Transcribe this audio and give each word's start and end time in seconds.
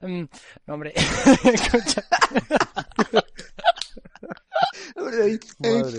Mm, 0.00 0.24
no, 0.66 0.74
hombre, 0.74 0.92
escucha. 1.44 2.04
Eh, 4.96 5.38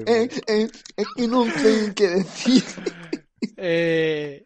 eh, 0.05 0.29
eh, 0.47 0.69
es 0.97 1.07
que 1.15 1.27
no 1.27 1.45
sé 1.45 1.93
qué 1.95 2.09
decir. 2.09 2.63
Eh, 3.57 4.45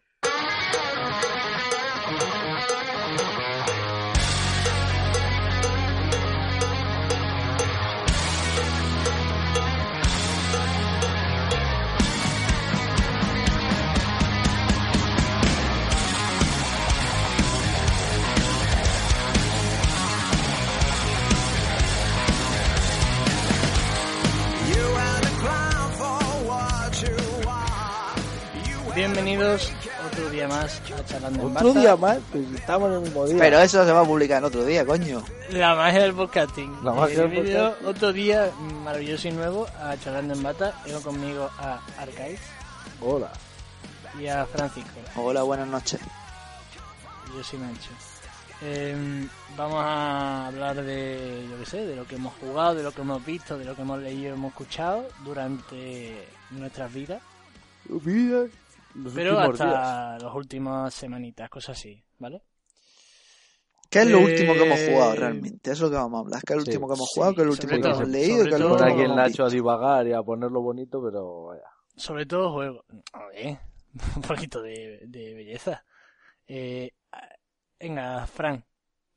bienvenidos 29.00 29.72
otro 30.06 30.28
día 30.28 30.46
más 30.46 30.78
a 30.92 31.02
Charlando 31.06 31.40
en 31.48 31.56
Otro 31.56 31.68
Bata. 31.68 31.80
día 31.80 31.96
más, 31.96 32.18
pues 32.30 32.44
estamos 32.54 32.88
en 32.90 32.94
el 32.96 33.00
mismo 33.00 33.26
día. 33.26 33.36
Pero 33.38 33.58
eso 33.60 33.82
se 33.86 33.92
va 33.92 34.00
a 34.02 34.04
publicar 34.04 34.38
en 34.38 34.44
otro 34.44 34.62
día, 34.62 34.84
coño. 34.84 35.24
La 35.48 35.74
magia 35.74 36.02
del 36.02 36.12
podcasting. 36.12 36.84
La 36.84 36.92
magia 36.92 37.20
del 37.20 37.28
Bienvenido 37.30 37.64
podcasting. 37.70 37.88
otro 37.88 38.12
día 38.12 38.50
maravilloso 38.84 39.28
y 39.28 39.32
nuevo 39.32 39.66
a 39.82 39.96
Charlando 39.96 40.34
en 40.34 40.42
Bata. 40.42 40.74
Tengo 40.84 41.00
conmigo 41.00 41.48
a 41.58 41.80
Arcaiz 41.98 42.40
Hola. 43.00 43.32
y 44.20 44.26
a 44.26 44.44
Francisco. 44.44 44.90
Hola, 45.16 45.44
buenas 45.44 45.68
noches. 45.68 45.98
Yo 47.34 47.42
soy 47.42 47.58
Nacho. 47.58 47.90
Em, 48.60 49.26
vamos 49.56 49.82
a 49.82 50.48
hablar 50.48 50.76
de, 50.82 51.46
yo 51.50 51.58
qué 51.58 51.64
sé, 51.64 51.86
de 51.86 51.96
lo 51.96 52.06
que 52.06 52.16
hemos 52.16 52.34
jugado, 52.34 52.74
de 52.74 52.82
lo 52.82 52.92
que 52.92 53.00
hemos 53.00 53.24
visto, 53.24 53.56
de 53.56 53.64
lo 53.64 53.74
que 53.74 53.80
hemos 53.80 53.98
leído 53.98 54.24
y 54.24 54.34
hemos 54.34 54.50
escuchado 54.50 55.08
durante 55.24 56.28
nuestras 56.50 56.92
vidas. 56.92 57.22
Vida. 57.88 58.44
Los 58.94 59.14
Pero 59.14 59.38
últimos 59.38 59.60
días. 59.60 59.74
hasta 59.74 60.18
las 60.18 60.34
últimas 60.34 60.94
semanitas, 60.94 61.48
cosas 61.50 61.78
así, 61.78 62.02
¿vale? 62.18 62.42
¿Qué 63.88 64.00
es 64.02 64.06
lo 64.08 64.20
Eh, 64.20 64.24
último 64.24 64.54
que 64.54 64.62
hemos 64.62 64.80
jugado 64.80 65.14
realmente? 65.16 65.72
Es 65.72 65.80
lo 65.80 65.90
que 65.90 65.96
vamos 65.96 66.18
a 66.18 66.20
hablar. 66.20 66.42
¿Qué 66.44 66.52
es 66.52 66.56
lo 66.58 66.62
Sí. 66.64 66.70
último 66.70 66.88
que 66.88 66.94
hemos 66.94 67.08
Sí, 67.08 67.14
jugado? 67.14 67.34
¿Qué 67.34 67.40
es 67.42 67.46
lo 67.46 67.52
sobre 67.52 67.66
último 67.66 67.80
que 67.80 67.88
todo, 67.88 67.92
hemos 67.96 68.08
leído? 68.08 68.48
¿Qué 68.48 68.54
es 68.54 68.60
lo 68.60 68.68
último 68.70 68.84
aquí 68.84 68.96
que 68.96 69.02
el 69.02 69.06
hemos 69.06 69.16
Nacho 69.16 69.44
a 69.44 69.46
visto? 69.46 69.50
divagar 69.50 70.06
y 70.06 70.12
a 70.12 70.22
ponerlo 70.22 70.60
bonito, 70.62 71.02
pero 71.02 71.44
vaya. 71.46 71.64
Sobre 71.96 72.26
todo 72.26 72.52
juegos. 72.52 72.84
A 73.12 73.26
ver, 73.26 73.58
un 74.16 74.22
poquito 74.22 74.62
de, 74.62 75.00
de 75.06 75.34
belleza. 75.34 75.84
Eh, 76.46 76.92
venga, 77.78 78.26
Fran, 78.26 78.64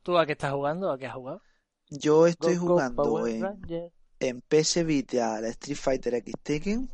¿tú 0.03 0.17
a 0.17 0.25
qué 0.25 0.33
estás 0.33 0.53
jugando? 0.53 0.91
¿A 0.91 0.97
qué 0.97 1.07
has 1.07 1.13
jugado? 1.15 1.41
Yo 1.89 2.25
estoy 2.27 2.55
Go, 2.55 2.61
go, 2.61 2.67
jugando 2.67 3.03
Power 3.03 3.31
en, 3.31 3.91
en 4.19 4.41
PS 4.41 4.83
Vita 4.85 5.35
al 5.35 5.45
Street 5.45 5.77
Fighter 5.77 6.15
X 6.15 6.33
Tekken, 6.41 6.89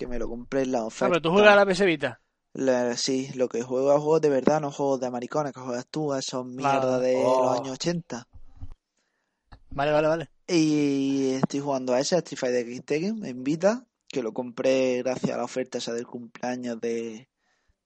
que 0.00 0.06
me 0.06 0.18
lo 0.18 0.28
compré 0.28 0.62
en 0.62 0.72
la 0.72 0.78
Ah, 0.80 0.84
oferta. 0.86 1.10
pero 1.12 1.20
tú 1.22 1.30
juegas 1.30 1.52
a 1.52 1.56
la 1.56 1.66
PS 1.66 1.84
Vita. 1.84 2.20
La- 2.54 2.96
sí, 2.96 3.28
lo 3.34 3.48
que 3.48 3.62
juego 3.62 3.90
a 3.92 4.00
juegos 4.00 4.20
de 4.22 4.30
verdad, 4.30 4.60
no 4.60 4.72
juegos 4.72 4.98
de 5.00 5.10
maricones 5.10 5.52
que 5.52 5.60
juegas 5.60 5.86
tú, 5.88 6.12
a 6.12 6.18
esos 6.20 6.44
mierdas 6.46 6.80
Claro. 6.80 6.98
de 7.00 7.22
Oh. 7.24 7.44
los 7.44 7.60
años 7.60 7.72
80. 7.74 8.26
Vale, 9.70 9.92
vale, 9.92 10.08
vale. 10.08 10.30
Y 10.48 11.34
estoy 11.34 11.60
jugando 11.60 11.92
a 11.92 12.00
ese, 12.00 12.16
a 12.16 12.18
Street 12.18 12.38
Fighter 12.38 12.66
X 12.68 12.84
Tekken, 12.84 13.24
en 13.24 13.44
Vita, 13.44 13.86
que 14.08 14.22
lo 14.22 14.32
compré 14.32 15.02
gracias 15.02 15.32
a 15.32 15.36
la 15.36 15.44
oferta 15.44 15.78
esa 15.78 15.92
del 15.92 16.06
cumpleaños 16.06 16.80
de, 16.80 17.28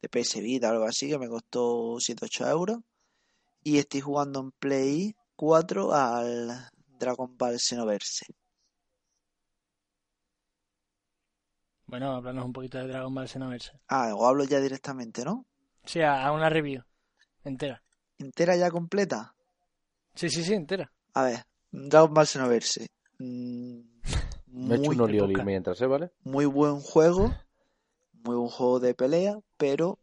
de 0.00 0.08
PS 0.08 0.40
Vita 0.40 0.68
o 0.68 0.72
algo 0.72 0.84
así, 0.84 1.08
que 1.08 1.18
me 1.18 1.28
costó 1.28 1.96
7-8 2.00 2.48
euros. 2.48 2.78
Y 3.62 3.78
estoy 3.78 4.00
jugando 4.00 4.40
en 4.40 4.52
Play 4.52 5.14
4 5.36 5.92
al 5.92 6.70
Dragon 6.98 7.36
Ball 7.36 7.58
Xenoverse. 7.58 8.26
Bueno, 11.94 12.16
háblanos 12.16 12.46
un 12.46 12.52
poquito 12.52 12.78
de 12.78 12.88
Dragon 12.88 13.14
Ball 13.14 13.28
Xenoverse. 13.28 13.70
Ah, 13.86 14.12
o 14.16 14.26
hablo 14.26 14.42
ya 14.42 14.58
directamente, 14.58 15.24
¿no? 15.24 15.46
Sí, 15.84 16.00
a, 16.00 16.26
a 16.26 16.32
una 16.32 16.50
review 16.50 16.82
entera. 17.44 17.84
¿Entera 18.18 18.56
ya 18.56 18.68
completa? 18.68 19.36
Sí, 20.12 20.28
sí, 20.28 20.42
sí, 20.42 20.54
entera. 20.54 20.90
A 21.12 21.22
ver, 21.22 21.44
Dragon 21.70 22.12
Ball 22.12 22.26
Xenoverse. 22.26 22.88
Mm, 23.20 23.78
Me 24.48 24.74
he 24.74 24.78
hecho 24.78 24.86
muy, 24.86 24.96
un 24.96 25.02
olioli 25.02 25.44
mientras, 25.44 25.80
¿eh? 25.82 25.86
¿Vale? 25.86 26.10
muy 26.24 26.46
buen 26.46 26.80
juego, 26.80 27.32
muy 28.24 28.34
buen 28.34 28.50
juego 28.50 28.80
de 28.80 28.94
pelea, 28.94 29.38
pero 29.56 30.00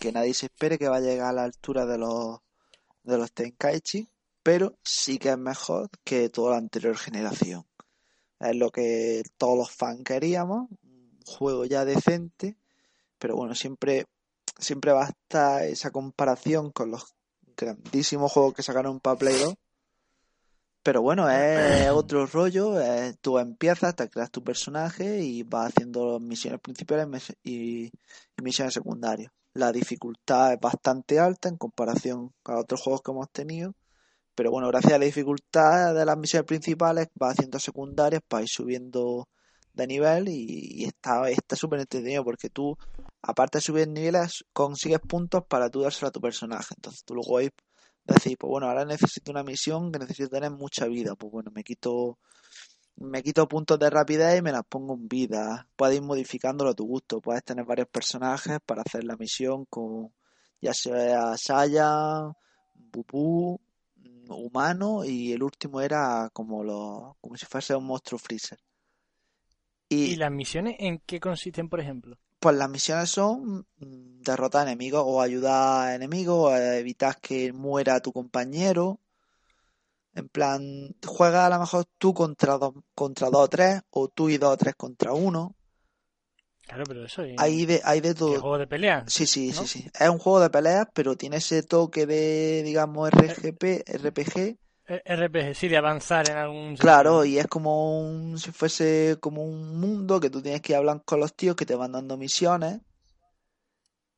que 0.00 0.12
nadie 0.12 0.34
se 0.34 0.44
espere 0.44 0.76
que 0.76 0.90
va 0.90 0.96
a 0.98 1.00
llegar 1.00 1.28
a 1.28 1.32
la 1.32 1.44
altura 1.44 1.86
de 1.86 1.96
los 1.96 2.40
de 3.02 3.16
los 3.16 3.32
Tenkaichi, 3.32 4.10
pero 4.42 4.76
sí 4.82 5.18
que 5.18 5.30
es 5.30 5.38
mejor 5.38 5.88
que 6.04 6.28
toda 6.28 6.50
la 6.50 6.58
anterior 6.58 6.98
generación. 6.98 7.64
Es 8.40 8.54
lo 8.54 8.70
que 8.70 9.22
todos 9.38 9.56
los 9.56 9.70
fans 9.70 10.02
queríamos, 10.04 10.68
juego 11.24 11.64
ya 11.64 11.84
decente, 11.84 12.56
pero 13.18 13.36
bueno, 13.36 13.54
siempre 13.54 14.06
siempre 14.58 14.92
va 14.92 15.06
a 15.06 15.08
estar 15.08 15.64
esa 15.64 15.90
comparación 15.90 16.70
con 16.70 16.90
los 16.92 17.14
grandísimos 17.56 18.32
juegos 18.32 18.54
que 18.54 18.62
sacaron 18.62 19.00
para 19.00 19.18
Play 19.18 19.36
2. 19.38 19.54
Pero 20.82 21.00
bueno, 21.02 21.28
es 21.30 21.90
otro 21.90 22.26
rollo. 22.26 22.78
es- 22.80 23.18
tú 23.20 23.38
empiezas, 23.38 23.96
te 23.96 24.08
creas 24.08 24.30
tu 24.30 24.42
personaje 24.44 25.20
y 25.22 25.42
vas 25.42 25.68
haciendo 25.68 26.20
misiones 26.20 26.60
principales 26.60 27.32
y, 27.42 27.86
y 27.86 27.90
misiones 28.42 28.74
secundarias. 28.74 29.32
La 29.54 29.72
dificultad 29.72 30.52
es 30.52 30.60
bastante 30.60 31.18
alta 31.18 31.48
en 31.48 31.56
comparación 31.56 32.32
a 32.44 32.58
otros 32.58 32.80
juegos 32.82 33.02
que 33.02 33.12
hemos 33.12 33.30
tenido. 33.30 33.74
Pero 34.34 34.50
bueno, 34.50 34.68
gracias 34.68 34.94
a 34.94 34.98
la 34.98 35.04
dificultad 35.06 35.94
de 35.94 36.04
las 36.04 36.18
misiones 36.18 36.46
principales, 36.46 37.08
vas 37.14 37.32
haciendo 37.34 37.58
secundarias 37.60 38.20
para 38.26 38.42
ir 38.42 38.48
subiendo 38.48 39.28
de 39.74 39.86
nivel 39.86 40.28
y, 40.28 40.82
y 40.82 40.84
está 40.84 41.28
está 41.28 41.56
súper 41.56 41.80
entretenido 41.80 42.24
porque 42.24 42.48
tú, 42.50 42.76
aparte 43.22 43.58
de 43.58 43.62
subir 43.62 43.88
niveles, 43.88 44.44
consigues 44.52 45.00
puntos 45.00 45.44
para 45.48 45.68
tú 45.70 45.82
dárselo 45.82 46.08
a 46.08 46.12
tu 46.12 46.20
personaje. 46.20 46.74
Entonces 46.76 47.04
tú 47.04 47.14
luego 47.14 47.38
ahí 47.38 47.50
decís, 48.04 48.36
pues 48.38 48.48
bueno, 48.48 48.68
ahora 48.68 48.84
necesito 48.84 49.30
una 49.30 49.42
misión 49.42 49.92
que 49.92 49.98
necesito 49.98 50.30
tener 50.30 50.50
mucha 50.50 50.86
vida. 50.86 51.14
Pues 51.16 51.32
bueno, 51.32 51.50
me 51.54 51.64
quito 51.64 52.18
me 52.96 53.22
quito 53.22 53.48
puntos 53.48 53.78
de 53.78 53.90
rapidez 53.90 54.38
y 54.38 54.42
me 54.42 54.52
las 54.52 54.64
pongo 54.68 54.94
en 54.94 55.08
vida. 55.08 55.66
Puedes 55.76 55.96
ir 55.96 56.02
modificándolo 56.02 56.70
a 56.70 56.74
tu 56.74 56.86
gusto. 56.86 57.20
Puedes 57.20 57.44
tener 57.44 57.64
varios 57.64 57.88
personajes 57.88 58.58
para 58.64 58.82
hacer 58.82 59.04
la 59.04 59.16
misión 59.16 59.64
con 59.66 60.12
ya 60.60 60.72
sea 60.72 61.36
Saya, 61.36 62.32
Bubú, 62.74 63.60
mm, 63.96 64.30
humano 64.30 65.04
y 65.04 65.32
el 65.32 65.42
último 65.42 65.80
era 65.80 66.30
como 66.32 66.62
los 66.64 67.16
como 67.20 67.36
si 67.36 67.46
fuese 67.46 67.74
un 67.74 67.84
monstruo 67.86 68.18
freezer. 68.18 68.58
¿Y 69.94 70.12
Y 70.12 70.16
las 70.16 70.30
misiones 70.32 70.76
en 70.78 70.98
qué 71.06 71.20
consisten, 71.20 71.68
por 71.68 71.80
ejemplo? 71.80 72.18
pues 72.38 72.56
las 72.56 72.68
misiones 72.70 73.10
son 73.10 73.66
mm, 73.78 74.20
derrotar 74.22 74.66
enemigos 74.66 75.02
o 75.06 75.20
ayudar 75.20 75.88
a 75.88 75.94
enemigos, 75.94 76.52
o 76.52 76.56
evitar 76.56 77.18
que 77.20 77.52
muera 77.52 78.00
tu 78.00 78.12
compañero. 78.12 79.00
En 80.14 80.28
plan, 80.28 80.94
juegas 81.06 81.44
a 81.46 81.50
lo 81.50 81.58
mejor 81.60 81.84
tú 81.98 82.14
contra 82.14 82.56
dos, 82.58 82.74
contra 82.94 83.30
dos 83.30 83.42
o 83.42 83.48
tres, 83.48 83.82
o 83.90 84.08
tú 84.08 84.28
y 84.28 84.38
dos 84.38 84.52
o 84.54 84.56
tres 84.56 84.74
contra 84.76 85.12
uno. 85.12 85.54
Claro, 86.66 86.84
pero 86.86 87.04
eso 87.04 87.22
es. 87.22 87.38
Hay 87.38 87.66
de, 87.66 87.80
hay 87.84 88.00
de 88.00 88.10
¿qué 88.10 88.18
todo. 88.18 88.40
juego 88.40 88.58
de 88.58 88.66
pelea? 88.66 89.04
Sí, 89.08 89.26
sí, 89.26 89.52
¿no? 89.52 89.60
sí, 89.60 89.66
sí. 89.66 89.90
Es 89.98 90.08
un 90.08 90.18
juego 90.18 90.40
de 90.40 90.50
peleas, 90.50 90.86
pero 90.94 91.16
tiene 91.16 91.36
ese 91.36 91.62
toque 91.62 92.06
de, 92.06 92.62
digamos, 92.64 93.10
RGP, 93.10 93.84
RPG. 93.86 94.56
Eh, 94.86 95.02
RPG, 95.06 95.54
sí, 95.54 95.68
de 95.68 95.78
avanzar 95.78 96.28
en 96.28 96.36
algún 96.36 96.76
Claro, 96.76 97.24
y 97.24 97.38
es 97.38 97.46
como 97.46 98.00
un, 98.00 98.38
si 98.38 98.52
fuese 98.52 99.16
como 99.20 99.42
un 99.42 99.80
mundo 99.80 100.20
que 100.20 100.28
tú 100.28 100.42
tienes 100.42 100.60
que 100.60 100.76
hablar 100.76 101.02
con 101.04 101.20
los 101.20 101.34
tíos 101.34 101.56
que 101.56 101.64
te 101.64 101.74
van 101.74 101.92
dando 101.92 102.16
misiones. 102.16 102.80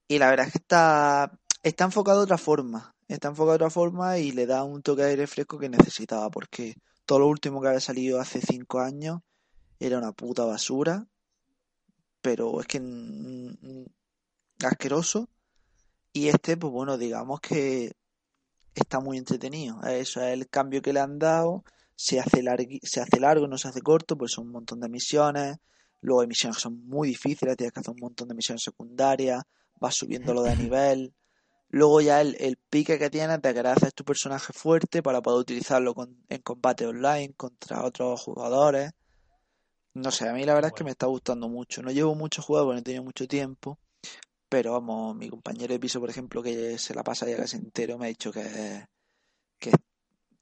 Y 0.09 0.19
la 0.19 0.31
verdad 0.31 0.47
es 0.47 0.53
que 0.53 0.59
está, 0.59 1.39
está 1.63 1.85
enfocado 1.85 2.19
de 2.19 2.25
otra 2.25 2.39
forma. 2.39 2.95
Está 3.09 3.29
enfocado 3.29 3.53
de 3.53 3.65
otra 3.65 3.71
forma 3.71 4.19
y 4.19 4.33
le 4.33 4.47
da 4.47 4.65
un 4.65 4.83
toque 4.83 5.03
de 5.03 5.11
aire 5.11 5.27
fresco 5.27 5.59
que 5.59 5.69
necesitaba, 5.69 6.31
porque 6.31 6.75
todo 7.05 7.21
lo 7.21 7.29
último 7.29 7.61
que 7.61 7.69
había 7.69 7.81
salido 7.81 8.21
hace 8.21 8.41
cinco 8.41 8.81
años 8.81 9.21
era 9.79 9.99
una 9.99 10.13
puta 10.13 10.45
basura. 10.45 11.07
Pero 12.21 12.61
es 12.61 12.67
que 12.67 12.81
asqueroso. 14.65 15.29
Y 16.13 16.29
este, 16.29 16.57
pues 16.57 16.73
bueno, 16.73 16.99
digamos 16.99 17.41
que 17.41 17.93
está 18.81 19.01
muy 19.01 19.19
entretenido. 19.19 19.81
Eso 19.83 20.21
es 20.21 20.33
el 20.33 20.49
cambio 20.49 20.83
que 20.83 20.93
le 20.93 21.01
han 21.01 21.19
dado. 21.19 21.65
Se 21.95 22.21
hace, 22.21 22.43
largui- 22.43 22.81
se 22.83 23.01
hace 23.01 23.19
largo, 23.21 23.47
no 23.49 23.59
se 23.59 23.69
hace 23.69 23.81
corto, 23.83 24.17
pues 24.19 24.33
son 24.33 24.47
un 24.47 24.53
montón 24.53 24.81
de 24.81 24.89
misiones. 24.89 25.57
Luego 26.01 26.21
hay 26.21 26.27
misiones 26.29 26.57
que 26.57 26.63
son 26.63 26.87
muy 26.87 27.09
difíciles, 27.09 27.57
tienes 27.57 27.73
que 27.73 27.81
hacer 27.81 27.95
un 27.95 28.01
montón 28.01 28.29
de 28.29 28.35
misiones 28.35 28.63
secundarias, 28.63 29.43
vas 29.81 29.95
subiéndolo 29.95 30.43
de 30.43 30.57
nivel. 30.57 31.15
Luego 31.69 32.01
ya 32.01 32.21
el, 32.21 32.37
el 32.41 32.57
pique 32.59 32.99
que 32.99 33.11
tienes 33.11 33.41
de 33.43 33.55
querer 33.55 33.69
hacer 33.69 33.93
tu 33.93 34.05
personaje 34.05 34.53
fuerte 34.53 35.03
para 35.03 35.23
poder 35.23 35.41
utilizarlo 35.41 35.95
con- 35.95 36.25
en 36.29 36.43
combate 36.43 36.87
online 36.87 37.35
contra 37.35 37.85
otros 37.85 38.21
jugadores. 38.23 38.93
No 39.95 40.11
sé, 40.11 40.29
a 40.29 40.33
mí 40.33 40.45
la 40.45 40.55
verdad 40.55 40.69
es 40.69 40.75
que 40.79 40.85
me 40.85 40.91
está 40.91 41.07
gustando 41.07 41.49
mucho. 41.49 41.83
No 41.83 41.91
llevo 41.91 42.15
mucho 42.15 42.43
juego, 42.43 42.67
porque 42.67 42.75
no 42.75 42.81
he 42.81 42.85
tenido 42.85 43.03
mucho 43.05 43.27
tiempo. 43.27 43.79
Pero 44.49 44.73
vamos, 44.73 45.17
mi 45.17 45.29
compañero 45.29 45.73
de 45.75 45.81
piso, 45.81 46.01
por 46.01 46.11
ejemplo, 46.11 46.43
que 46.43 46.79
se 46.79 46.95
la 46.95 47.03
pasa 47.03 47.29
ya 47.29 47.37
casi 47.37 47.57
entero, 47.57 47.99
me 47.99 48.07
ha 48.07 48.09
dicho 48.09 48.33
que 48.33 48.41
es, 48.43 48.85
que 49.59 49.71
es 49.71 49.77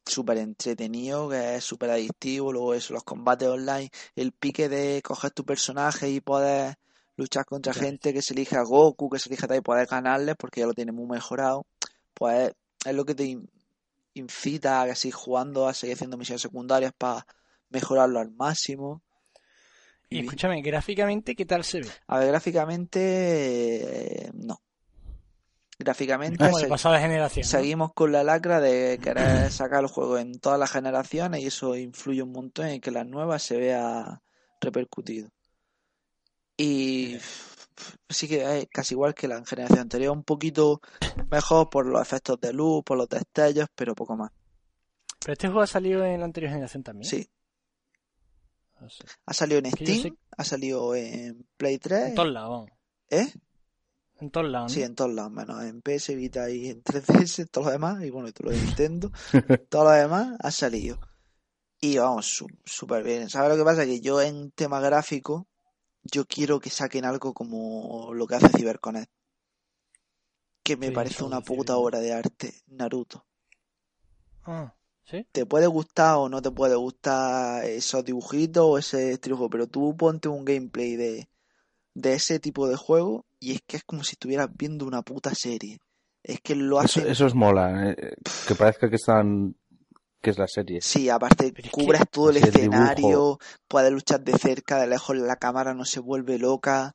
súper 0.06 0.38
entretenido, 0.38 1.28
que 1.30 1.56
es 1.56 1.64
súper 1.64 1.90
adictivo. 1.92 2.52
Luego 2.52 2.74
eso, 2.74 2.94
los 2.94 3.04
combates 3.04 3.48
online, 3.48 3.90
el 4.16 4.32
pique 4.32 4.68
de 4.70 5.02
coger 5.04 5.32
tu 5.32 5.44
personaje 5.46 6.10
y 6.10 6.20
poder 6.22 6.76
luchar 7.16 7.46
contra 7.46 7.74
gente 7.74 8.12
que 8.14 8.22
se 8.22 8.34
elige 8.34 8.56
a 8.58 8.62
Goku, 8.64 9.10
que 9.10 9.20
se 9.20 9.30
elige 9.30 9.48
tal 9.48 9.58
y 9.58 9.62
poder 9.62 9.88
ganarles 9.88 10.36
porque 10.38 10.60
ya 10.62 10.68
lo 10.68 10.74
tiene 10.74 10.92
muy 10.92 11.06
mejorado. 11.08 11.66
Pues 12.14 12.52
es 12.86 12.94
lo 12.96 13.06
que 13.06 13.16
te 13.16 13.24
in- 13.26 13.50
incita 14.14 14.82
a 14.82 14.96
seguir 14.96 15.14
jugando, 15.16 15.68
a 15.68 15.74
seguir 15.74 15.96
haciendo 15.96 16.18
misiones 16.18 16.42
secundarias 16.42 16.94
para 16.98 17.26
mejorarlo 17.70 18.20
al 18.20 18.32
máximo. 18.32 19.02
Y 20.14 20.20
escúchame, 20.20 20.62
gráficamente, 20.62 21.34
¿qué 21.34 21.44
tal 21.44 21.64
se 21.64 21.80
ve? 21.80 21.88
A 22.06 22.18
ver, 22.18 22.28
gráficamente, 22.28 24.26
eh, 24.26 24.30
no. 24.34 24.60
Gráficamente 25.76 26.38
Como 26.38 26.58
de 26.58 26.68
pasada 26.68 27.00
generación. 27.00 27.42
¿no? 27.42 27.48
seguimos 27.48 27.92
con 27.94 28.12
la 28.12 28.22
lacra 28.22 28.60
de 28.60 29.00
querer 29.02 29.50
sacar 29.50 29.82
el 29.82 29.90
juego 29.90 30.18
en 30.18 30.38
todas 30.38 30.58
las 30.58 30.70
generaciones 30.70 31.42
y 31.42 31.46
eso 31.46 31.76
influye 31.76 32.22
un 32.22 32.30
montón 32.30 32.66
en 32.66 32.80
que 32.80 32.92
las 32.92 33.06
nuevas 33.06 33.42
se 33.42 33.56
vea 33.56 34.22
repercutido. 34.60 35.30
Y 36.56 37.18
sí 38.08 38.28
que 38.28 38.60
es 38.60 38.68
casi 38.68 38.94
igual 38.94 39.14
que 39.14 39.26
la 39.26 39.44
generación 39.44 39.80
anterior, 39.80 40.16
un 40.16 40.22
poquito 40.22 40.80
mejor 41.28 41.68
por 41.70 41.86
los 41.86 42.00
efectos 42.00 42.40
de 42.40 42.52
luz, 42.52 42.84
por 42.84 42.96
los 42.96 43.08
destellos, 43.08 43.66
pero 43.74 43.96
poco 43.96 44.16
más. 44.16 44.30
Pero 45.18 45.32
este 45.32 45.48
juego 45.48 45.62
ha 45.62 45.66
salido 45.66 46.04
en 46.04 46.20
la 46.20 46.26
anterior 46.26 46.52
generación 46.52 46.84
también. 46.84 47.10
Sí, 47.10 47.28
No 48.84 48.90
sé. 48.90 49.04
ha 49.26 49.34
salido 49.34 49.58
en 49.60 49.70
sé- 49.70 49.84
Steam, 49.98 50.16
ha 50.36 50.44
salido 50.44 50.94
en 50.94 51.46
Play 51.56 51.78
3, 51.78 52.08
En 52.08 52.14
todos 52.14 52.32
lados. 52.32 52.70
¿eh? 53.10 53.32
En 54.20 54.30
todos 54.30 54.48
lados. 54.50 54.70
¿no? 54.70 54.74
Sí, 54.74 54.82
en 54.82 54.94
todos 54.94 55.12
lados, 55.12 55.32
menos 55.32 55.62
en 55.64 55.80
PS 55.82 56.14
Vita 56.14 56.48
y 56.50 56.68
en 56.68 56.82
3DS, 56.84 57.48
todo 57.50 57.64
lo 57.64 57.70
demás, 57.70 58.02
y 58.04 58.10
bueno, 58.10 58.28
y 58.28 58.32
todo 58.32 58.50
lo 58.50 58.56
de 58.56 58.62
Nintendo, 58.62 59.10
todo 59.70 59.84
lo 59.84 59.90
demás 59.90 60.36
ha 60.40 60.50
salido. 60.50 60.98
Y 61.80 61.98
vamos, 61.98 62.42
súper 62.64 63.02
bien. 63.02 63.28
¿Sabes 63.28 63.50
lo 63.50 63.56
que 63.56 63.64
pasa? 63.64 63.84
Que 63.84 64.00
yo 64.00 64.20
en 64.22 64.50
tema 64.52 64.80
gráfico, 64.80 65.46
yo 66.02 66.24
quiero 66.26 66.60
que 66.60 66.70
saquen 66.70 67.04
algo 67.04 67.34
como 67.34 68.14
lo 68.14 68.26
que 68.26 68.36
hace 68.36 68.48
CyberConnect. 68.48 69.10
Que 70.62 70.76
me 70.78 70.86
Sí, 70.88 70.92
parece 70.94 71.24
una 71.24 71.42
puta 71.42 71.76
obra 71.76 72.00
de 72.00 72.12
arte, 72.14 72.62
Naruto. 72.68 73.26
Ah, 74.44 74.74
¿sí? 75.04 75.26
Te 75.32 75.46
puede 75.46 75.66
gustar 75.66 76.16
o 76.16 76.28
no 76.28 76.40
te 76.42 76.50
puede 76.50 76.76
gustar 76.76 77.64
esos 77.64 78.04
dibujitos 78.04 78.64
o 78.64 78.78
ese 78.78 79.12
estilo, 79.12 79.50
pero 79.50 79.66
tú 79.66 79.96
ponte 79.96 80.28
un 80.28 80.44
gameplay 80.44 80.96
de, 80.96 81.28
de 81.94 82.14
ese 82.14 82.40
tipo 82.40 82.68
de 82.68 82.76
juego 82.76 83.26
y 83.40 83.52
es 83.54 83.62
que 83.66 83.78
es 83.78 83.84
como 83.84 84.04
si 84.04 84.12
estuvieras 84.12 84.48
viendo 84.56 84.86
una 84.86 85.02
puta 85.02 85.34
serie. 85.34 85.78
Es 86.22 86.40
que 86.42 86.54
lo 86.56 86.80
Eso, 86.80 87.00
hacen 87.00 87.06
eso 87.06 87.26
es 87.26 87.34
mola, 87.34 87.90
eh, 87.90 88.14
que 88.46 88.54
parezca 88.54 88.88
que 88.88 88.96
están 88.96 89.54
que 90.22 90.30
es 90.30 90.38
la 90.38 90.46
serie. 90.48 90.80
Sí, 90.80 91.08
aparte 91.08 91.54
cubres 91.70 92.02
todo 92.10 92.30
el 92.30 92.36
Sí, 92.36 92.44
el 92.46 92.52
escenario, 92.52 93.10
dibujo. 93.10 93.38
puedes 93.68 93.90
luchar 93.92 94.20
de 94.22 94.36
cerca, 94.38 94.78
de 94.78 94.86
lejos, 94.86 95.16
la 95.16 95.36
cámara 95.36 95.74
no 95.74 95.84
se 95.84 96.00
vuelve 96.00 96.38
loca. 96.38 96.94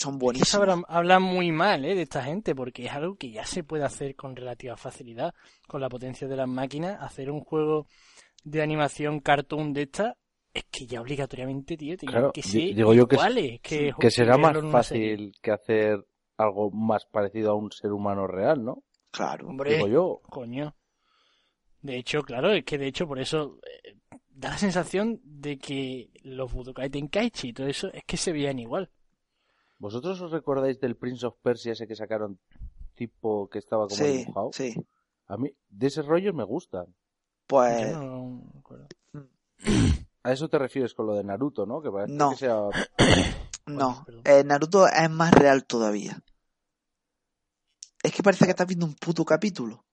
Son 0.00 0.14
Es 0.14 0.18
que 0.18 0.24
buenísimos. 0.24 0.84
hablan 0.88 1.22
muy 1.22 1.52
mal 1.52 1.84
¿eh? 1.84 1.94
de 1.94 2.02
esta 2.02 2.22
gente 2.22 2.54
porque 2.54 2.86
es 2.86 2.92
algo 2.92 3.16
que 3.16 3.30
ya 3.30 3.44
se 3.44 3.64
puede 3.64 3.84
hacer 3.84 4.16
con 4.16 4.34
relativa 4.34 4.74
facilidad, 4.76 5.34
con 5.68 5.82
la 5.82 5.90
potencia 5.90 6.26
de 6.26 6.36
las 6.36 6.48
máquinas. 6.48 6.96
Hacer 7.02 7.30
un 7.30 7.40
juego 7.40 7.86
de 8.42 8.62
animación 8.62 9.20
cartoon 9.20 9.74
de 9.74 9.82
esta 9.82 10.16
es 10.54 10.64
que 10.70 10.86
ya 10.86 11.02
obligatoriamente, 11.02 11.76
tío, 11.76 11.98
tienen 11.98 12.14
Claro, 12.14 12.32
que 12.32 12.42
ser 12.42 12.74
digo 12.74 12.94
yo 12.94 13.06
que, 13.06 13.16
iguales 13.16 13.60
que, 13.60 13.92
que 14.00 14.10
será 14.10 14.38
más 14.38 14.56
fácil 14.72 15.34
que 15.42 15.50
hacer 15.50 16.02
algo 16.38 16.70
más 16.70 17.04
parecido 17.04 17.50
a 17.50 17.54
un 17.54 17.70
ser 17.70 17.92
humano 17.92 18.26
real, 18.26 18.64
¿no? 18.64 18.82
Claro. 19.10 19.48
Hombre, 19.48 19.74
Digo 19.74 19.86
yo. 19.88 20.20
coño. 20.30 20.74
De 21.82 21.96
hecho, 21.98 22.22
claro, 22.22 22.50
es 22.52 22.64
que 22.64 22.78
de 22.78 22.86
hecho 22.86 23.06
por 23.06 23.18
eso 23.18 23.58
eh, 23.84 23.96
da 24.30 24.48
la 24.50 24.58
sensación 24.58 25.20
de 25.24 25.58
que 25.58 26.10
los 26.22 26.50
Budokai 26.50 26.88
Tenkaichi 26.88 27.48
y 27.48 27.52
todo 27.52 27.66
eso 27.66 27.92
es 27.92 28.02
que 28.04 28.16
se 28.16 28.32
veían 28.32 28.58
igual. 28.58 28.88
¿Vosotros 29.80 30.20
os 30.20 30.30
recordáis 30.30 30.78
del 30.78 30.94
Prince 30.96 31.26
of 31.26 31.36
Persia 31.42 31.72
ese 31.72 31.88
que 31.88 31.96
sacaron 31.96 32.38
tipo 32.94 33.48
que 33.48 33.58
estaba 33.58 33.88
como 33.88 33.96
Sí, 33.96 34.18
dibujado? 34.18 34.50
sí. 34.52 34.74
A 35.26 35.36
mí, 35.36 35.52
de 35.68 35.86
ese 35.86 36.02
rollo 36.02 36.32
me 36.34 36.44
gustan. 36.44 36.94
Pues 37.46 37.96
no. 37.96 38.42
A 40.22 40.32
eso 40.32 40.48
te 40.48 40.58
refieres 40.58 40.92
con 40.94 41.06
lo 41.06 41.14
de 41.14 41.24
Naruto, 41.24 41.64
¿no? 41.66 41.80
Que 41.80 41.90
parece 41.90 42.12
No. 42.12 42.30
que 42.30 42.36
sea... 42.36 42.56
no. 43.66 44.04
Eh, 44.24 44.44
Naruto 44.44 44.86
es 44.86 45.10
más 45.10 45.32
real 45.32 45.64
todavía. 45.64 46.22
Es 48.02 48.12
que 48.12 48.22
parece 48.22 48.44
que 48.44 48.50
estás 48.50 48.66
viendo 48.66 48.86
un 48.86 48.94
puto 48.94 49.24
capítulo. 49.24 49.84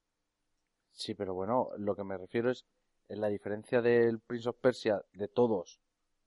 Sí, 0.92 1.14
pero 1.14 1.34
bueno, 1.34 1.70
lo 1.78 1.96
que 1.96 2.04
me 2.04 2.18
refiero 2.18 2.52
es 2.52 2.66
en 3.08 3.22
la 3.22 3.28
diferencia 3.30 3.82
del 3.82 4.20
Prince 4.20 4.50
of 4.50 4.58
Persia 4.60 5.02
de 5.14 5.28
todos 5.30 5.80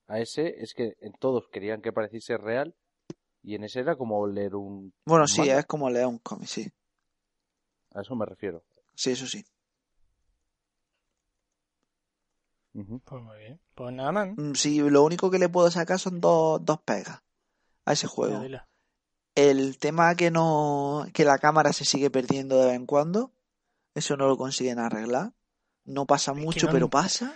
a 0.07 0.19
ese 0.19 0.63
es 0.63 0.75
que 0.75 0.97
en 1.01 1.13
todos 1.13 1.47
querían 1.49 1.83
que 1.83 1.93
pareciese 1.93 2.37
real 2.39 2.75
y 3.43 3.55
en 3.55 3.65
ese 3.65 3.81
era 3.81 3.97
como 3.97 4.27
leer 4.27 4.55
un... 4.55 4.93
Bueno, 5.05 5.23
un 5.25 5.29
sí, 5.29 5.41
manga. 5.41 5.59
es 5.61 5.67
como 5.67 5.89
leer 5.91 6.07
un 6.07 6.19
cómic, 6.19 6.47
sí. 6.49 6.71
A 7.95 8.03
eso 8.03 8.15
me 8.15 8.27
refiero. 8.27 8.63
Sí, 8.95 9.11
eso 9.13 9.27
sí. 9.27 9.45
Pues 12.73 13.23
muy 13.23 13.39
bien. 13.39 13.61
Pues 13.75 13.93
nada 13.93 14.13
más. 14.13 14.29
¿no? 14.29 14.35
Mm, 14.51 14.55
Sí, 14.55 14.79
lo 14.81 15.03
único 15.03 15.31
que 15.31 15.39
le 15.39 15.49
puedo 15.49 15.71
sacar 15.71 15.99
son 15.99 16.21
dos, 16.21 16.65
dos 16.65 16.81
pegas 16.83 17.21
a 17.85 17.93
ese 17.93 18.07
juego. 18.07 18.45
El 19.35 19.79
tema 19.79 20.15
que 20.17 20.31
no, 20.31 21.07
que 21.15 21.25
la 21.25 21.39
cámara 21.39 21.73
se 21.73 21.85
sigue 21.85 22.11
perdiendo 22.11 22.59
de 22.59 22.67
vez 22.67 22.75
en 22.75 22.87
cuando, 22.87 23.33
eso 23.95 24.17
no 24.17 24.27
lo 24.29 24.37
consiguen 24.37 24.79
arreglar. 24.79 25.33
No 25.85 26.07
pasa 26.07 26.33
Es 26.33 26.39
mucho, 26.39 26.67
no- 26.67 26.73
pero 26.73 26.89
pasa. 26.89 27.35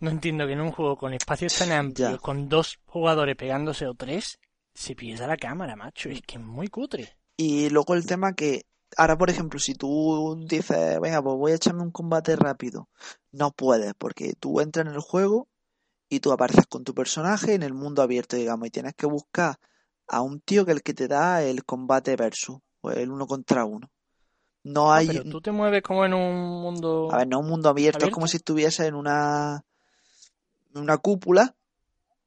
No 0.00 0.10
entiendo 0.10 0.46
que 0.46 0.54
en 0.54 0.60
un 0.60 0.72
juego 0.72 0.96
con 0.96 1.14
espacios 1.14 1.54
tan 1.56 1.70
amplios, 1.70 2.20
con 2.20 2.48
dos 2.48 2.80
jugadores 2.86 3.36
pegándose 3.36 3.86
o 3.86 3.94
tres, 3.94 4.40
se 4.74 4.94
pierda 4.94 5.26
la 5.26 5.36
cámara, 5.36 5.76
macho. 5.76 6.08
Es 6.08 6.22
que 6.22 6.36
es 6.38 6.44
muy 6.44 6.68
cutre. 6.68 7.16
Y 7.36 7.70
luego 7.70 7.94
el 7.94 8.06
tema 8.06 8.34
que, 8.34 8.66
ahora 8.96 9.16
por 9.16 9.30
ejemplo, 9.30 9.58
si 9.58 9.74
tú 9.74 10.44
dices, 10.46 11.00
venga, 11.00 11.22
pues 11.22 11.36
voy 11.36 11.52
a 11.52 11.56
echarme 11.56 11.82
un 11.82 11.90
combate 11.90 12.36
rápido, 12.36 12.88
no 13.30 13.50
puedes, 13.50 13.94
porque 13.94 14.34
tú 14.38 14.60
entras 14.60 14.86
en 14.86 14.92
el 14.92 15.00
juego 15.00 15.48
y 16.08 16.20
tú 16.20 16.32
apareces 16.32 16.66
con 16.66 16.84
tu 16.84 16.94
personaje 16.94 17.54
en 17.54 17.62
el 17.62 17.72
mundo 17.74 18.02
abierto, 18.02 18.36
digamos, 18.36 18.68
y 18.68 18.70
tienes 18.70 18.94
que 18.94 19.06
buscar 19.06 19.56
a 20.08 20.20
un 20.20 20.40
tío 20.40 20.64
que 20.64 20.72
es 20.72 20.76
el 20.76 20.82
que 20.82 20.94
te 20.94 21.08
da 21.08 21.42
el 21.42 21.64
combate 21.64 22.16
versus, 22.16 22.58
o 22.82 22.90
el 22.90 23.10
uno 23.10 23.26
contra 23.26 23.64
uno. 23.64 23.90
No 24.64 24.92
Ah, 24.92 24.96
hay, 24.98 25.08
pero 25.08 25.24
tú 25.24 25.40
te 25.40 25.50
mueves 25.50 25.82
como 25.82 26.04
en 26.04 26.14
un 26.14 26.62
mundo... 26.62 27.08
a 27.10 27.16
ver, 27.18 27.28
no 27.28 27.38
es 27.38 27.44
un 27.44 27.50
mundo 27.50 27.68
abierto, 27.68 27.98
es 27.98 28.04
¿Abierto? 28.04 28.14
como 28.14 28.26
si 28.28 28.36
estuviese 28.36 28.86
en 28.86 28.94
una, 28.94 29.64
en 30.74 30.82
una 30.82 30.98
cúpula 30.98 31.56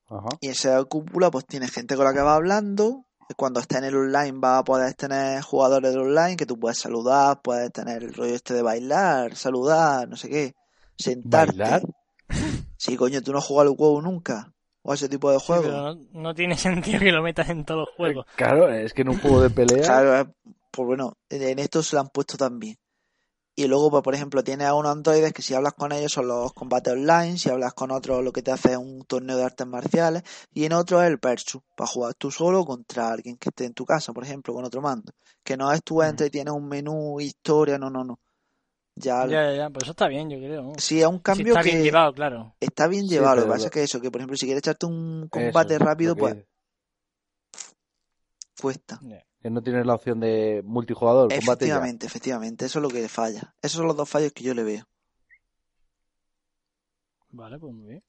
Ajá. 0.08 0.30
y 0.40 0.48
en 0.48 0.52
esa 0.52 0.84
cúpula 0.84 1.32
pues 1.32 1.46
tienes 1.46 1.72
gente 1.72 1.96
con 1.96 2.06
la 2.06 2.14
que 2.14 2.22
va 2.22 2.36
hablando. 2.36 3.06
Cuando 3.38 3.60
estés 3.60 3.80
en 3.80 3.86
el 3.86 3.96
online 3.96 4.38
vas 4.40 4.60
a 4.60 4.64
poder 4.64 4.94
tener 4.94 5.42
jugadores 5.42 5.92
del 5.92 6.02
online 6.02 6.38
que 6.38 6.46
tú 6.46 6.60
puedes 6.60 6.78
saludar, 6.78 7.42
puedes 7.42 7.72
tener 7.72 8.04
el 8.04 8.14
rollo 8.14 8.36
este 8.36 8.54
de 8.54 8.62
bailar, 8.62 9.36
saludar, 9.36 10.08
no 10.08 10.16
sé 10.16 10.30
qué, 10.30 10.56
sentarte. 10.96 11.58
¿Bailar? 11.58 11.82
Sí, 12.78 12.96
coño, 12.98 13.22
tú 13.24 13.32
no 13.32 13.40
has 13.40 13.46
jugado 13.46 13.72
al 13.72 13.76
juego 13.76 14.02
nunca. 14.02 14.54
O 14.84 14.92
a 14.92 14.96
ese 14.96 15.10
tipo 15.10 15.32
de 15.32 15.40
Sí, 15.40 15.46
pero 15.48 15.96
no, 15.96 16.00
no 16.14 16.36
tiene 16.36 16.56
sentido 16.58 17.00
que 17.00 17.12
lo 17.12 17.24
metas 17.24 17.50
en 17.50 17.66
todos 17.66 17.88
los 17.88 17.96
juegos. 17.96 18.28
Claro, 18.36 18.72
es 18.72 18.94
que 18.94 19.02
en 19.02 19.10
un 19.10 19.20
juego 19.20 19.42
de 19.42 19.50
pelea... 19.50 19.82
Claro, 19.82 20.20
eh, 20.20 20.28
pues 20.70 20.86
bueno, 20.86 21.18
en 21.30 21.42
en 21.42 21.60
esto 21.60 21.82
se 21.82 21.96
lo 21.96 22.02
han 22.02 22.10
puesto 22.10 22.38
también. 22.38 22.78
Y 23.58 23.68
luego, 23.68 23.90
pues, 23.90 24.04
por 24.04 24.14
ejemplo, 24.16 24.44
tienes 24.44 24.68
a 24.68 24.74
unos 24.76 24.92
androides 24.92 25.32
que 25.34 25.42
si 25.42 25.54
hablas 25.54 25.74
con 25.74 25.92
ellos 25.94 26.12
son 26.12 26.28
los 26.28 26.52
combates 26.54 26.94
online, 26.94 27.38
si 27.38 27.50
hablas 27.50 27.74
con 27.74 27.90
otros 27.92 28.24
lo 28.24 28.34
que 28.34 28.42
te 28.42 28.52
hace 28.52 28.72
es 28.74 28.78
un 28.78 29.04
torneo 29.06 29.38
de 29.38 29.44
artes 29.46 29.66
marciales, 29.66 30.24
y 30.54 30.66
en 30.66 30.74
otro 30.74 31.02
es 31.02 31.08
el 31.10 31.20
Persu, 31.20 31.62
para 31.76 31.88
jugar 31.88 32.14
tú 32.16 32.32
solo 32.32 32.66
contra 32.66 33.10
alguien 33.12 33.38
que 33.38 33.50
esté 33.50 33.66
en 33.66 33.74
tu 33.74 33.86
casa, 33.86 34.12
por 34.14 34.24
ejemplo, 34.26 34.54
con 34.54 34.66
otro 34.66 34.82
mando. 34.82 35.14
Que 35.44 35.56
no 35.56 35.72
es 35.72 35.82
tú 35.84 36.02
entras 36.02 36.28
y 36.28 36.32
tienes 36.32 36.54
un 36.54 36.68
menú, 36.68 37.20
historia, 37.22 37.78
no, 37.78 37.90
no, 37.90 38.04
no. 38.04 38.20
Ya, 38.98 39.26
Ya, 39.28 39.44
ya, 39.44 39.56
ya, 39.56 39.70
pues 39.70 39.84
eso 39.84 39.92
está 39.92 40.08
bien, 40.08 40.30
yo 40.30 40.38
creo. 40.38 40.74
sí, 40.78 41.02
es 41.02 41.08
un 41.08 41.20
Si 41.20 41.22
cambio 41.24 41.48
está 41.48 41.62
que 41.62 41.70
bien 41.72 41.84
llevado, 41.84 42.14
claro. 42.14 42.56
está 42.60 42.88
bien 42.88 43.08
Sí, 43.08 43.10
llevado. 43.10 43.36
Lo 43.38 43.42
que 43.44 43.48
pasa 43.50 43.66
es 43.68 43.72
que 43.72 43.84
eso, 43.84 44.02
que 44.02 44.12
por 44.12 44.20
ejemplo, 44.22 44.38
si 44.38 44.46
quieres 44.46 44.60
echarte 44.60 44.86
un 44.86 45.22
Eso, 45.24 45.30
combate 45.30 45.78
rápido, 45.80 46.16
pues 46.16 46.36
cuesta. 48.62 49.00
Que 49.46 49.52
no 49.52 49.62
tienes 49.62 49.86
la 49.86 49.94
opción 49.94 50.20
de 50.20 50.64
multijugador. 50.66 51.32
Efectivamente, 51.32 52.08
efectivamente, 52.08 52.66
eso 52.66 52.80
es 52.80 52.82
lo 52.82 52.90
que 52.90 53.08
falla. 53.08 53.54
Esos 53.62 53.78
son 53.78 53.86
los 53.86 53.96
dos 53.96 54.10
fallos 54.10 54.34
que 54.34 54.44
yo 54.44 54.56
le 54.56 54.64
veo. 54.64 54.88
Vale, 57.30 57.60
pues 57.60 57.72
muy 57.72 57.90
bien. 57.90 58.04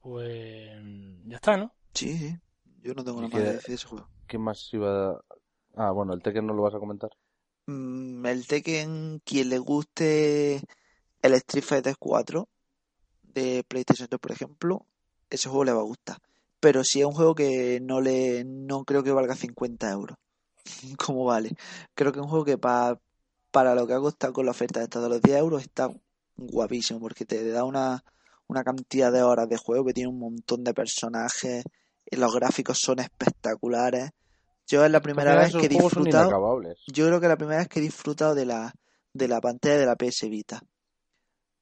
Pues 0.00 0.72
ya 1.26 1.36
está, 1.36 1.58
¿no? 1.58 1.70
Sí, 1.92 2.16
sí. 2.16 2.34
Yo 2.80 2.94
no 2.94 3.04
tengo 3.04 3.20
nada 3.20 3.28
más 3.28 3.42
que 3.42 3.46
que- 3.46 3.52
decir 3.56 3.68
de 3.68 3.74
ese 3.74 3.86
juego. 3.88 4.08
¿Qué 4.26 4.38
más 4.38 4.72
iba 4.72 5.10
a... 5.10 5.20
Ah, 5.74 5.90
bueno, 5.90 6.14
el 6.14 6.22
Tekken 6.22 6.46
no 6.46 6.54
lo 6.54 6.62
vas 6.62 6.74
a 6.74 6.78
comentar. 6.78 7.10
Mm, 7.66 8.24
el 8.24 8.46
Tekken, 8.46 9.20
quien 9.22 9.50
le 9.50 9.58
guste 9.58 10.62
el 11.20 11.34
Street 11.34 11.62
Fighter 11.62 11.96
4 11.98 12.48
de 13.22 13.64
PlayStation 13.68 14.08
2, 14.10 14.18
por 14.18 14.32
ejemplo, 14.32 14.86
ese 15.28 15.50
juego 15.50 15.64
le 15.64 15.72
va 15.74 15.80
a 15.80 15.84
gustar. 15.84 16.22
Pero 16.66 16.82
si 16.82 16.98
es 16.98 17.06
un 17.06 17.12
juego 17.12 17.32
que 17.36 17.78
no 17.80 18.00
le, 18.00 18.42
no 18.44 18.84
creo 18.84 19.04
que 19.04 19.12
valga 19.12 19.36
50 19.36 19.88
euros. 19.92 20.16
como 20.98 21.24
vale. 21.24 21.54
Creo 21.94 22.10
que 22.10 22.18
es 22.18 22.24
un 22.24 22.28
juego 22.28 22.44
que 22.44 22.58
pa- 22.58 22.98
para 23.52 23.76
lo 23.76 23.86
que 23.86 23.92
ha 23.94 24.00
costado 24.00 24.32
con 24.32 24.46
la 24.46 24.50
oferta 24.50 24.82
esta 24.82 25.00
de 25.00 25.08
los 25.08 25.22
10 25.22 25.36
euros 25.38 25.62
está 25.62 25.88
guapísimo 26.36 26.98
porque 26.98 27.24
te 27.24 27.48
da 27.50 27.62
una, 27.62 28.02
una 28.48 28.64
cantidad 28.64 29.12
de 29.12 29.22
horas 29.22 29.48
de 29.48 29.56
juego 29.58 29.84
que 29.84 29.92
tiene 29.94 30.10
un 30.10 30.18
montón 30.18 30.64
de 30.64 30.74
personajes. 30.74 31.62
y 32.10 32.16
Los 32.16 32.34
gráficos 32.34 32.80
son 32.80 32.98
espectaculares. 32.98 34.10
Yo 34.66 34.84
es 34.84 34.90
la 34.90 35.00
primera 35.00 35.30
vez 35.36 35.52
que 35.60 35.66
he 35.66 35.68
disfrutado. 36.00 36.24
Yo 36.88 37.06
creo 37.06 37.20
que 37.20 37.28
la 37.28 37.36
primera 37.36 37.58
vez 37.58 37.68
que 37.68 37.78
he 37.78 37.82
disfrutado 37.82 38.34
de 38.34 38.44
la, 38.44 38.74
de 39.12 39.28
la 39.28 39.40
pantalla 39.40 39.76
de 39.78 39.86
la 39.86 39.94
PS 39.94 40.28
Vita. 40.28 40.60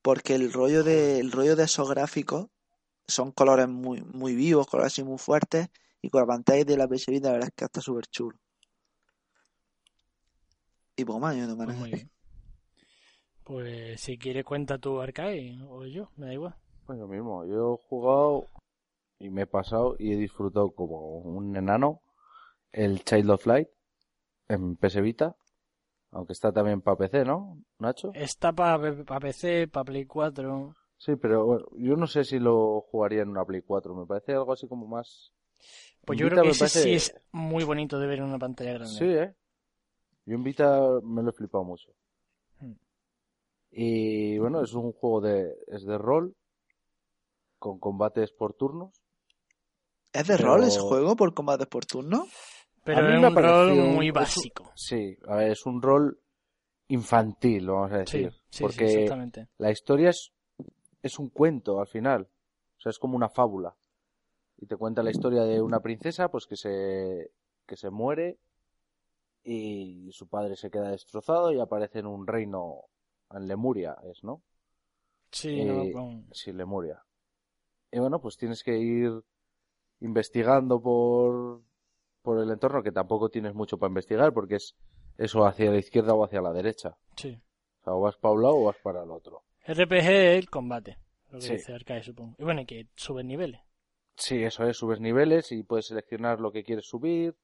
Porque 0.00 0.34
el 0.34 0.50
rollo 0.50 0.82
de, 0.82 1.18
el 1.20 1.30
rollo 1.30 1.56
de 1.56 1.64
esos 1.64 1.90
gráficos 1.90 2.46
son 3.06 3.32
colores 3.32 3.68
muy, 3.68 4.02
muy 4.02 4.34
vivos, 4.34 4.66
colores 4.66 4.92
así 4.92 5.04
muy 5.04 5.18
fuertes. 5.18 5.68
Y 6.00 6.11
con 6.11 6.20
la 6.20 6.26
pantalla 6.26 6.64
de 6.64 6.76
la 6.76 6.87
PS 6.87 7.06
Vita, 7.06 7.28
la 7.28 7.32
verdad 7.34 7.49
es 7.49 7.54
que 7.54 7.64
está 7.64 7.80
súper 7.80 8.06
chulo. 8.06 8.38
Y 10.96 11.04
poco 11.04 11.20
más, 11.20 11.37
yo 11.37 11.46
no 11.46 11.56
me 11.56 11.64
Pues 11.64 11.78
muy 11.78 11.90
bien. 11.90 12.11
Pues 13.42 14.00
si 14.00 14.16
quieres 14.16 14.44
cuenta 14.44 14.78
tu 14.78 15.00
arcade 15.00 15.58
o 15.68 15.84
yo, 15.84 16.11
me 16.16 16.26
da 16.26 16.32
igual. 16.32 16.54
Pues 16.87 16.99
lo 16.99 17.08
mismo, 17.08 17.44
yo 17.46 17.75
he 17.75 17.88
jugado 17.88 18.49
y 19.18 19.30
me 19.30 19.42
he 19.42 19.46
pasado 19.46 19.96
y 19.99 20.12
he 20.12 20.16
disfrutado 20.16 20.70
como 20.70 21.18
un 21.18 21.56
enano 21.56 22.02
el 22.73 23.04
Child 23.04 23.30
of 23.30 23.46
Light 23.46 23.68
en 24.49 24.76
PS 24.76 25.00
Vita, 25.00 25.37
aunque 26.11 26.32
está 26.32 26.52
también 26.52 26.80
para 26.80 26.96
PC, 26.96 27.25
¿no, 27.25 27.62
Nacho? 27.78 28.12
Está 28.14 28.52
para 28.52 28.78
PC, 29.20 29.68
para 29.68 29.84
Play 29.84 30.06
4. 30.06 30.75
Sí, 31.04 31.16
pero 31.16 31.44
bueno, 31.44 31.66
yo 31.76 31.96
no 31.96 32.06
sé 32.06 32.25
si 32.25 32.38
lo 32.38 32.80
jugaría 32.90 33.23
en 33.23 33.28
una 33.28 33.44
Play 33.44 33.61
4, 33.62 33.94
me 33.94 34.06
parece 34.06 34.32
algo 34.32 34.52
así 34.52 34.66
como 34.66 34.87
más... 34.87 35.32
Pues 36.06 36.18
yo 36.18 36.26
creo 36.28 36.40
que 36.42 36.46
me 36.46 36.52
ese 36.52 36.61
parece- 36.61 36.82
sí 36.82 36.94
es 36.94 37.14
muy 37.32 37.64
bonito 37.64 37.99
de 37.99 38.06
ver 38.06 38.18
en 38.20 38.25
una 38.25 38.38
pantalla 38.38 38.73
grande. 38.75 38.94
Sí, 38.94 39.04
¿eh? 39.04 39.34
Yo 40.26 40.34
en 40.37 40.42
Vita 40.44 40.80
me 41.02 41.23
lo 41.23 41.30
he 41.30 41.32
flipado 41.32 41.64
mucho. 41.64 41.90
Hmm. 42.61 42.73
Y 43.70 44.38
bueno, 44.38 44.62
es 44.62 44.73
un 44.75 44.92
juego 44.92 45.20
de, 45.20 45.54
es 45.66 45.84
de 45.84 45.99
rol, 45.99 46.34
con 47.58 47.78
combates 47.78 48.32
por 48.32 48.54
turnos. 48.54 48.92
¿Es 50.12 50.26
de 50.26 50.37
Pero- 50.37 50.54
rol 50.54 50.64
ese 50.64 50.80
juego 50.80 51.16
por 51.16 51.34
combates 51.34 51.66
por 51.66 51.84
turno? 51.84 52.26
Pero 52.84 52.99
A 52.99 53.02
mí 53.02 53.08
es 53.08 53.12
me 53.14 53.18
un 53.18 53.25
ha 53.25 53.28
rol 53.28 53.34
parecido 53.68 53.84
muy 53.87 53.96
un- 53.96 54.02
es 54.04 54.08
un- 54.08 54.12
básico. 54.14 54.73
Sí, 54.75 55.18
a 55.26 55.37
ver, 55.37 55.50
es 55.52 55.66
un 55.66 55.82
rol 55.82 56.18
infantil, 56.88 57.66
vamos 57.66 57.92
a 57.92 57.99
decir. 57.99 58.30
sí, 58.30 58.38
sí, 58.50 58.62
porque 58.62 58.84
exactamente. 58.84 59.49
la 59.58 59.70
historia 59.70 60.11
es, 60.11 60.32
es 61.04 61.18
un 61.18 61.28
cuento 61.28 61.80
al 61.80 61.87
final. 61.87 62.28
O 62.78 62.80
sea, 62.80 62.90
es 62.90 62.99
como 62.99 63.16
una 63.16 63.28
fábula. 63.28 63.76
Y 64.56 64.66
te 64.66 64.76
cuenta 64.76 65.02
la 65.02 65.11
historia 65.11 65.42
de 65.44 65.61
una 65.61 65.80
princesa, 65.80 66.30
pues 66.30 66.46
que 66.46 66.56
se, 66.56 67.30
que 67.66 67.76
se 67.76 67.90
muere 67.90 68.38
y 69.42 70.11
su 70.12 70.28
padre 70.28 70.56
se 70.56 70.70
queda 70.70 70.90
destrozado 70.90 71.52
y 71.52 71.61
aparece 71.61 71.99
en 71.99 72.06
un 72.06 72.26
reino 72.26 72.82
en 73.30 73.46
Lemuria, 73.46 73.96
es, 74.04 74.25
¿no? 74.25 74.42
Sí, 75.30 75.64
no, 75.64 75.82
Eh, 75.84 75.92
con- 75.92 76.26
Sí, 76.32 76.52
Lemuria. 76.52 77.04
Y 77.90 77.99
bueno, 77.99 78.20
pues 78.20 78.37
tienes 78.37 78.62
que 78.62 78.78
ir 78.78 79.12
investigando 80.00 80.80
por, 80.80 81.62
por 82.23 82.38
el 82.38 82.50
entorno, 82.50 82.82
que 82.82 82.92
tampoco 82.92 83.28
tienes 83.28 83.54
mucho 83.54 83.78
para 83.78 83.90
investigar, 83.90 84.32
porque 84.32 84.56
es 84.56 84.75
eso 85.18 85.44
hacia 85.46 85.70
la 85.70 85.78
izquierda 85.78 86.14
o 86.14 86.25
hacia 86.25 86.40
la 86.40 86.52
derecha. 86.52 86.96
sí. 87.16 87.40
O 87.80 87.84
sea, 87.84 87.92
o 87.94 88.00
vas 88.00 88.16
para 88.16 88.34
un 88.34 88.42
lado 88.42 88.56
o 88.56 88.64
vas 88.64 88.76
para 88.82 89.02
el 89.02 89.11
otro. 89.11 89.42
RPG 89.66 89.94
es 90.11 90.38
el 90.38 90.50
combate, 90.50 90.99
lo 91.30 91.38
que 91.38 91.44
Sí. 91.47 91.52
dice 91.54 91.73
Arcade, 91.75 92.02
supongo. 92.02 92.35
Y 92.38 92.44
bueno, 92.44 92.61
y 92.62 92.66
que 92.66 92.88
sube 92.94 93.25
niveles. 93.25 93.61
Sí, 94.16 94.42
eso 94.44 94.64
es, 94.64 94.76
subes 94.76 95.00
niveles 95.00 95.50
y 95.52 95.62
puedes 95.64 95.87
seleccionar 95.87 96.40
lo 96.40 96.52
que 96.52 96.62
quieres 96.62 96.87
subir. 96.87 97.35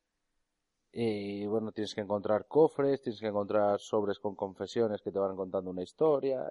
Y 0.93 1.47
bueno, 1.47 1.73
tienes 1.73 1.95
que 1.95 2.01
encontrar 2.01 2.47
cofres, 2.49 3.01
tienes 3.03 3.21
que 3.21 3.29
encontrar 3.29 3.79
sobres 3.81 4.19
con 4.19 4.35
confesiones 4.35 5.03
que 5.03 5.13
te 5.13 5.19
van 5.19 5.37
contando 5.37 5.71
una 5.71 5.83
historia. 5.83 6.49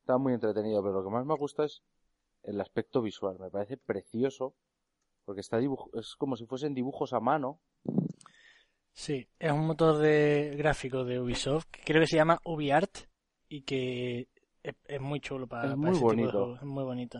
Está 0.00 0.18
muy 0.18 0.34
entretenido, 0.34 0.82
pero 0.82 0.94
lo 0.94 1.04
que 1.04 1.10
más 1.10 1.26
me 1.26 1.36
gusta 1.36 1.64
es 1.64 1.82
el 2.44 2.60
aspecto 2.60 3.02
visual. 3.02 3.38
Me 3.38 3.50
parece 3.50 3.76
precioso, 3.76 4.54
porque 5.24 5.40
está 5.42 5.60
dibuj- 5.60 5.90
es 5.98 6.14
como 6.16 6.36
si 6.36 6.46
fuesen 6.46 6.74
dibujos 6.74 7.12
a 7.12 7.20
mano. 7.20 7.60
Sí, 8.92 9.28
es 9.38 9.52
un 9.52 9.66
motor 9.66 9.98
de 9.98 10.54
gráfico 10.56 11.04
de 11.04 11.20
Ubisoft 11.20 11.66
que 11.70 11.82
creo 11.84 12.00
que 12.00 12.06
se 12.08 12.16
llama 12.16 12.40
UbiArt 12.44 12.98
y 13.48 13.62
que 13.62 14.28
es, 14.62 14.74
es 14.84 15.00
muy 15.00 15.20
chulo 15.20 15.46
para, 15.46 15.64
Es 15.64 15.68
para 15.70 15.76
muy 15.76 15.90
ese 15.90 15.98
tipo 16.00 16.10
de 16.10 16.16
bonito. 16.16 16.38
juegos. 16.38 16.58
Es 16.60 16.66
muy 16.66 16.84
bonito. 16.84 17.18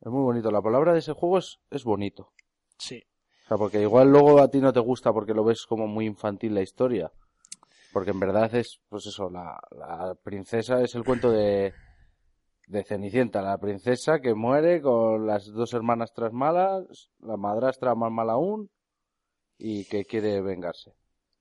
Es 0.00 0.12
muy 0.12 0.22
bonito. 0.22 0.50
La 0.50 0.62
palabra 0.62 0.92
de 0.92 1.00
ese 1.00 1.12
juego 1.12 1.38
es, 1.38 1.58
es 1.70 1.84
bonito. 1.84 2.32
Sí, 2.78 3.02
O 3.44 3.48
sea, 3.48 3.56
porque 3.56 3.80
igual 3.82 4.10
luego 4.10 4.38
a 4.40 4.48
ti 4.48 4.60
no 4.60 4.72
te 4.72 4.80
gusta 4.80 5.12
porque 5.12 5.34
lo 5.34 5.42
ves 5.44 5.66
como 5.66 5.86
muy 5.86 6.06
infantil 6.06 6.54
la 6.54 6.62
historia. 6.62 7.10
Porque 7.92 8.10
en 8.10 8.20
verdad 8.20 8.54
es, 8.54 8.80
pues 8.88 9.06
eso, 9.06 9.30
la, 9.30 9.58
la 9.70 10.14
princesa 10.22 10.80
es 10.82 10.94
el 10.94 11.04
cuento 11.04 11.32
de, 11.32 11.72
de 12.66 12.84
Cenicienta, 12.84 13.40
la 13.42 13.58
princesa 13.58 14.20
que 14.20 14.34
muere 14.34 14.80
con 14.82 15.26
las 15.26 15.46
dos 15.46 15.72
hermanastras 15.72 16.32
malas, 16.32 17.10
la 17.20 17.36
madrastra 17.36 17.94
más 17.94 18.12
mala 18.12 18.34
aún, 18.34 18.70
y 19.56 19.86
que 19.86 20.04
quiere 20.04 20.40
vengarse. 20.42 20.92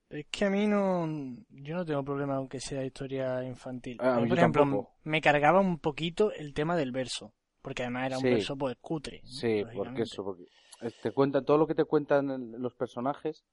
Es 0.09 0.25
que 0.31 0.45
a 0.45 0.49
mí 0.49 0.67
no, 0.67 1.05
yo 1.49 1.75
no 1.75 1.85
tengo 1.85 2.03
problema 2.03 2.35
aunque 2.35 2.59
sea 2.59 2.83
historia 2.83 3.43
infantil. 3.43 3.97
Ah, 3.99 4.15
mí 4.15 4.21
por 4.21 4.29
yo 4.29 4.35
ejemplo, 4.35 4.61
tampoco. 4.63 4.95
me 5.03 5.21
cargaba 5.21 5.59
un 5.59 5.79
poquito 5.79 6.31
el 6.31 6.53
tema 6.53 6.75
del 6.77 6.91
verso, 6.91 7.33
porque 7.61 7.83
además 7.83 8.07
era 8.07 8.17
un 8.17 8.23
Sí. 8.23 8.29
verso 8.29 8.55
pues 8.57 8.75
cutre. 8.79 9.21
¿no? 9.23 9.29
Sí, 9.29 9.63
porque 9.75 10.01
eso, 10.03 10.23
porque 10.23 10.43
eh, 10.81 10.91
te 11.01 11.11
cuentan, 11.11 11.43
todo 11.45 11.57
lo 11.57 11.67
que 11.67 11.75
te 11.75 11.85
cuentan 11.85 12.51
los 12.61 12.73
personajes 12.75 13.43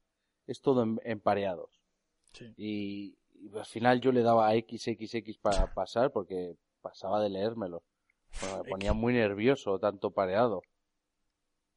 es 0.46 0.60
todo 0.60 0.82
en, 0.82 1.00
empareados. 1.04 1.70
Sí. 2.32 2.52
Y, 2.56 3.18
y 3.34 3.56
al 3.56 3.64
final 3.66 4.00
yo 4.00 4.12
le 4.12 4.22
daba 4.22 4.48
a 4.48 4.52
XXX 4.54 5.38
para 5.38 5.66
pasar 5.74 6.12
porque 6.12 6.54
pasaba 6.82 7.20
de 7.22 7.30
leérmelo. 7.30 7.82
Porque 8.40 8.56
me 8.64 8.70
ponía 8.70 8.92
muy 8.92 9.12
nervioso 9.14 9.78
tanto 9.78 10.10
pareado. 10.10 10.62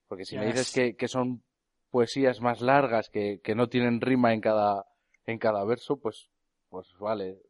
Porque 0.08 0.26
si 0.26 0.36
Ya 0.36 0.42
me 0.42 0.48
dices 0.48 0.68
es- 0.68 0.74
que, 0.74 0.96
que 0.96 1.08
son 1.08 1.44
poesías 1.92 2.42
más 2.42 2.62
largas, 2.62 3.10
que, 3.10 3.40
que 3.44 3.56
no 3.56 3.70
tienen 3.70 4.02
rima 4.02 4.34
en 4.34 4.42
cada, 4.42 4.86
en 5.26 5.40
cada 5.40 5.64
verso, 5.64 5.98
pues, 5.98 6.30
pues 6.70 6.88
vale, 7.00 7.42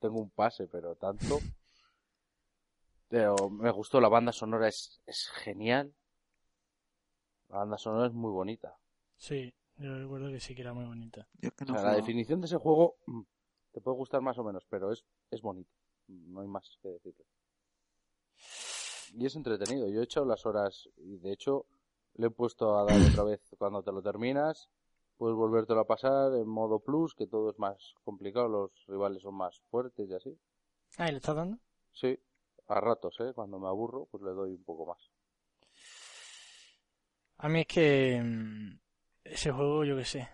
tengo 0.00 0.20
un 0.20 0.30
pase, 0.30 0.66
pero 0.66 0.94
tanto. 0.96 1.38
Pero 3.08 3.48
me 3.50 3.70
gustó, 3.70 4.00
la 4.00 4.08
banda 4.08 4.32
sonora 4.32 4.68
es, 4.68 5.00
es 5.06 5.28
genial. 5.28 5.94
La 7.48 7.58
banda 7.58 7.78
sonora 7.78 8.06
es 8.06 8.12
muy 8.12 8.30
bonita. 8.30 8.76
Sí, 9.16 9.52
yo 9.78 9.98
recuerdo 9.98 10.30
que 10.30 10.40
sí 10.40 10.54
que 10.54 10.60
era 10.60 10.74
muy 10.74 10.84
bonita. 10.84 11.26
Yo 11.40 11.50
O 11.62 11.66
sea, 11.66 11.82
la 11.82 11.94
definición 11.94 12.40
de 12.40 12.46
ese 12.46 12.58
juego 12.58 12.96
mm, 13.06 13.22
te 13.72 13.80
puede 13.80 13.96
gustar 13.96 14.20
más 14.20 14.38
o 14.38 14.44
menos, 14.44 14.66
pero 14.68 14.92
es, 14.92 15.04
es 15.30 15.40
bonito. 15.40 15.70
No 16.08 16.40
hay 16.40 16.48
más 16.48 16.78
que 16.82 16.88
decirle. 16.88 17.24
Y 19.14 19.24
es 19.24 19.36
entretenido. 19.36 19.88
Yo 19.88 20.00
he 20.00 20.04
echado 20.04 20.26
las 20.26 20.44
horas 20.44 20.88
y 20.96 21.16
de 21.16 21.32
hecho 21.32 21.66
le 22.14 22.26
he 22.26 22.30
puesto 22.30 22.76
a 22.78 22.84
dar 22.84 23.00
otra 23.00 23.24
vez 23.24 23.40
cuando 23.58 23.82
te 23.82 23.92
lo 23.92 24.02
terminas. 24.02 24.68
Puedes 25.16 25.36
volvértelo 25.36 25.80
a 25.80 25.86
pasar 25.86 26.32
en 26.34 26.46
modo 26.46 26.78
plus, 26.78 27.14
que 27.14 27.26
todo 27.26 27.50
es 27.50 27.58
más 27.58 27.94
complicado, 28.04 28.48
los 28.48 28.70
rivales 28.86 29.22
son 29.22 29.34
más 29.34 29.60
fuertes 29.70 30.08
y 30.08 30.14
así. 30.14 30.38
Ah, 30.96 31.08
¿y 31.08 31.12
le 31.12 31.16
estás 31.18 31.34
dando? 31.34 31.58
Sí, 31.92 32.18
a 32.68 32.80
ratos, 32.80 33.18
¿eh? 33.20 33.32
Cuando 33.34 33.58
me 33.58 33.66
aburro, 33.66 34.06
pues 34.10 34.22
le 34.22 34.30
doy 34.30 34.52
un 34.52 34.62
poco 34.62 34.86
más. 34.86 35.10
A 37.38 37.48
mí 37.48 37.60
es 37.60 37.66
que 37.66 38.20
mm, 38.22 38.78
ese 39.24 39.52
juego, 39.52 39.84
yo 39.84 39.96
qué 39.96 40.04
sé, 40.04 40.28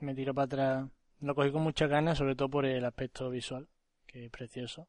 me 0.00 0.14
tiro 0.14 0.34
para 0.34 0.44
atrás. 0.44 0.90
Lo 1.20 1.34
cogí 1.34 1.52
con 1.52 1.62
muchas 1.62 1.88
ganas, 1.88 2.18
sobre 2.18 2.34
todo 2.34 2.48
por 2.48 2.66
el 2.66 2.84
aspecto 2.84 3.30
visual, 3.30 3.68
que 4.06 4.26
es 4.26 4.30
precioso. 4.30 4.88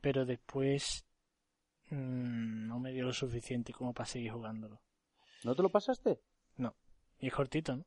Pero 0.00 0.24
después 0.24 1.04
mm, 1.90 2.66
no 2.66 2.78
me 2.78 2.92
dio 2.92 3.04
lo 3.04 3.12
suficiente 3.12 3.72
como 3.72 3.92
para 3.92 4.06
seguir 4.06 4.32
jugándolo. 4.32 4.80
¿No 5.44 5.54
te 5.54 5.62
lo 5.62 5.70
pasaste? 5.70 6.20
Y 7.24 7.28
es 7.28 7.32
cortito, 7.32 7.74
¿no? 7.74 7.84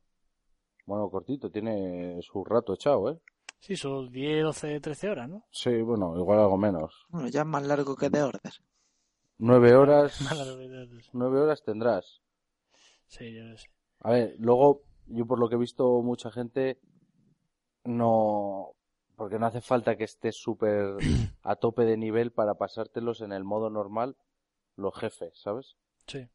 Bueno, 0.86 1.08
cortito, 1.10 1.48
tiene 1.48 2.20
su 2.22 2.44
rato 2.44 2.74
echado, 2.74 3.10
¿eh? 3.10 3.20
Sí, 3.60 3.76
son 3.76 4.10
10, 4.10 4.42
12, 4.42 4.80
13 4.80 5.10
horas, 5.10 5.28
¿no? 5.28 5.44
Sí, 5.50 5.82
bueno, 5.82 6.16
igual 6.16 6.40
algo 6.40 6.56
menos. 6.56 7.06
Bueno, 7.08 7.28
ya 7.28 7.42
es 7.42 7.46
más 7.46 7.64
largo 7.64 7.94
que 7.94 8.10
The 8.10 8.22
Order. 8.22 8.52
Nueve 9.38 9.76
horas. 9.76 10.20
Mala 10.22 10.44
novedad. 10.44 10.86
Nueve 11.12 11.40
horas 11.40 11.62
tendrás. 11.62 12.20
Sí, 13.06 13.32
yo 13.32 13.44
lo 13.44 13.56
sé. 13.56 13.68
A 14.00 14.10
ver, 14.10 14.34
luego 14.38 14.82
yo 15.06 15.26
por 15.26 15.38
lo 15.38 15.48
que 15.48 15.54
he 15.56 15.58
visto 15.58 16.02
mucha 16.02 16.30
gente 16.30 16.80
no 17.84 18.74
porque 19.16 19.38
no 19.38 19.46
hace 19.46 19.60
falta 19.60 19.96
que 19.96 20.04
estés 20.04 20.36
súper 20.36 20.96
a 21.42 21.56
tope 21.56 21.84
de 21.84 21.96
nivel 21.96 22.32
para 22.32 22.54
pasártelos 22.54 23.20
en 23.20 23.32
el 23.32 23.44
modo 23.44 23.70
normal 23.70 24.16
los 24.76 24.94
jefes, 24.96 25.40
¿sabes? 25.40 25.76
Sí. 26.06 26.28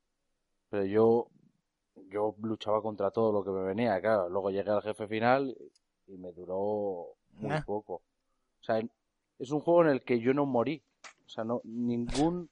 Pero 0.74 0.86
yo 0.86 1.28
yo 2.10 2.34
luchaba 2.42 2.82
contra 2.82 3.12
todo 3.12 3.32
lo 3.32 3.44
que 3.44 3.52
me 3.52 3.62
venía, 3.64 4.02
claro. 4.02 4.28
Luego 4.28 4.50
llegué 4.50 4.72
al 4.72 4.82
jefe 4.82 5.08
final 5.08 5.56
y 6.08 6.18
me 6.18 6.32
duró 6.32 7.10
muy 7.34 7.52
Ah. 7.52 7.64
poco. 7.64 7.98
O 8.60 8.64
sea, 8.64 8.82
es 9.38 9.52
un 9.52 9.60
juego 9.60 9.84
en 9.84 9.90
el 9.90 10.04
que 10.04 10.20
yo 10.20 10.34
no 10.34 10.48
morí. 10.48 10.84
O 11.28 11.30
sea, 11.30 11.44
no 11.44 11.62
ningún 11.64 12.50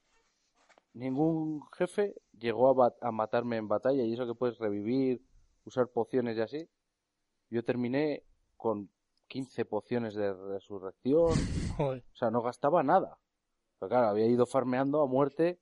ningún 0.94 1.62
jefe 1.76 2.14
llegó 2.38 2.68
a, 2.68 2.74
bat- 2.74 2.98
a 3.02 3.10
matarme 3.10 3.56
en 3.56 3.66
batalla 3.66 4.04
y 4.04 4.12
eso 4.12 4.24
que 4.26 4.34
puedes 4.36 4.58
revivir, 4.58 5.20
usar 5.64 5.88
pociones 5.88 6.36
y 6.36 6.40
así. 6.42 6.68
Yo 7.50 7.64
terminé 7.64 8.22
con 8.56 8.88
15 9.26 9.64
pociones 9.64 10.14
de 10.14 10.32
resurrección. 10.32 11.30
Joder. 11.76 12.04
O 12.12 12.16
sea, 12.16 12.30
no 12.30 12.40
gastaba 12.40 12.84
nada. 12.84 13.18
Pero 13.80 13.90
claro, 13.90 14.06
había 14.08 14.26
ido 14.26 14.46
farmeando 14.46 15.02
a 15.02 15.06
muerte 15.08 15.58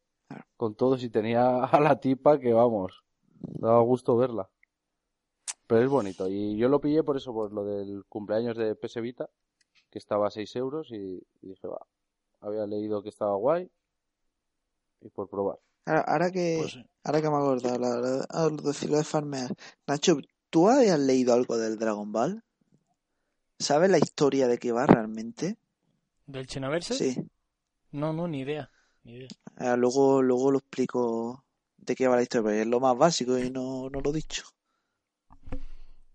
con 0.56 0.75
todos 0.75 1.02
y 1.02 1.10
tenía 1.10 1.64
a 1.64 1.80
la 1.80 2.00
tipa 2.00 2.38
que, 2.38 2.52
vamos, 2.52 3.02
daba 3.40 3.80
gusto 3.82 4.16
verla. 4.16 4.49
Pero 5.66 5.82
es 5.82 5.88
bonito. 5.88 6.28
Y 6.28 6.56
yo 6.56 6.68
lo 6.68 6.80
pillé 6.80 7.02
por 7.02 7.16
eso, 7.16 7.32
por 7.32 7.52
lo 7.52 7.64
del 7.64 8.04
cumpleaños 8.08 8.56
de 8.56 8.75
PS 8.75 9.00
Vita, 9.00 9.28
que 9.90 9.99
estaba 9.99 10.26
a 10.28 10.30
6 10.30 10.54
euros 10.56 10.90
y, 10.90 11.22
y 11.42 11.49
dije, 11.49 11.66
va, 11.68 11.87
había 12.40 12.66
leído 12.66 13.02
que 13.02 13.08
estaba 13.08 13.34
guay 13.37 13.70
y 15.00 15.08
por 15.10 15.28
probar. 15.28 15.58
Ahora, 15.87 16.00
ahora 16.02 16.30
que, 16.30 16.56
Pues 16.60 16.72
sí. 16.72 16.84
ahora 17.04 17.22
que 17.22 17.28
me 17.30 17.34
he 17.34 17.38
acordado, 17.38 17.78
la, 17.78 17.96
la- 18.00 18.25
al 18.30 18.56
decirlo 18.58 18.96
de 18.99 19.04
farmear. 19.04 19.54
Nacho, 19.87 20.18
¿tú 20.50 20.68
habías 20.68 20.99
leído 20.99 21.32
algo 21.34 21.56
del 21.56 21.78
Dragon 21.78 22.10
Ball? 22.12 22.42
¿Sabes 23.58 23.90
la 23.90 23.99
historia 23.99 24.49
de 24.49 24.58
qué 24.58 24.72
va 24.72 24.87
realmente? 24.87 25.56
¿Del 26.26 26.46
Xenoverse? 26.49 26.94
Sí. 26.94 27.16
No, 27.92 28.12
no, 28.12 28.26
ni 28.28 28.40
idea. 28.40 28.70
Ni 29.04 29.16
idea. 29.16 29.28
Ah, 29.57 29.76
luego, 29.76 30.23
luego 30.23 30.50
lo 30.50 30.59
explico 30.59 31.45
de 31.76 31.95
qué 31.95 32.09
va 32.09 32.16
la 32.16 32.23
historia, 32.23 32.42
porque 32.42 32.61
es 32.62 32.66
lo 32.66 32.80
más 32.80 32.97
básico 32.97 33.38
y 33.38 33.50
no, 33.50 33.88
no 33.90 34.00
lo 34.00 34.11
he 34.11 34.14
dicho. 34.14 34.45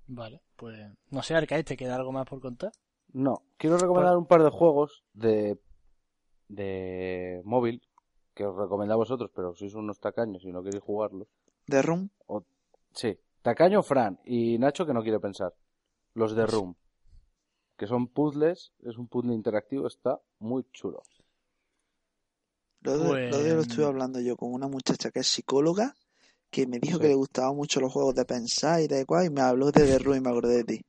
Vale, 0.07 0.41
pues 0.55 0.77
no 1.09 1.23
sé, 1.23 1.35
Arcade, 1.35 1.63
¿te 1.63 1.77
queda 1.77 1.95
algo 1.95 2.11
más 2.11 2.25
por 2.25 2.39
contar? 2.39 2.71
No, 3.13 3.43
quiero 3.57 3.77
recomendar 3.77 4.17
un 4.17 4.27
par 4.27 4.43
de 4.43 4.49
juegos 4.49 5.03
de, 5.13 5.59
de 6.47 7.41
móvil 7.43 7.81
que 8.33 8.45
os 8.45 8.55
recomiendo 8.55 8.93
a 8.93 8.97
vosotros, 8.97 9.31
pero 9.33 9.55
sois 9.55 9.73
unos 9.73 9.99
tacaños 9.99 10.43
y 10.43 10.51
no 10.51 10.61
queréis 10.61 10.83
jugarlos. 10.83 11.27
De 11.65 11.81
Room, 11.81 12.09
Sí, 12.93 13.19
Tacaño 13.41 13.83
Fran 13.83 14.19
y 14.23 14.57
Nacho 14.57 14.85
que 14.85 14.93
no 14.93 15.03
quiere 15.03 15.19
pensar. 15.19 15.53
Los 16.13 16.35
de 16.35 16.45
Room, 16.45 16.75
que 17.77 17.87
son 17.87 18.07
puzzles, 18.07 18.71
es 18.83 18.97
un 18.97 19.07
puzzle 19.07 19.33
interactivo, 19.33 19.85
está 19.87 20.21
muy 20.39 20.65
chulo. 20.71 21.01
Lo 22.85 22.97
de, 23.13 23.29
lo 23.29 23.37
de 23.39 23.49
lo 23.49 23.55
Pues- 23.57 23.67
estuve 23.67 23.85
hablando 23.85 24.19
yo 24.19 24.35
con 24.37 24.53
una 24.53 24.67
muchacha 24.67 25.11
que 25.11 25.19
es 25.19 25.27
psicóloga, 25.27 25.93
que 26.49 26.67
me 26.67 26.79
dijo 26.79 26.97
Sí. 26.97 27.01
que 27.01 27.07
le 27.09 27.15
gustaban 27.15 27.55
mucho 27.55 27.79
los 27.81 27.91
juegos 27.91 28.15
de 28.15 28.25
pensar 28.25 28.81
y 28.81 28.87
de 28.87 29.05
cual, 29.05 29.25
y 29.25 29.29
me 29.29 29.41
habló 29.41 29.71
de 29.71 29.85
The 29.85 29.99
Room 29.99 30.17
y 30.17 30.21
me 30.21 30.29
acordé 30.29 30.57
de 30.57 30.63
ti. 30.63 30.81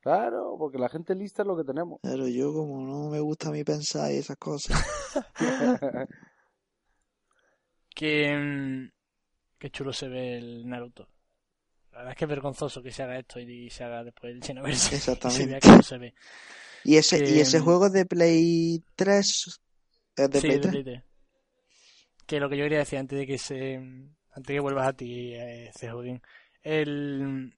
Claro, 0.00 0.56
porque 0.58 0.78
la 0.78 0.88
gente 0.88 1.14
lista 1.14 1.42
es 1.42 1.46
lo 1.48 1.56
que 1.56 1.64
tenemos. 1.64 2.00
Pero 2.02 2.26
yo 2.28 2.52
como 2.52 2.84
no 2.84 3.08
me 3.08 3.20
gusta 3.20 3.48
a 3.48 3.52
mí 3.52 3.62
pensar 3.64 4.10
y 4.12 4.16
esas 4.16 4.36
cosas. 4.36 4.76
Que, 7.94 8.34
mm, 8.34 8.90
qué 9.58 9.70
chulo 9.70 9.92
se 9.92 10.08
ve 10.08 10.38
el 10.38 10.66
Naruto. 10.68 11.08
La 11.92 11.98
verdad 11.98 12.12
es 12.12 12.18
que 12.18 12.24
es 12.24 12.28
vergonzoso 12.30 12.82
que 12.82 12.90
se 12.90 13.02
haga 13.02 13.18
esto 13.18 13.38
y 13.38 13.68
se 13.68 13.84
haga 13.84 14.02
después 14.02 14.32
el 14.34 14.42
Xenoverse. 14.42 14.96
Y 14.96 14.98
se 14.98 15.10
vea 15.10 15.14
Exactamente. 15.14 15.60
cómo 15.60 15.82
se 15.82 15.98
ve. 15.98 16.14
Y 16.84 16.96
ese, 16.96 17.18
y 17.18 17.20
Que, 17.20 17.40
ese 17.42 17.60
mm, 17.60 17.64
juego 17.64 17.90
de 17.90 18.06
Play 18.06 18.82
3, 18.96 19.60
¿es 20.16 20.30
de 20.30 20.40
Sí, 20.40 20.46
Play 20.46 20.56
de 20.56 20.60
3? 20.62 20.72
Play 20.72 20.84
3. 20.84 21.02
Que 22.26 22.40
lo 22.40 22.48
que 22.48 22.56
yo 22.56 22.64
quería 22.64 22.78
decir 22.78 22.98
antes 22.98 23.18
de 23.18 23.26
que 23.26 23.38
se 23.38 23.74
antes 23.74 24.54
que 24.54 24.60
vuelvas 24.60 24.88
a 24.88 24.92
ti, 24.92 25.34
eh, 25.34 25.70
el 26.62 27.54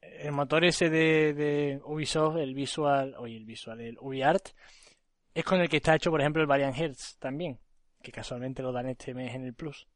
el 0.00 0.32
motor 0.32 0.64
ese 0.64 0.88
de, 0.88 1.34
de 1.34 1.80
Ubisoft, 1.84 2.36
el 2.36 2.54
visual, 2.54 3.14
oye, 3.18 3.36
el 3.36 3.44
visual, 3.44 3.80
el 3.80 3.98
UbiArt, 4.00 4.48
es 5.34 5.44
con 5.44 5.60
el 5.60 5.68
que 5.68 5.78
está 5.78 5.94
hecho, 5.94 6.10
por 6.10 6.20
ejemplo, 6.20 6.40
el 6.42 6.48
Valiant 6.48 6.74
Hearts 6.74 7.18
también, 7.18 7.58
que 8.02 8.10
casualmente 8.10 8.62
lo 8.62 8.72
dan 8.72 8.88
este 8.88 9.14
mes 9.14 9.34
en 9.34 9.44
el 9.44 9.54
Plus, 9.54 9.86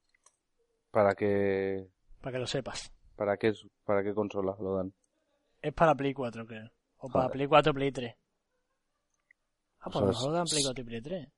para 0.90 1.14
que 1.14 1.88
para 2.20 2.34
que 2.34 2.38
lo 2.38 2.46
sepas. 2.46 2.92
para 3.16 3.36
qué 3.36 3.52
para 3.84 4.02
qué 4.02 4.14
consola 4.14 4.54
lo 4.60 4.76
dan. 4.76 4.92
Es 5.60 5.72
para 5.72 5.94
Play 5.94 6.12
4, 6.12 6.46
creo. 6.46 6.70
O 6.96 7.08
para 7.08 7.24
Joder. 7.24 7.32
Play 7.32 7.46
4 7.46 7.74
Play 7.74 7.92
3. 7.92 8.14
Ah, 9.80 9.90
pues 9.90 10.22
lo 10.22 10.32
dan 10.32 10.44
Play 10.44 10.62
4 10.62 10.82
y 10.82 10.84
Play 10.84 11.02
3. 11.02 11.28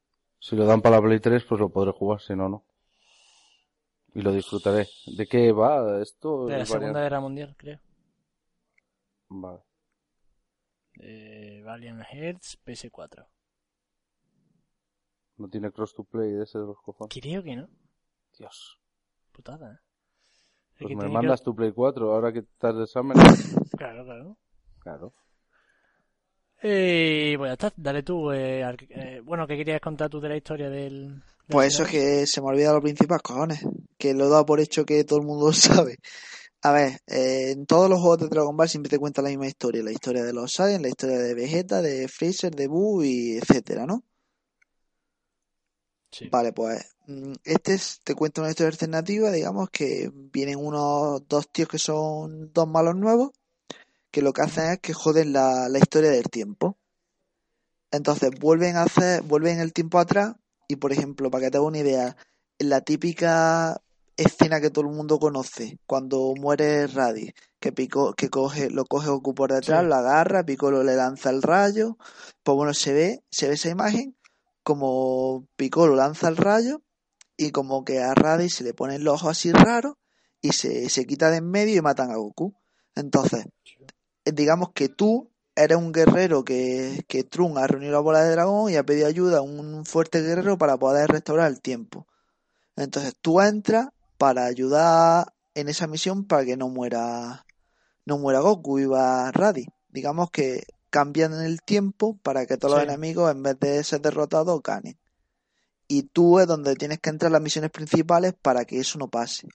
Si 0.45 0.55
lo 0.57 0.67
dan 0.67 0.83
para 0.83 0.97
la 0.97 1.03
Play 1.03 1.21
3, 1.21 1.43
pues 1.49 1.59
lo 1.59 1.71
podré 1.71 1.93
jugar, 1.93 2.21
si 2.21 2.37
no, 2.37 2.51
no. 2.51 2.65
Y 4.15 4.21
lo 4.21 4.31
disfrutaré. 4.31 4.87
¿De 5.17 5.27
qué 5.27 5.53
va 5.53 6.03
esto? 6.03 6.45
De 6.45 6.59
la 6.59 6.67
Segunda 6.67 7.01
Guerra 7.01 7.19
Mundial, 7.21 7.55
creo. 7.57 7.81
Vale. 9.31 9.61
Eh, 11.01 11.63
Valiant 11.65 12.03
Hearts 12.03 12.59
PS4. 12.63 13.27
No 15.39 15.49
tiene 15.49 15.73
cross 15.73 15.95
to 15.95 16.05
play 16.05 16.31
de 16.33 16.43
ese 16.45 16.59
de 16.59 16.67
los 16.67 16.77
cojones. 16.83 17.19
Creo 17.19 17.43
que 17.43 17.57
no. 17.57 17.67
Dios. 18.39 18.79
Putada, 19.33 19.73
¿eh? 19.73 19.79
Es 20.75 20.79
Pues 20.83 20.89
que 20.91 20.97
me 20.97 21.09
mandas 21.09 21.41
que- 21.41 21.45
tu 21.47 21.55
Play 21.57 21.73
4 21.73 22.13
ahora 22.13 22.35
que 22.35 22.41
estás 22.41 22.77
de 22.77 22.83
examen. 22.85 23.17
Claro, 23.79 24.05
claro. 24.05 24.37
claro. 24.81 25.15
Eh, 26.67 27.35
pues 27.37 27.51
ya 27.51 27.53
está, 27.53 27.73
dale 27.77 28.03
tú. 28.03 28.33
eh, 28.33 28.65
al- 28.65 28.79
eh, 28.89 29.21
bueno, 29.23 29.47
¿qué 29.47 29.55
querías 29.57 29.81
contar 29.83 30.09
tú 30.09 30.19
de 30.19 30.31
la 30.31 30.37
historia 30.37 30.71
del... 30.71 31.11
del 31.11 31.23
Pues 31.49 31.75
eso 31.75 31.83
es 31.83 31.91
que 31.91 32.27
se 32.27 32.41
me 32.41 32.47
olvida 32.49 32.73
lo 32.73 32.81
principal, 32.81 33.21
cojones. 33.21 33.61
Que 33.99 34.15
lo 34.15 34.27
he 34.27 34.29
dado 34.31 34.47
por 34.47 34.61
hecho 34.61 34.87
que 34.87 35.05
todo 35.05 35.19
el 35.19 35.27
mundo 35.27 35.53
sabe. 35.53 35.99
A 36.63 36.73
ver, 36.73 37.01
eh, 37.07 37.51
en 37.51 37.67
todos 37.67 37.91
los 37.91 38.01
juegos 38.01 38.21
de 38.21 38.29
Dragon 38.29 38.57
Ball 38.57 38.69
siempre 38.71 38.89
te 38.89 38.99
cuentan 38.99 39.25
la 39.25 39.31
misma 39.31 39.47
historia. 39.47 39.83
La 39.83 39.93
historia 39.93 40.25
de 40.25 40.33
los 40.33 40.53
Saiyans, 40.53 40.81
la 40.83 40.89
historia 40.89 41.19
de 41.19 41.35
Vegeta, 41.35 41.83
de 41.83 42.09
Freezer, 42.09 42.55
de 42.55 42.67
Buu 42.67 43.03
y 43.03 43.37
etcétera, 43.37 43.85
¿no? 43.85 44.03
Sí. 46.11 46.29
Vale, 46.31 46.53
pues 46.53 46.83
mm, 47.07 47.33
este 47.45 47.75
es- 47.75 48.01
te 48.05 48.15
cuenta 48.15 48.41
una 48.41 48.51
historia 48.51 48.71
alternativa, 48.71 49.31
digamos 49.33 49.69
que 49.71 50.11
vienen 50.15 50.59
unos 50.65 51.27
dos 51.29 51.49
tíos 51.51 51.69
que 51.69 51.79
son 51.79 52.53
dos 52.53 52.69
malos 52.69 52.95
nuevos, 52.97 53.31
que 54.15 54.23
lo 54.23 54.33
que 54.33 54.43
hacen 54.43 54.71
es 54.71 54.79
que 54.79 54.93
joden 54.95 55.33
la, 55.33 55.69
la 55.69 55.79
historia 55.81 56.09
del 56.09 56.31
tiempo. 56.31 56.79
Entonces 57.91 58.31
vuelven 58.39 58.77
a 58.77 58.83
hacer, 58.85 59.23
vuelven 59.23 59.59
el 59.59 59.73
tiempo 59.73 59.99
atrás 59.99 60.37
y 60.69 60.77
por 60.77 60.93
ejemplo, 60.93 61.33
para 61.33 61.45
que 61.47 61.51
te 61.51 61.57
haga 61.57 61.67
una 61.67 61.79
idea, 61.81 62.17
la 62.61 62.81
típica 62.83 63.83
escena 64.17 64.61
que 64.61 64.71
todo 64.71 64.85
el 64.85 64.95
mundo 64.95 65.19
conoce, 65.19 65.81
cuando 65.85 66.33
muere 66.41 66.87
Raditz, 66.87 67.35
que 67.59 67.73
Pico, 67.73 68.15
que 68.15 68.31
coge, 68.31 68.71
lo 68.71 68.85
coge 68.85 69.09
Goku 69.09 69.35
por 69.35 69.53
detrás, 69.53 69.83
Sí. 69.83 69.89
lo 69.89 69.97
agarra, 69.97 70.45
Piccolo 70.45 70.85
le 70.85 70.95
lanza 70.95 71.31
el 71.31 71.43
rayo, 71.43 71.99
pues 72.45 72.55
bueno, 72.55 72.73
se 72.73 72.93
ve, 72.93 73.25
se 73.33 73.49
ve 73.49 73.55
esa 73.55 73.69
imagen 73.69 74.17
como 74.63 75.45
Piccolo 75.57 75.97
lanza 75.97 76.29
el 76.29 76.37
rayo 76.37 76.83
y 77.37 77.51
como 77.51 77.85
que 77.85 77.99
a 78.01 78.15
Raditz 78.15 78.55
se 78.55 78.65
le 78.65 78.75
ponen 78.75 79.03
los 79.03 79.15
ojos 79.15 79.33
así 79.33 79.51
raros 79.51 79.95
y 80.41 80.53
se, 80.53 80.89
se 80.89 81.05
quita 81.05 81.31
de 81.33 81.39
en 81.39 81.51
medio 81.51 81.77
y 81.77 81.81
matan 81.83 82.13
a 82.13 82.17
Goku. 82.17 82.55
Entonces, 82.95 83.47
digamos 84.25 84.71
que 84.73 84.89
tú 84.89 85.31
eres 85.57 85.79
un 85.79 85.93
guerrero 85.93 86.45
que, 86.45 87.05
que 87.09 87.25
Trunks 87.25 87.59
ha 87.59 87.67
reunido 87.67 87.93
la 87.93 88.01
bola 88.01 88.23
de 88.23 88.33
dragón 88.33 88.73
y 88.73 88.77
ha 88.77 88.85
pedido 88.85 89.07
ayuda 89.07 89.39
a 89.39 89.43
un 89.43 89.85
fuerte 89.85 90.21
guerrero 90.21 90.59
para 90.59 90.77
poder 90.77 91.11
restaurar 91.11 91.51
el 91.51 91.61
tiempo. 91.61 92.07
Entonces 92.77 93.15
tú 93.21 93.41
entras 93.41 93.89
para 94.19 94.47
ayudar 94.47 95.33
en 95.55 95.69
esa 95.69 95.87
misión 95.87 96.25
para 96.25 96.45
que 96.45 96.57
no 96.57 96.69
muera 96.69 97.47
no 98.07 98.19
muera 98.19 98.41
Goku 98.41 98.79
y 98.79 98.87
va 98.87 99.31
Raditz. 99.31 99.73
Digamos 99.89 100.31
que 100.31 100.65
cambian 100.91 101.33
el 101.45 101.63
tiempo 101.63 102.19
para 102.23 102.47
que 102.47 102.57
todos 102.57 102.75
los 102.75 102.85
enemigos 102.85 103.31
en 103.31 103.43
vez 103.43 103.59
de 103.59 103.83
ser 103.85 104.01
derrotados 104.01 104.63
ganen. 104.63 104.99
Y 105.87 106.05
tú 106.05 106.39
es 106.41 106.47
donde 106.47 106.77
tienes 106.77 106.99
que 106.99 107.11
entrar 107.11 107.29
en 107.29 107.35
las 107.35 107.43
misiones 107.43 107.71
principales 107.71 108.35
para 108.35 108.65
que 108.65 108.79
eso 108.79 108.99
no 108.99 109.09
pase. 109.09 109.49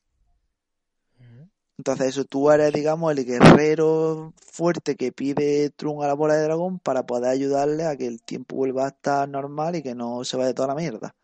Entonces 1.79 2.07
eso, 2.07 2.25
tú 2.25 2.51
eres, 2.51 2.73
digamos, 2.73 3.09
el 3.17 3.23
guerrero 3.23 4.33
fuerte 4.35 4.97
que 4.97 5.13
pide 5.13 5.69
Trunks 5.69 6.03
a 6.03 6.07
la 6.07 6.13
bola 6.13 6.33
de 6.33 6.43
dragón 6.43 6.77
para 6.77 7.05
poder 7.05 7.29
ayudarle 7.31 7.85
a 7.85 7.95
que 7.95 8.05
el 8.05 8.21
tiempo 8.21 8.57
vuelva 8.57 8.83
a 8.83 8.89
estar 8.89 9.29
normal 9.29 9.77
y 9.77 9.81
que 9.81 9.95
no 9.95 10.25
se 10.25 10.35
vaya 10.35 10.53
toda 10.53 10.67
la 10.67 10.75
mierda. 10.75 11.15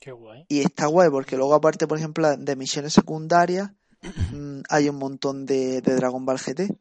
Qué 0.00 0.12
guay. 0.12 0.46
Y 0.48 0.60
está 0.60 0.86
guay 0.86 1.10
porque 1.10 1.36
luego 1.36 1.52
aparte, 1.52 1.86
por 1.86 1.98
ejemplo, 1.98 2.34
de 2.38 2.56
misiones 2.56 2.94
secundarias, 2.94 3.70
mm, 4.32 4.60
hay 4.70 4.88
un 4.88 4.96
montón 4.96 5.44
de, 5.44 5.82
de 5.82 5.94
Dragon 5.94 6.24
Ball 6.24 6.38
GT. 6.38 6.74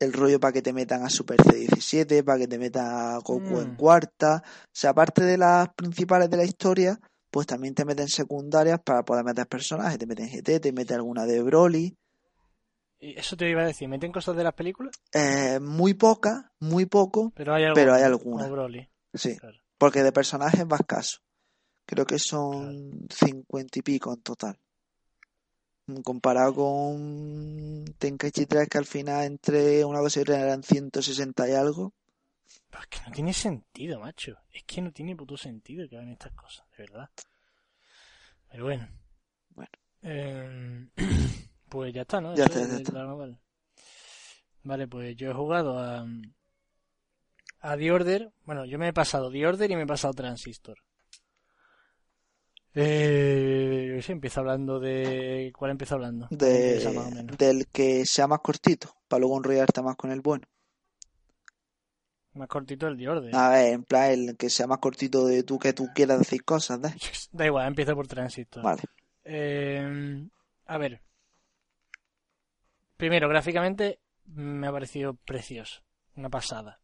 El 0.00 0.12
rollo 0.12 0.38
para 0.38 0.52
que 0.52 0.60
te 0.60 0.74
metan 0.74 1.02
a 1.02 1.08
Super 1.08 1.38
C17, 1.38 2.22
para 2.22 2.40
que 2.40 2.46
te 2.46 2.58
metan 2.58 2.86
a 2.88 3.18
Goku 3.20 3.60
en 3.60 3.70
Mm. 3.70 3.76
cuarta. 3.76 4.42
O 4.44 4.70
sea, 4.70 4.90
aparte 4.90 5.24
de 5.24 5.38
las 5.38 5.72
principales 5.72 6.28
de 6.28 6.36
la 6.36 6.44
historia, 6.44 7.00
pues 7.30 7.46
también 7.46 7.74
te 7.74 7.84
meten 7.84 8.08
secundarias 8.08 8.80
para 8.84 9.04
poder 9.04 9.24
meter 9.24 9.46
personajes. 9.46 9.98
Te 9.98 10.06
meten 10.06 10.28
GT, 10.28 10.60
te 10.60 10.72
meten 10.72 10.96
alguna 10.96 11.26
de 11.26 11.42
Broly. 11.42 11.96
Y 12.98 13.18
Eso 13.18 13.36
te 13.36 13.48
iba 13.48 13.62
a 13.62 13.66
decir, 13.66 13.88
¿meten 13.88 14.12
cosas 14.12 14.36
de 14.36 14.44
las 14.44 14.52
películas? 14.54 14.94
Eh, 15.12 15.58
muy 15.60 15.94
poca, 15.94 16.52
muy 16.58 16.86
poco, 16.86 17.32
Pero 17.34 17.54
hay, 17.54 17.64
algo, 17.64 17.74
pero 17.74 17.94
hay 17.94 18.02
alguna. 18.02 18.46
Broly, 18.48 18.90
Sí, 19.14 19.36
claro. 19.38 19.56
porque 19.78 20.02
de 20.02 20.12
personajes 20.12 20.64
va 20.66 20.76
escaso. 20.76 21.18
Creo 21.86 22.04
que 22.04 22.18
son 22.18 23.06
cincuenta 23.08 23.78
y 23.78 23.82
pico 23.82 24.12
en 24.12 24.20
total. 24.20 24.58
Comparado 26.04 26.54
con 26.54 27.84
Tenkaichi 27.98 28.46
3, 28.46 28.68
que 28.68 28.78
al 28.78 28.84
final 28.86 29.24
entre 29.24 29.84
una 29.84 29.98
cosa 29.98 30.20
y 30.20 30.22
otra 30.22 30.38
eran 30.40 30.62
160 30.62 31.48
y 31.48 31.52
algo. 31.52 31.94
Pero 32.70 32.82
es 32.82 32.88
que 32.88 33.00
no 33.06 33.12
tiene 33.12 33.32
sentido, 33.32 34.00
macho. 34.00 34.36
Es 34.52 34.64
que 34.64 34.80
no 34.80 34.92
tiene 34.92 35.16
puto 35.16 35.36
sentido 35.36 35.88
que 35.88 35.96
hagan 35.96 36.10
estas 36.10 36.32
cosas, 36.32 36.66
de 36.70 36.84
verdad. 36.84 37.10
Pero 38.50 38.64
bueno. 38.64 38.88
Bueno. 39.50 39.70
Eh, 40.02 40.88
pues 41.68 41.94
ya 41.94 42.02
está, 42.02 42.20
¿no? 42.20 42.34
Ya 42.34 42.44
está, 42.44 42.62
es 42.62 42.70
ya 42.70 42.76
está. 42.76 43.06
Vale, 44.62 44.88
pues 44.88 45.16
yo 45.16 45.30
he 45.30 45.34
jugado 45.34 45.78
a, 45.78 46.06
a 47.60 47.76
The 47.76 47.92
Order. 47.92 48.32
Bueno, 48.44 48.64
yo 48.64 48.78
me 48.78 48.88
he 48.88 48.92
pasado 48.92 49.30
The 49.30 49.46
Order 49.46 49.70
y 49.70 49.76
me 49.76 49.82
he 49.82 49.86
pasado 49.86 50.14
Transistor. 50.14 50.78
Eh, 52.74 53.94
yo 53.96 54.02
sé, 54.02 54.38
hablando 54.38 54.78
de... 54.78 55.52
¿Cuál 55.56 55.72
empiezo 55.72 55.96
hablando? 55.96 56.28
De, 56.30 56.78
del 57.36 57.66
que 57.66 58.06
sea 58.06 58.28
más 58.28 58.40
cortito, 58.40 58.94
para 59.08 59.20
luego 59.20 59.38
enrollarte 59.38 59.82
más 59.82 59.96
con 59.96 60.12
el 60.12 60.20
bueno. 60.20 60.46
Más 62.34 62.48
cortito 62.48 62.86
el 62.86 62.96
The 62.96 63.08
Order. 63.08 63.34
A 63.34 63.48
ver, 63.50 63.72
en 63.72 63.84
plan, 63.84 64.10
el 64.10 64.36
que 64.36 64.50
sea 64.50 64.66
más 64.66 64.78
cortito 64.78 65.26
de 65.26 65.42
tú 65.42 65.58
que 65.58 65.72
tú 65.72 65.88
quieras 65.94 66.18
decir 66.18 66.44
cosas, 66.44 66.80
¿de? 66.80 66.90
Da 67.32 67.46
igual, 67.46 67.66
empiezo 67.66 67.94
por 67.94 68.06
Transistor. 68.06 68.62
Vale. 68.62 68.82
Eh, 69.24 70.26
a 70.66 70.78
ver. 70.78 71.00
Primero, 72.96 73.28
gráficamente 73.28 73.98
me 74.26 74.68
ha 74.68 74.72
parecido 74.72 75.14
precioso. 75.14 75.82
Una 76.14 76.28
pasada. 76.28 76.80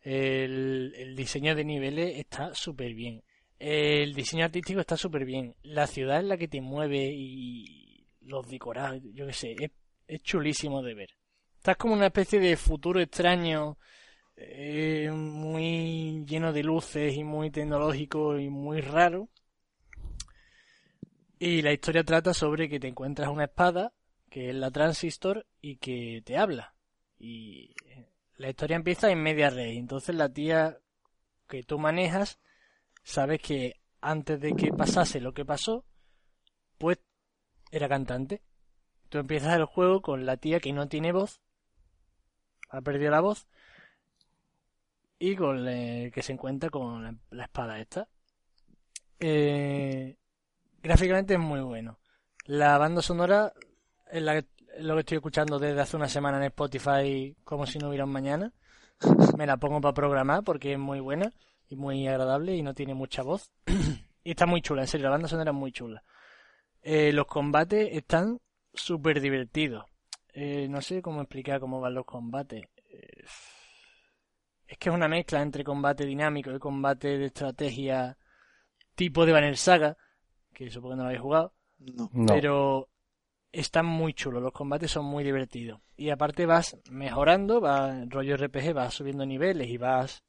El, 0.00 0.92
el 0.96 1.16
diseño 1.16 1.54
de 1.54 1.64
niveles 1.64 2.18
está 2.18 2.54
súper 2.54 2.94
bien. 2.94 3.22
El 3.58 4.14
diseño 4.14 4.44
artístico 4.44 4.80
está 4.80 4.96
súper 4.96 5.24
bien. 5.24 5.56
La 5.62 5.86
ciudad 5.86 6.20
en 6.20 6.28
la 6.28 6.36
que 6.36 6.48
te 6.48 6.60
mueve 6.60 7.10
y 7.12 8.06
los 8.20 8.48
decorados, 8.48 9.00
yo 9.12 9.26
qué 9.26 9.32
sé, 9.32 9.56
es, 9.58 9.70
es 10.06 10.22
chulísimo 10.22 10.82
de 10.82 10.94
ver. 10.94 11.10
Estás 11.56 11.76
como 11.76 11.94
una 11.94 12.06
especie 12.06 12.40
de 12.40 12.56
futuro 12.56 13.00
extraño, 13.00 13.78
muy 15.12 16.24
lleno 16.26 16.52
de 16.52 16.62
luces 16.62 17.16
y 17.16 17.24
muy 17.24 17.50
tecnológico 17.50 18.38
y 18.38 18.48
muy 18.48 18.80
raro. 18.80 19.28
Y 21.38 21.62
la 21.62 21.72
historia 21.72 22.04
trata 22.04 22.32
sobre 22.32 22.68
que 22.68 22.80
te 22.80 22.88
encuentras 22.88 23.28
una 23.28 23.44
espada, 23.44 23.92
que 24.30 24.50
es 24.50 24.54
la 24.54 24.70
Transistor, 24.70 25.46
y 25.60 25.76
que 25.76 26.22
te 26.24 26.36
habla. 26.36 26.74
Y 27.18 27.74
eh, 27.86 28.08
la 28.36 28.50
historia 28.50 28.76
empieza 28.76 29.10
en 29.10 29.22
media 29.22 29.50
red. 29.50 29.76
Entonces 29.76 30.14
la 30.14 30.32
tía 30.32 30.78
que 31.48 31.62
tú 31.62 31.78
manejas, 31.78 32.38
sabes 33.02 33.40
que 33.40 33.80
antes 34.00 34.40
de 34.40 34.54
que 34.54 34.72
pasase 34.72 35.20
lo 35.20 35.34
que 35.34 35.44
pasó, 35.44 35.84
pues 36.78 36.98
era 37.70 37.88
cantante. 37.88 38.42
Tú 39.08 39.18
empiezas 39.18 39.56
el 39.56 39.64
juego 39.64 40.02
con 40.02 40.26
la 40.26 40.36
tía 40.36 40.60
que 40.60 40.72
no 40.72 40.88
tiene 40.88 41.12
voz, 41.12 41.40
ha 42.70 42.80
perdido 42.80 43.10
la 43.10 43.20
voz, 43.20 43.46
y 45.24 45.36
con 45.36 45.66
el 45.66 46.12
que 46.12 46.22
se 46.22 46.32
encuentra 46.32 46.68
con 46.68 47.18
la, 47.30 47.44
espada 47.44 47.80
esta. 47.80 48.06
Eh, 49.18 50.18
gráficamente 50.82 51.32
es 51.32 51.40
muy 51.40 51.60
bueno. 51.60 51.98
La 52.44 52.76
banda 52.76 53.00
sonora 53.00 53.54
es, 54.10 54.22
la 54.22 54.36
es 54.36 54.46
lo 54.80 54.94
que 54.94 55.00
estoy 55.00 55.16
escuchando 55.16 55.58
desde 55.58 55.80
hace 55.80 55.96
una 55.96 56.10
semana 56.10 56.36
en 56.36 56.44
Spotify 56.44 57.34
como 57.42 57.64
si 57.64 57.78
no 57.78 57.88
hubiera 57.88 58.04
un 58.04 58.12
mañana. 58.12 58.52
Me 59.38 59.46
la 59.46 59.56
pongo 59.56 59.80
para 59.80 59.94
programar 59.94 60.44
porque 60.44 60.74
es 60.74 60.78
muy 60.78 61.00
buena 61.00 61.32
y 61.70 61.76
muy 61.76 62.06
agradable 62.06 62.54
y 62.54 62.62
no 62.62 62.74
tiene 62.74 62.92
mucha 62.92 63.22
voz. 63.22 63.50
y 64.24 64.30
está 64.30 64.44
muy 64.44 64.60
chula, 64.60 64.82
en 64.82 64.88
serio, 64.88 65.04
la 65.04 65.12
banda 65.12 65.28
sonora 65.28 65.52
es 65.52 65.56
muy 65.56 65.72
chula. 65.72 66.04
Eh, 66.82 67.14
los 67.14 67.26
combates 67.26 67.88
están 67.92 68.42
súper 68.74 69.22
divertidos. 69.22 69.86
Eh, 70.34 70.66
no 70.68 70.82
sé 70.82 71.00
cómo 71.00 71.22
explicar 71.22 71.60
cómo 71.60 71.80
van 71.80 71.94
los 71.94 72.04
combates. 72.04 72.66
Es 74.74 74.78
que 74.78 74.88
es 74.88 74.94
una 74.94 75.06
mezcla 75.06 75.40
entre 75.40 75.62
combate 75.62 76.04
dinámico 76.04 76.50
y 76.50 76.58
combate 76.58 77.16
de 77.16 77.26
estrategia 77.26 78.18
tipo 78.96 79.24
de 79.24 79.30
Banner 79.30 79.56
Saga, 79.56 79.96
que 80.52 80.68
supongo 80.68 80.94
que 80.94 80.96
no 80.96 81.02
lo 81.04 81.08
habéis 81.10 81.22
jugado, 81.22 81.54
No. 81.78 82.10
Pero 82.26 82.88
están 83.52 83.86
muy 83.86 84.14
chulos, 84.14 84.42
los 84.42 84.52
combates 84.52 84.90
son 84.90 85.04
muy 85.04 85.22
divertidos. 85.22 85.80
Y 85.96 86.10
aparte 86.10 86.44
vas 86.44 86.76
mejorando, 86.90 87.60
vas 87.60 88.08
rollo 88.08 88.36
RPG, 88.36 88.74
vas 88.74 88.94
subiendo 88.94 89.24
niveles 89.24 89.68
y 89.68 89.76
vas 89.76 90.24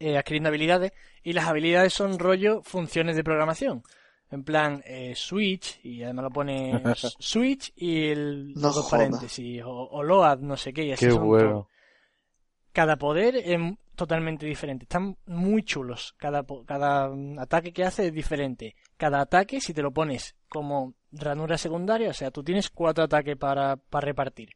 eh, 0.00 0.18
adquiriendo 0.18 0.48
habilidades. 0.48 0.92
Y 1.22 1.32
las 1.32 1.46
habilidades 1.46 1.94
son 1.94 2.18
rollo 2.18 2.60
funciones 2.62 3.14
de 3.14 3.22
programación. 3.22 3.84
En 4.32 4.42
plan, 4.42 4.82
eh, 4.84 5.14
switch, 5.14 5.78
y 5.84 6.02
además 6.02 6.24
lo 6.24 6.30
pone 6.30 6.82
switch 7.20 7.72
y 7.76 8.08
el, 8.08 8.52
No 8.54 8.72
dos 8.72 8.90
paréntesis, 8.90 9.62
o, 9.62 9.70
o 9.70 10.02
load, 10.02 10.40
no 10.40 10.56
sé 10.56 10.72
qué, 10.72 10.86
y 10.86 10.92
así 10.92 11.06
Qué 11.06 11.12
son 11.12 11.24
bueno. 11.24 11.68
Cada 12.78 12.94
poder 12.94 13.34
es 13.34 13.58
totalmente 13.96 14.46
diferente. 14.46 14.84
Están 14.84 15.16
muy 15.26 15.64
chulos. 15.64 16.14
Cada, 16.16 16.44
cada 16.64 17.08
mm, 17.08 17.40
ataque 17.40 17.72
que 17.72 17.82
hace 17.82 18.06
es 18.06 18.12
diferente. 18.12 18.76
Cada 18.96 19.20
ataque, 19.20 19.60
si 19.60 19.74
te 19.74 19.82
lo 19.82 19.90
pones 19.90 20.36
como 20.48 20.94
ranura 21.10 21.58
secundaria, 21.58 22.10
o 22.10 22.12
sea, 22.12 22.30
tú 22.30 22.44
tienes 22.44 22.70
cuatro 22.70 23.02
ataques 23.02 23.36
para, 23.36 23.78
para 23.78 24.04
repartir. 24.04 24.50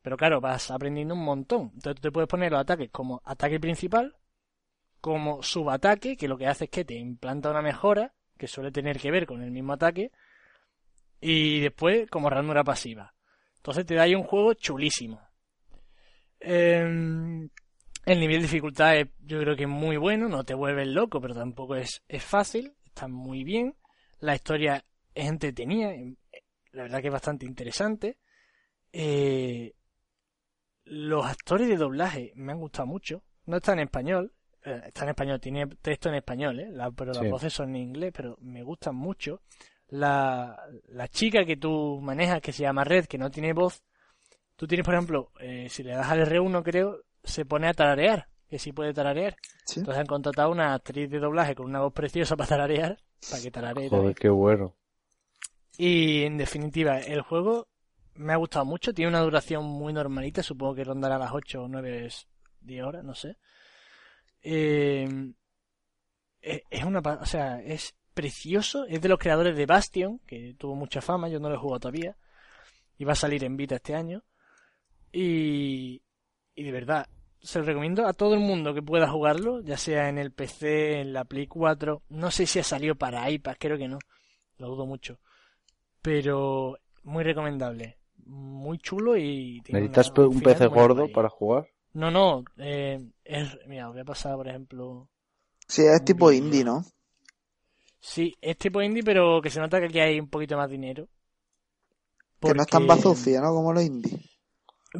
Pero 0.00 0.16
claro, 0.16 0.40
vas 0.40 0.70
aprendiendo 0.70 1.12
un 1.12 1.22
montón. 1.22 1.72
Entonces 1.74 1.96
tú 1.96 2.00
te 2.00 2.12
puedes 2.12 2.30
poner 2.30 2.50
los 2.50 2.62
ataques 2.62 2.88
como 2.90 3.20
ataque 3.26 3.60
principal, 3.60 4.16
como 5.02 5.42
subataque, 5.42 6.16
que 6.16 6.28
lo 6.28 6.38
que 6.38 6.46
hace 6.46 6.64
es 6.64 6.70
que 6.70 6.86
te 6.86 6.94
implanta 6.94 7.50
una 7.50 7.60
mejora, 7.60 8.14
que 8.38 8.48
suele 8.48 8.72
tener 8.72 8.98
que 8.98 9.10
ver 9.10 9.26
con 9.26 9.42
el 9.42 9.50
mismo 9.50 9.74
ataque, 9.74 10.12
y 11.20 11.60
después 11.60 12.08
como 12.08 12.30
ranura 12.30 12.64
pasiva. 12.64 13.12
Entonces 13.56 13.84
te 13.84 13.96
da 13.96 14.04
ahí 14.04 14.14
un 14.14 14.24
juego 14.24 14.54
chulísimo. 14.54 15.27
Em, 16.40 17.48
el 18.06 18.20
nivel 18.20 18.36
de 18.36 18.42
dificultad 18.42 18.96
es, 18.96 19.08
yo 19.24 19.40
creo 19.40 19.56
que 19.56 19.64
es 19.64 19.68
muy 19.68 19.96
bueno, 19.96 20.28
no 20.28 20.44
te 20.44 20.54
vuelves 20.54 20.86
loco, 20.88 21.20
pero 21.20 21.34
tampoco 21.34 21.76
es, 21.76 22.02
es 22.08 22.22
fácil, 22.22 22.74
está 22.84 23.08
muy 23.08 23.44
bien. 23.44 23.74
La 24.20 24.34
historia 24.34 24.84
es 25.14 25.26
entretenida, 25.28 25.92
em, 25.94 26.16
la 26.72 26.82
verdad 26.84 27.00
que 27.00 27.08
es 27.08 27.12
bastante 27.12 27.46
interesante. 27.46 28.18
Eh, 28.92 29.74
los 30.84 31.26
actores 31.26 31.68
de 31.68 31.76
doblaje 31.76 32.32
me 32.34 32.52
han 32.52 32.60
gustado 32.60 32.86
mucho. 32.86 33.22
No 33.46 33.58
está 33.58 33.72
en 33.72 33.80
español, 33.80 34.32
eh, 34.64 34.80
está 34.86 35.04
en 35.04 35.10
español, 35.10 35.40
tiene 35.40 35.66
texto 35.66 36.08
en 36.08 36.16
español, 36.16 36.60
¿eh? 36.60 36.70
La- 36.70 36.90
pero 36.90 37.12
las 37.12 37.22
voces 37.30 37.52
son 37.52 37.70
en 37.70 37.76
inglés, 37.82 38.12
pero 38.16 38.36
me 38.40 38.62
gustan 38.62 38.94
mucho. 38.94 39.42
La, 39.88 40.58
la 40.88 41.08
chica 41.08 41.44
que 41.44 41.56
tú 41.56 41.98
manejas, 42.02 42.40
que 42.42 42.52
se 42.52 42.62
llama 42.62 42.84
Red, 42.84 43.06
que 43.06 43.16
no 43.18 43.30
tiene 43.30 43.52
voz, 43.54 43.82
tú 44.58 44.66
tienes, 44.66 44.84
por 44.84 44.94
ejemplo, 44.94 45.30
eh, 45.38 45.68
si 45.70 45.84
le 45.84 45.92
das 45.92 46.10
al 46.10 46.26
R1, 46.26 46.62
creo, 46.64 47.04
se 47.22 47.44
pone 47.44 47.68
a 47.68 47.74
tararear, 47.74 48.28
que 48.50 48.58
sí 48.58 48.72
puede 48.72 48.92
tararear. 48.92 49.36
¿Sí? 49.64 49.78
Entonces 49.78 50.00
han 50.00 50.06
contratado 50.06 50.50
una 50.50 50.74
actriz 50.74 51.08
de 51.08 51.20
doblaje 51.20 51.54
con 51.54 51.66
una 51.66 51.80
voz 51.80 51.92
preciosa 51.92 52.36
para 52.36 52.48
tararear, 52.48 52.98
para 53.30 53.42
que 53.42 53.50
tararee. 53.52 53.88
Joder, 53.88 54.16
qué 54.16 54.28
bueno. 54.28 54.74
Y 55.76 56.24
en 56.24 56.38
definitiva, 56.38 56.98
el 56.98 57.22
juego 57.22 57.68
me 58.14 58.32
ha 58.32 58.36
gustado 58.36 58.64
mucho, 58.64 58.92
tiene 58.92 59.10
una 59.10 59.20
duración 59.20 59.64
muy 59.64 59.92
normalita, 59.92 60.42
supongo 60.42 60.74
que 60.74 60.84
rondará 60.84 61.18
las 61.18 61.30
8 61.32 61.62
o 61.62 61.68
9, 61.68 62.08
10 62.62 62.84
horas, 62.84 63.04
no 63.04 63.14
sé. 63.14 63.36
Eh, 64.42 65.08
es 66.42 66.62
es 66.68 66.84
una, 66.84 66.98
o 66.98 67.26
sea, 67.26 67.62
es 67.62 67.94
precioso, 68.12 68.86
es 68.86 69.00
de 69.00 69.08
los 69.08 69.20
creadores 69.20 69.56
de 69.56 69.66
Bastion, 69.66 70.18
que 70.26 70.56
tuvo 70.58 70.74
mucha 70.74 71.00
fama, 71.00 71.28
yo 71.28 71.38
no 71.38 71.48
lo 71.48 71.54
he 71.54 71.58
jugado 71.58 71.78
todavía, 71.78 72.16
y 72.96 73.04
va 73.04 73.12
a 73.12 73.16
salir 73.16 73.44
en 73.44 73.56
Vita 73.56 73.76
este 73.76 73.94
año. 73.94 74.24
Y, 75.12 76.02
y 76.54 76.62
de 76.62 76.72
verdad, 76.72 77.06
se 77.40 77.58
lo 77.60 77.64
recomiendo 77.64 78.06
a 78.06 78.12
todo 78.12 78.34
el 78.34 78.40
mundo 78.40 78.74
que 78.74 78.82
pueda 78.82 79.08
jugarlo, 79.08 79.60
ya 79.62 79.76
sea 79.76 80.08
en 80.08 80.18
el 80.18 80.32
PC, 80.32 81.00
en 81.00 81.12
la 81.12 81.24
Play 81.24 81.46
4, 81.46 82.02
no 82.10 82.30
sé 82.30 82.46
si 82.46 82.58
ha 82.58 82.64
salido 82.64 82.94
para 82.94 83.30
iPad, 83.30 83.56
creo 83.58 83.78
que 83.78 83.88
no, 83.88 83.98
lo 84.58 84.68
dudo 84.68 84.86
mucho 84.86 85.18
pero 86.02 86.78
muy 87.04 87.24
recomendable. 87.24 87.98
Muy 88.26 88.78
chulo 88.78 89.16
y 89.16 89.60
tiene 89.62 89.80
¿Necesitas 89.88 90.10
una- 90.10 90.28
un 90.28 90.40
PC 90.40 90.66
gordo 90.66 91.08
para 91.12 91.28
jugar? 91.28 91.68
No, 91.94 92.10
no, 92.10 92.44
eh, 92.58 92.98
es, 93.24 93.58
mira, 93.66 93.88
os 93.88 93.94
voy 93.94 94.02
a 94.02 94.06
pasar, 94.06 94.36
por 94.36 94.48
ejemplo... 94.48 95.08
Sí, 95.66 95.82
es 95.82 96.04
tipo 96.04 96.30
indie, 96.32 96.64
¿no? 96.64 96.84
Sí, 98.00 98.34
es 98.40 98.56
tipo 98.56 98.80
indie, 98.80 99.02
pero 99.02 99.40
que 99.42 99.50
se 99.50 99.60
nota 99.60 99.80
que 99.80 99.86
aquí 99.86 99.98
hay 100.00 100.20
un 100.20 100.28
poquito 100.28 100.56
más 100.56 100.70
dinero. 100.70 101.08
Que 102.40 102.54
no 102.54 102.62
es 102.62 102.68
tan 102.68 102.86
bazucia, 102.86 103.40
¿no? 103.40 103.52
Como 103.52 103.72
los 103.72 103.82
indie. 103.82 104.18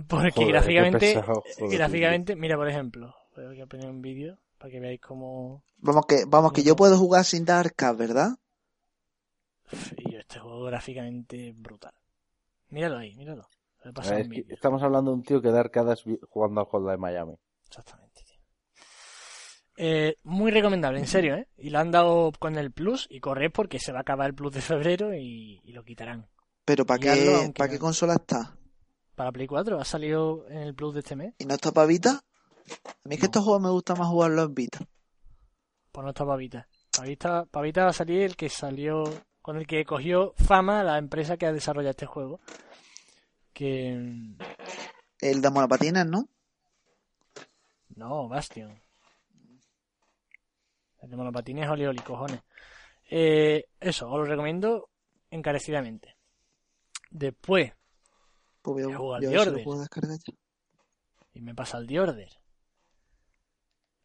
Porque 0.07 0.31
Joder, 0.33 0.53
gráficamente, 0.53 1.15
pesado, 1.15 1.43
joder, 1.59 1.79
gráficamente, 1.79 2.37
mira, 2.37 2.57
por 2.57 2.69
ejemplo, 2.69 3.15
voy 3.35 3.61
a 3.61 3.67
poner 3.67 3.89
un 3.89 4.03
vídeo 4.03 4.39
para 4.59 4.71
que 4.71 4.81
veáis 4.81 5.01
cómo... 5.01 5.65
Vamos 5.79 6.07
que, 6.07 6.25
vamos 6.27 6.53
que 6.53 6.63
yo 6.63 6.77
puedo 6.77 6.97
jugar 6.97 7.25
sin 7.25 7.45
dar 7.45 7.67
arcade, 7.67 7.97
¿verdad? 7.97 8.31
Y 9.97 10.17
este 10.17 10.39
juego 10.39 10.65
gráficamente 10.65 11.53
brutal. 11.57 11.93
Míralo 12.71 12.99
ahí, 12.99 13.15
míralo. 13.17 13.49
Ver, 13.85 14.21
es 14.21 14.29
que 14.29 14.45
estamos 14.49 14.83
hablando 14.83 15.11
de 15.11 15.17
un 15.17 15.23
tío 15.23 15.41
que 15.41 15.51
da 15.51 15.61
arcadas 15.61 16.03
jugando 16.29 16.61
al 16.61 16.67
Hotline 16.67 17.01
Miami. 17.01 17.35
Exactamente, 17.67 18.23
tío. 18.25 18.41
Eh, 19.77 20.17
muy 20.25 20.51
recomendable, 20.51 20.99
en 20.99 21.07
serio, 21.07 21.37
¿eh? 21.37 21.49
Y 21.57 21.71
lo 21.71 21.79
han 21.79 21.91
dado 21.91 22.33
con 22.39 22.59
el 22.59 22.73
plus 22.73 23.07
y 23.09 23.21
corred 23.21 23.53
porque 23.53 23.79
se 23.79 23.93
va 23.93 23.99
a 23.99 24.03
acabar 24.03 24.29
el 24.29 24.35
plus 24.35 24.53
de 24.53 24.61
febrero 24.61 25.15
y, 25.15 25.61
y 25.65 25.73
lo 25.73 25.85
quitarán. 25.85 26.29
Pero 26.65 26.85
¿para 26.85 26.99
qué, 26.99 27.53
¿para 27.57 27.71
qué 27.71 27.79
consola 27.79 28.15
está? 28.15 28.58
Para 29.19 29.33
Play 29.33 29.49
4 29.49 29.81
ha 29.81 29.85
salido 29.85 30.47
en 30.49 30.59
el 30.59 30.77
plus 30.77 30.95
de 30.95 31.01
este 31.01 31.17
mes. 31.17 31.35
¿Y 31.39 31.45
no 31.45 31.55
está 31.55 31.73
para 31.73 31.89
Vita? 31.89 32.11
A 32.13 33.09
mí 33.09 33.17
es 33.17 33.21
que 33.21 33.23
No. 33.23 33.27
estos 33.27 33.43
juegos 33.43 33.63
me 33.63 33.71
gusta 33.71 33.97
más 33.97 34.07
jugarlos 34.07 34.47
en 34.47 34.55
Vita. 34.55 34.79
Pues 35.91 36.05
no 36.05 36.11
está 36.11 36.25
Pavita. 36.25 36.69
Pavita, 36.97 37.45
Pavita 37.47 37.83
va 37.83 37.91
a 37.91 37.93
salir 37.93 38.23
el 38.23 38.37
que 38.37 38.49
salió, 38.49 39.03
con 39.43 39.57
el 39.57 39.67
que 39.67 39.85
cogió 39.85 40.35
fama 40.37 40.85
la 40.85 40.99
empresa 40.99 41.37
que 41.37 41.47
ha 41.47 41.53
desarrollado 41.53 41.91
este 41.91 42.07
juego. 42.07 42.39
Que. 43.53 43.89
El 45.21 45.43
de 45.43 45.51
monopatines, 45.51 46.07
¿no? 46.07 46.29
No, 47.97 48.29
Bastion. 48.29 48.81
El 51.03 51.11
de 51.11 51.17
monopatines 51.17 51.65
es 51.65 51.71
Oli 51.71 51.87
Oli, 51.87 52.03
cojones. 52.03 52.41
Eh, 53.11 53.65
eso, 53.81 54.09
os 54.09 54.19
lo 54.19 54.25
recomiendo 54.27 54.91
encarecidamente. 55.31 56.15
Después, 57.11 57.73
Pues 58.63 58.85
voy 58.87 59.17
a, 59.17 59.21
yo 59.21 59.31
The 59.31 59.39
Order. 59.39 59.65
puedo 59.65 59.81
descargar 59.81 60.19
ya. 60.19 60.35
y 61.35 61.41
me 61.41 61.55
pasa 61.55 61.79
el 61.79 61.87
The 61.87 62.01
Order. 62.01 62.29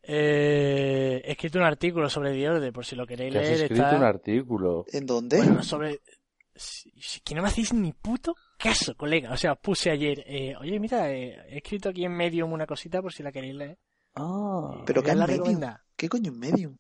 Eh, 0.06 1.22
he 1.24 1.32
escrito 1.32 1.60
un 1.60 1.66
artículo 1.66 2.10
sobre 2.10 2.34
The 2.34 2.50
Order, 2.50 2.74
por 2.74 2.86
si 2.86 2.96
lo 2.96 3.06
queréis 3.08 3.32
Que 3.32 3.40
has 3.40 3.46
leer. 3.46 3.62
escrito 3.62 3.84
está- 3.84 3.96
un 3.98 4.04
artículo. 4.04 4.86
¿En 4.92 5.06
dónde? 5.06 5.38
Bueno, 5.38 5.64
sobre. 5.64 6.02
Si, 6.56 6.92
si- 7.00 7.22
que 7.22 7.34
no 7.34 7.42
me 7.42 7.48
hacéis 7.48 7.74
ni 7.74 7.94
puto 7.94 8.36
caso, 8.60 8.96
colega. 8.96 9.32
O 9.32 9.38
sea, 9.38 9.54
os 9.54 9.60
puse 9.60 9.90
ayer. 9.90 10.24
eh, 10.28 10.56
Oye, 10.60 10.80
mira, 10.80 11.10
eh, 11.12 11.36
he 11.50 11.58
escrito 11.58 11.90
aquí 11.90 12.04
en 12.06 12.16
Medium 12.16 12.52
una 12.52 12.68
cosita 12.68 13.02
por 13.02 13.12
si 13.14 13.24
la 13.24 13.32
queréis 13.32 13.56
leer. 13.56 13.80
Ah. 14.16 14.84
Pero 14.86 15.02
¿qué 15.02 15.12
es 15.12 15.16
la. 15.18 15.82
¿Qué 15.96 16.10
coño 16.10 16.32
es 16.32 16.38
Medium? 16.38 16.78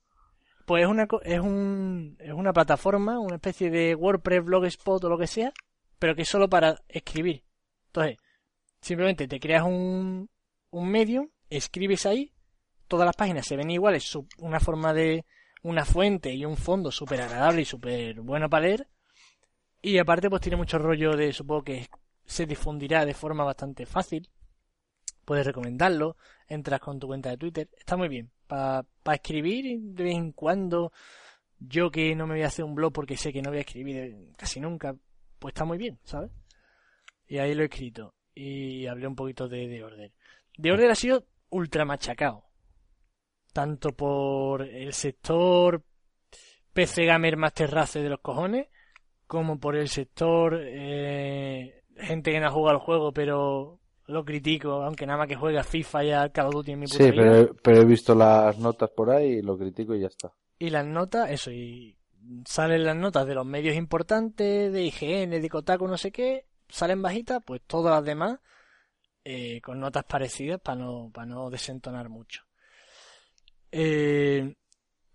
Pues 0.65 0.83
es 0.83 0.89
una, 0.89 1.07
co- 1.07 1.21
es, 1.23 1.39
un, 1.39 2.15
es 2.19 2.31
una 2.33 2.53
plataforma, 2.53 3.19
una 3.19 3.35
especie 3.35 3.69
de 3.69 3.95
WordPress, 3.95 4.45
Blogspot 4.45 5.03
o 5.03 5.09
lo 5.09 5.17
que 5.17 5.27
sea, 5.27 5.51
pero 5.99 6.15
que 6.15 6.21
es 6.21 6.29
solo 6.29 6.47
para 6.49 6.81
escribir. 6.87 7.43
Entonces, 7.93 8.17
simplemente 8.81 9.27
te 9.27 9.39
creas 9.39 9.63
un, 9.65 10.27
un 10.71 11.29
escribes 11.47 12.07
ahí, 12.07 12.33
todas 12.87 13.05
las 13.05 13.15
páginas 13.15 13.45
se 13.45 13.55
ven 13.55 13.69
iguales, 13.69 14.17
una 14.39 14.59
forma 14.59 14.93
de 14.93 15.25
una 15.61 15.85
fuente 15.85 16.33
y 16.33 16.43
un 16.43 16.57
fondo 16.57 16.91
súper 16.91 17.21
agradable 17.21 17.61
y 17.61 17.65
súper 17.65 18.19
bueno 18.21 18.49
para 18.49 18.65
leer. 18.65 18.87
Y 19.79 19.99
aparte, 19.99 20.27
pues 20.27 20.41
tiene 20.41 20.57
mucho 20.57 20.79
rollo 20.79 21.15
de, 21.15 21.31
supongo 21.33 21.63
que 21.65 21.87
se 22.25 22.47
difundirá 22.47 23.05
de 23.05 23.13
forma 23.13 23.43
bastante 23.43 23.85
fácil. 23.85 24.27
Puedes 25.23 25.45
recomendarlo, 25.45 26.17
entras 26.47 26.79
con 26.79 26.99
tu 26.99 27.05
cuenta 27.05 27.29
de 27.29 27.37
Twitter, 27.37 27.69
está 27.77 27.95
muy 27.95 28.07
bien. 28.07 28.31
Para 28.47 28.87
escribir 29.13 29.67
y 29.67 29.77
de 29.77 30.03
vez 30.03 30.15
en 30.15 30.31
cuando, 30.31 30.91
yo 31.59 31.91
que 31.91 32.15
no 32.15 32.25
me 32.25 32.33
voy 32.33 32.43
a 32.43 32.47
hacer 32.47 32.65
un 32.65 32.73
blog 32.73 32.91
porque 32.91 33.17
sé 33.17 33.31
que 33.31 33.43
no 33.43 33.51
voy 33.51 33.59
a 33.59 33.61
escribir 33.61 34.33
casi 34.35 34.59
nunca, 34.59 34.95
pues 35.37 35.53
está 35.53 35.63
muy 35.63 35.77
bien, 35.77 35.99
¿sabes? 36.03 36.31
Y 37.33 37.39
ahí 37.39 37.55
lo 37.55 37.63
he 37.63 37.65
escrito. 37.65 38.13
Y 38.35 38.85
hablé 38.85 39.07
un 39.07 39.15
poquito 39.15 39.47
de 39.47 39.67
The 39.67 39.83
Order. 39.83 40.11
The 40.61 40.71
Order 40.71 40.91
ha 40.91 40.95
sido 40.95 41.25
ultra 41.49 41.83
machacado. 41.83 42.43
Tanto 43.51 43.91
por 43.93 44.61
el 44.61 44.93
sector 44.93 45.81
PC 46.73 47.05
Gamer 47.05 47.35
Master 47.35 47.71
Race 47.71 47.99
de 47.99 48.09
los 48.09 48.19
cojones, 48.19 48.67
como 49.25 49.59
por 49.59 49.75
el 49.75 49.87
sector 49.87 50.61
eh, 50.63 51.81
gente 51.97 52.31
que 52.31 52.39
no 52.39 52.45
ha 52.45 52.51
jugado 52.51 52.77
al 52.77 52.83
juego, 52.85 53.11
pero 53.11 53.79
lo 54.05 54.23
critico, 54.25 54.83
aunque 54.83 55.07
nada 55.07 55.17
más 55.17 55.27
que 55.27 55.35
juega 55.35 55.63
FIFA 55.63 56.03
y 56.03 56.11
a 56.11 56.29
Call 56.29 56.47
of 56.49 56.53
Duty 56.53 56.73
en 56.73 56.79
mi 56.81 56.85
puta 56.85 57.03
Sí, 57.03 57.09
vida. 57.09 57.15
pero, 57.23 57.55
pero 57.63 57.81
he 57.81 57.85
visto 57.85 58.13
las 58.13 58.59
notas 58.59 58.91
por 58.91 59.09
ahí 59.09 59.39
y 59.39 59.41
lo 59.41 59.57
critico 59.57 59.95
y 59.95 60.01
ya 60.01 60.07
está. 60.07 60.31
Y 60.59 60.69
las 60.69 60.85
notas, 60.85 61.31
eso, 61.31 61.49
y 61.51 61.97
salen 62.45 62.83
las 62.83 62.95
notas 62.95 63.25
de 63.25 63.33
los 63.33 63.45
medios 63.45 63.75
importantes, 63.75 64.71
de 64.71 64.83
IGN, 64.83 65.31
de 65.41 65.49
Kotaku, 65.49 65.87
no 65.87 65.97
sé 65.97 66.11
qué, 66.11 66.45
salen 66.69 67.01
bajitas, 67.01 67.41
pues 67.45 67.61
todas 67.67 67.95
las 67.95 68.05
demás 68.05 68.39
eh, 69.23 69.61
con 69.61 69.79
notas 69.79 70.03
parecidas 70.05 70.59
para 70.61 70.77
no, 70.81 71.11
para 71.13 71.25
no 71.27 71.49
desentonar 71.49 72.09
mucho. 72.09 72.43
Eh, 73.71 74.55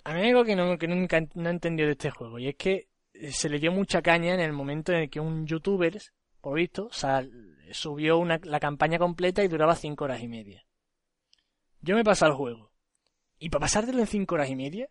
a 0.05 0.15
mí 0.15 0.21
hay 0.21 0.29
algo 0.31 0.45
que, 0.45 0.57
no, 0.57 0.79
que 0.79 0.89
nunca 0.89 1.21
no 1.35 1.49
he 1.49 1.53
entendido 1.53 1.87
de 1.87 1.93
este 1.93 2.11
juego, 2.11 2.39
y 2.39 2.49
es 2.49 2.57
que 2.57 2.89
eh, 3.15 3.33
se 3.33 3.49
le 3.49 3.59
dio 3.59 3.73
mucha 3.73 4.03
caña 4.03 4.35
en 4.35 4.41
el 4.41 4.53
momento 4.53 4.93
en 4.93 4.99
el 5.01 5.11
que 5.11 5.21
un 5.21 5.47
youtuber, 5.47 6.01
por 6.41 6.57
visto, 6.57 6.89
sal- 6.93 7.57
subió 7.73 8.19
una, 8.19 8.41
la 8.45 8.59
campaña 8.61 8.99
completa 8.99 9.45
y 9.45 9.49
duraba 9.49 9.75
5 9.77 10.05
horas 10.05 10.23
y 10.23 10.29
media. 10.29 10.65
Yo 11.81 11.95
me 11.95 12.03
pasé 12.05 12.25
al 12.25 12.33
juego. 12.33 12.73
Y 13.39 13.51
para 13.51 13.61
pasártelo 13.63 14.01
en 14.01 14.07
5 14.07 14.35
horas 14.35 14.49
y 14.51 14.57
media, 14.57 14.89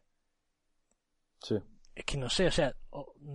Sí. 1.42 1.56
Es 1.98 2.06
que 2.06 2.16
no 2.16 2.30
sé, 2.30 2.46
o 2.46 2.52
sea, 2.52 2.76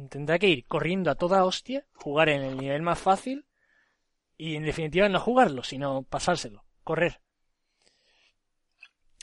tendrá 0.09 0.38
que 0.38 0.48
ir 0.48 0.64
corriendo 0.66 1.11
a 1.11 1.16
toda 1.16 1.44
hostia, 1.44 1.85
jugar 1.94 2.29
en 2.29 2.42
el 2.42 2.57
nivel 2.57 2.81
más 2.81 2.96
fácil 2.96 3.44
y 4.37 4.55
en 4.55 4.62
definitiva 4.62 5.09
no 5.09 5.18
jugarlo, 5.18 5.64
sino 5.64 6.05
pasárselo, 6.05 6.64
correr. 6.85 7.20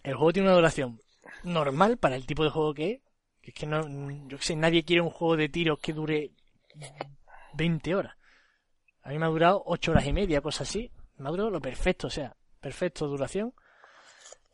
El 0.03 0.15
juego 0.15 0.33
tiene 0.33 0.49
una 0.49 0.57
duración 0.57 0.99
normal 1.43 1.97
para 1.97 2.17
el 2.17 2.25
tipo 2.25 2.43
de 2.43 2.49
juego 2.49 2.73
que 2.73 2.91
es, 2.91 3.01
que 3.41 3.51
es 3.51 3.53
que 3.55 3.65
no, 3.65 3.87
yo 4.27 4.37
qué 4.37 4.43
sé, 4.43 4.57
nadie 4.57 4.83
quiere 4.83 5.01
un 5.01 5.09
juego 5.09 5.37
de 5.37 5.47
tiros 5.47 5.79
que 5.79 5.93
dure 5.93 6.31
20 7.53 7.95
horas. 7.95 8.17
A 9.03 9.09
mí 9.09 9.19
me 9.19 9.25
ha 9.25 9.29
durado 9.29 9.63
8 9.67 9.91
horas 9.91 10.05
y 10.05 10.11
media, 10.11 10.41
cosas 10.41 10.67
así. 10.67 10.91
Me 11.15 11.29
ha 11.29 11.31
durado 11.31 11.49
lo 11.49 11.61
perfecto, 11.61 12.07
o 12.07 12.09
sea, 12.09 12.35
perfecto 12.59 13.07
duración. 13.07 13.53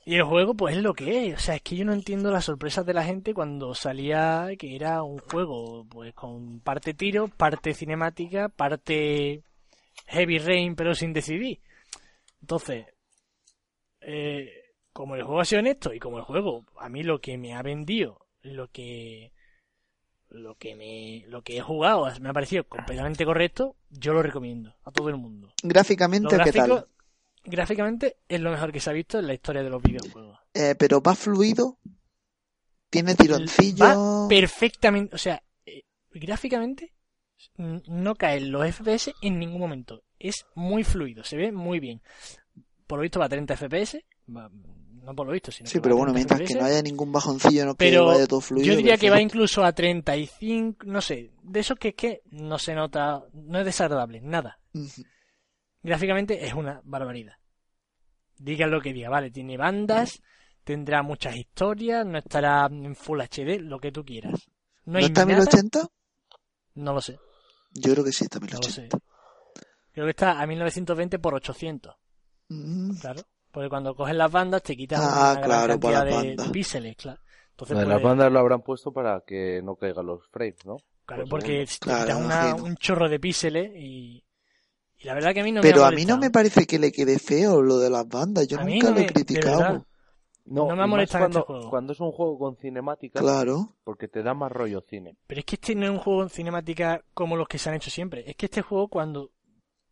Y 0.08 0.16
el 0.16 0.24
juego, 0.24 0.54
pues 0.54 0.78
es 0.78 0.84
lo 0.84 0.94
que 0.94 1.28
es. 1.30 1.36
O 1.36 1.40
sea, 1.40 1.56
es 1.56 1.64
que 1.64 1.76
yo 1.76 1.84
no 1.84 1.92
entiendo 1.92 2.32
las 2.32 2.46
sorpresas 2.46 2.86
de 2.86 2.94
la 2.94 3.04
gente 3.04 3.34
cuando 3.34 3.74
salía 3.74 4.48
que 4.58 4.76
era 4.76 5.02
un 5.02 5.18
juego, 5.18 5.84
pues 5.90 6.14
con 6.14 6.60
parte 6.60 6.94
tiro, 6.94 7.28
parte 7.28 7.74
cinemática, 7.74 8.50
parte 8.50 9.44
Heavy 10.06 10.38
Rain, 10.38 10.76
pero 10.76 10.94
sin 10.94 11.12
decidir. 11.12 11.60
Entonces, 12.40 12.86
eh, 14.02 14.52
como 14.94 15.16
el 15.16 15.24
juego 15.24 15.42
ha 15.42 15.46
sido 15.46 15.62
honesto 15.62 15.92
y 15.92 16.00
como 16.00 16.20
el 16.20 16.24
juego, 16.24 16.64
a 16.80 16.88
mí 16.88 17.02
lo 17.02 17.20
que 17.20 17.40
me 17.40 17.56
ha 17.56 17.64
vendido, 17.64 18.28
lo 18.42 18.68
que 18.68 19.32
lo 20.30 20.56
que 20.56 20.76
me 20.76 21.24
lo 21.28 21.42
que 21.42 21.58
he 21.58 21.62
jugado 21.62 22.08
me 22.20 22.30
ha 22.30 22.34
parecido 22.34 22.64
completamente 22.66 23.26
correcto, 23.26 23.76
yo 23.90 24.14
lo 24.14 24.22
recomiendo 24.22 24.76
a 24.84 24.92
todo 24.92 25.10
el 25.10 25.18
mundo. 25.18 25.52
Gráficamente, 25.64 26.38
¿qué 26.44 26.52
tal? 26.52 26.88
Gráficamente 27.46 28.18
es 28.28 28.42
lo 28.42 28.52
mejor 28.52 28.72
que 28.72 28.80
se 28.80 28.90
ha 28.90 28.94
visto 28.94 29.20
en 29.20 29.28
la 29.28 29.34
historia 29.34 29.64
de 29.64 29.70
los 29.70 29.82
videojuegos. 29.82 30.40
Eh, 30.54 30.76
pero 30.78 31.02
va 31.02 31.16
fluido. 31.16 31.78
Tiene 32.90 33.16
tironcillos. 33.16 33.82
Va 33.82 34.28
perfectamente, 34.28 35.16
o 35.16 35.18
sea, 35.18 35.42
eh, 35.66 35.84
gráficamente 36.12 36.94
no 37.58 38.16
caen 38.16 38.52
los 38.52 38.66
FPS 38.66 39.14
en 39.22 39.40
ningún 39.40 39.60
momento. 39.60 40.04
Es 40.20 40.46
muy 40.56 40.84
fluido, 40.84 41.24
se 41.24 41.38
ve 41.38 41.52
muy 41.52 41.80
bien. 41.80 42.02
Por 42.88 43.00
lo 43.00 43.04
visto 43.04 43.20
va 43.20 43.26
a 43.26 43.30
30 43.30 43.56
FPS, 43.56 44.06
va- 44.36 44.50
no 45.04 45.14
por 45.16 45.28
lo 45.28 45.34
visto, 45.34 45.52
sino 45.52 45.68
Sí, 45.70 45.74
que 45.76 45.82
pero 45.82 45.98
bueno, 45.98 46.14
30 46.14 46.36
mientras 46.36 46.50
que 46.52 46.60
no 46.60 46.66
haya 46.66 46.82
ningún 46.82 47.12
bajoncillo, 47.12 47.66
no 47.66 47.76
que 47.76 47.86
Pero 47.90 48.06
vaya 48.08 48.26
todo 48.28 48.42
fluido. 48.42 48.66
Yo 48.68 48.76
diría 48.78 48.98
que 48.98 49.10
va 49.10 49.22
incluso 49.22 49.64
a 49.64 49.74
35, 49.74 50.86
no 50.86 51.02
sé, 51.02 51.32
de 51.44 51.60
esos 51.60 51.78
que 51.78 51.90
es 51.90 51.96
que 51.96 52.22
no 52.32 52.58
se 52.58 52.74
nota, 52.74 53.24
no 53.34 53.60
es 53.60 53.66
desagradable, 53.66 54.22
nada. 54.22 54.60
Gráficamente 55.86 56.46
es 56.46 56.54
una 56.54 56.82
barbaridad. 56.84 57.34
Digan 58.38 58.72
lo 58.72 58.82
que 58.82 58.92
diga, 58.92 59.10
vale, 59.10 59.30
tiene 59.32 59.56
bandas, 59.58 60.22
tendrá 60.64 61.04
muchas 61.04 61.36
historias, 61.36 62.06
no 62.06 62.18
estará 62.18 62.66
en 62.70 62.96
Full 62.96 63.22
HD, 63.22 63.60
lo 63.62 63.80
que 63.80 63.92
tú 63.92 64.04
quieras. 64.04 64.48
No, 64.86 64.94
¿No 64.94 64.98
hay 65.00 65.06
está 65.06 65.22
a 65.22 65.26
nada, 65.26 65.40
1080? 65.42 65.88
no 66.76 66.94
lo 66.94 67.02
sé, 67.02 67.18
Yo 67.72 67.94
creo 67.94 68.04
que 68.04 68.12
sí 68.12 68.24
está 68.26 68.38
a 68.40 68.42
no 68.42 68.48
lo 68.48 68.64
sé. 68.64 68.82
1080. 68.82 68.98
Creo 69.94 70.06
que 70.06 70.10
está 70.12 70.42
a 70.42 70.46
1920 70.48 71.20
por 71.20 71.36
800, 71.36 71.96
Mm. 72.50 72.98
claro. 72.98 73.22
Porque 73.52 73.70
cuando 73.70 73.96
coges 73.96 74.16
las 74.16 74.30
bandas 74.32 74.62
te 74.64 74.76
quitas 74.76 75.00
Ah, 75.02 75.32
una 75.32 75.34
gran 75.36 75.44
claro, 75.44 75.80
cantidad 75.80 76.06
las 76.06 76.46
de, 76.46 76.50
píxeles, 76.52 76.96
claro. 76.98 77.22
Entonces, 77.52 77.74
Lo 77.76 77.80
de 77.80 77.86
pues, 77.86 77.96
las 77.96 78.04
bandas 78.04 78.32
lo 78.34 78.40
habrán 78.40 78.62
puesto 78.62 78.92
para 78.92 79.22
que 79.26 79.62
no 79.64 79.76
caigan 79.78 80.06
los 80.08 80.28
frames, 80.30 80.66
¿no? 80.66 80.78
claro, 81.06 81.24
por 81.24 81.30
porque 81.40 81.66
te 81.66 81.78
Claro, 81.80 82.02
quitas 82.06 82.18
una- 82.22 82.56
un 82.56 82.76
chorro 82.76 83.08
de 83.08 83.20
píxeles 83.20 83.72
y, 83.76 84.18
y 84.18 84.24
la 85.06 85.14
verdad 85.14 85.34
que 85.34 85.42
a 85.42 85.44
mí 85.44 85.52
no 85.52 85.62
me 85.62 85.70
Pero 85.70 85.86
ha 85.86 85.88
a 85.88 85.92
mí 85.92 86.06
no 86.06 86.18
me 86.18 86.30
parece 86.30 86.66
que 86.66 86.78
le 86.80 86.92
quede 86.92 87.18
feo 87.20 87.62
lo 87.62 87.78
de 87.80 87.90
las 87.90 88.08
bandas. 88.08 88.48
Yo 88.48 88.60
A 88.60 88.64
nunca 88.64 88.90
no 88.90 88.94
lo 88.96 89.00
he 89.00 89.04
me- 89.04 89.08
criticado. 89.14 89.86
No 90.48 90.68
me 90.76 90.84
ha 90.84 90.86
molestado 90.88 91.26
en 91.26 91.32
este 91.32 91.42
cuando, 91.42 91.46
juego. 91.46 91.70
cuando 91.72 91.94
es 91.94 92.00
un 92.00 92.12
juego 92.12 92.38
con 92.38 92.56
cinemática, 92.58 93.20
Claro. 93.20 93.76
porque 93.84 94.08
te 94.08 94.22
da 94.22 94.34
más 94.36 94.52
rollo 94.52 94.82
cine. 94.88 95.16
Pero 95.26 95.40
es 95.40 95.46
que 95.46 95.56
este 95.56 95.74
no 95.74 95.86
es 95.86 95.92
un 95.92 95.98
juego 95.98 96.22
en 96.22 96.30
cinemática 96.30 97.02
como 97.16 97.36
los 97.36 97.48
que 97.48 97.58
se 97.58 97.70
han 97.70 97.76
hecho 97.76 97.90
siempre. 97.90 98.24
Es 98.30 98.36
que 98.36 98.46
este 98.46 98.62
juego 98.62 98.88
cuando 98.88 99.32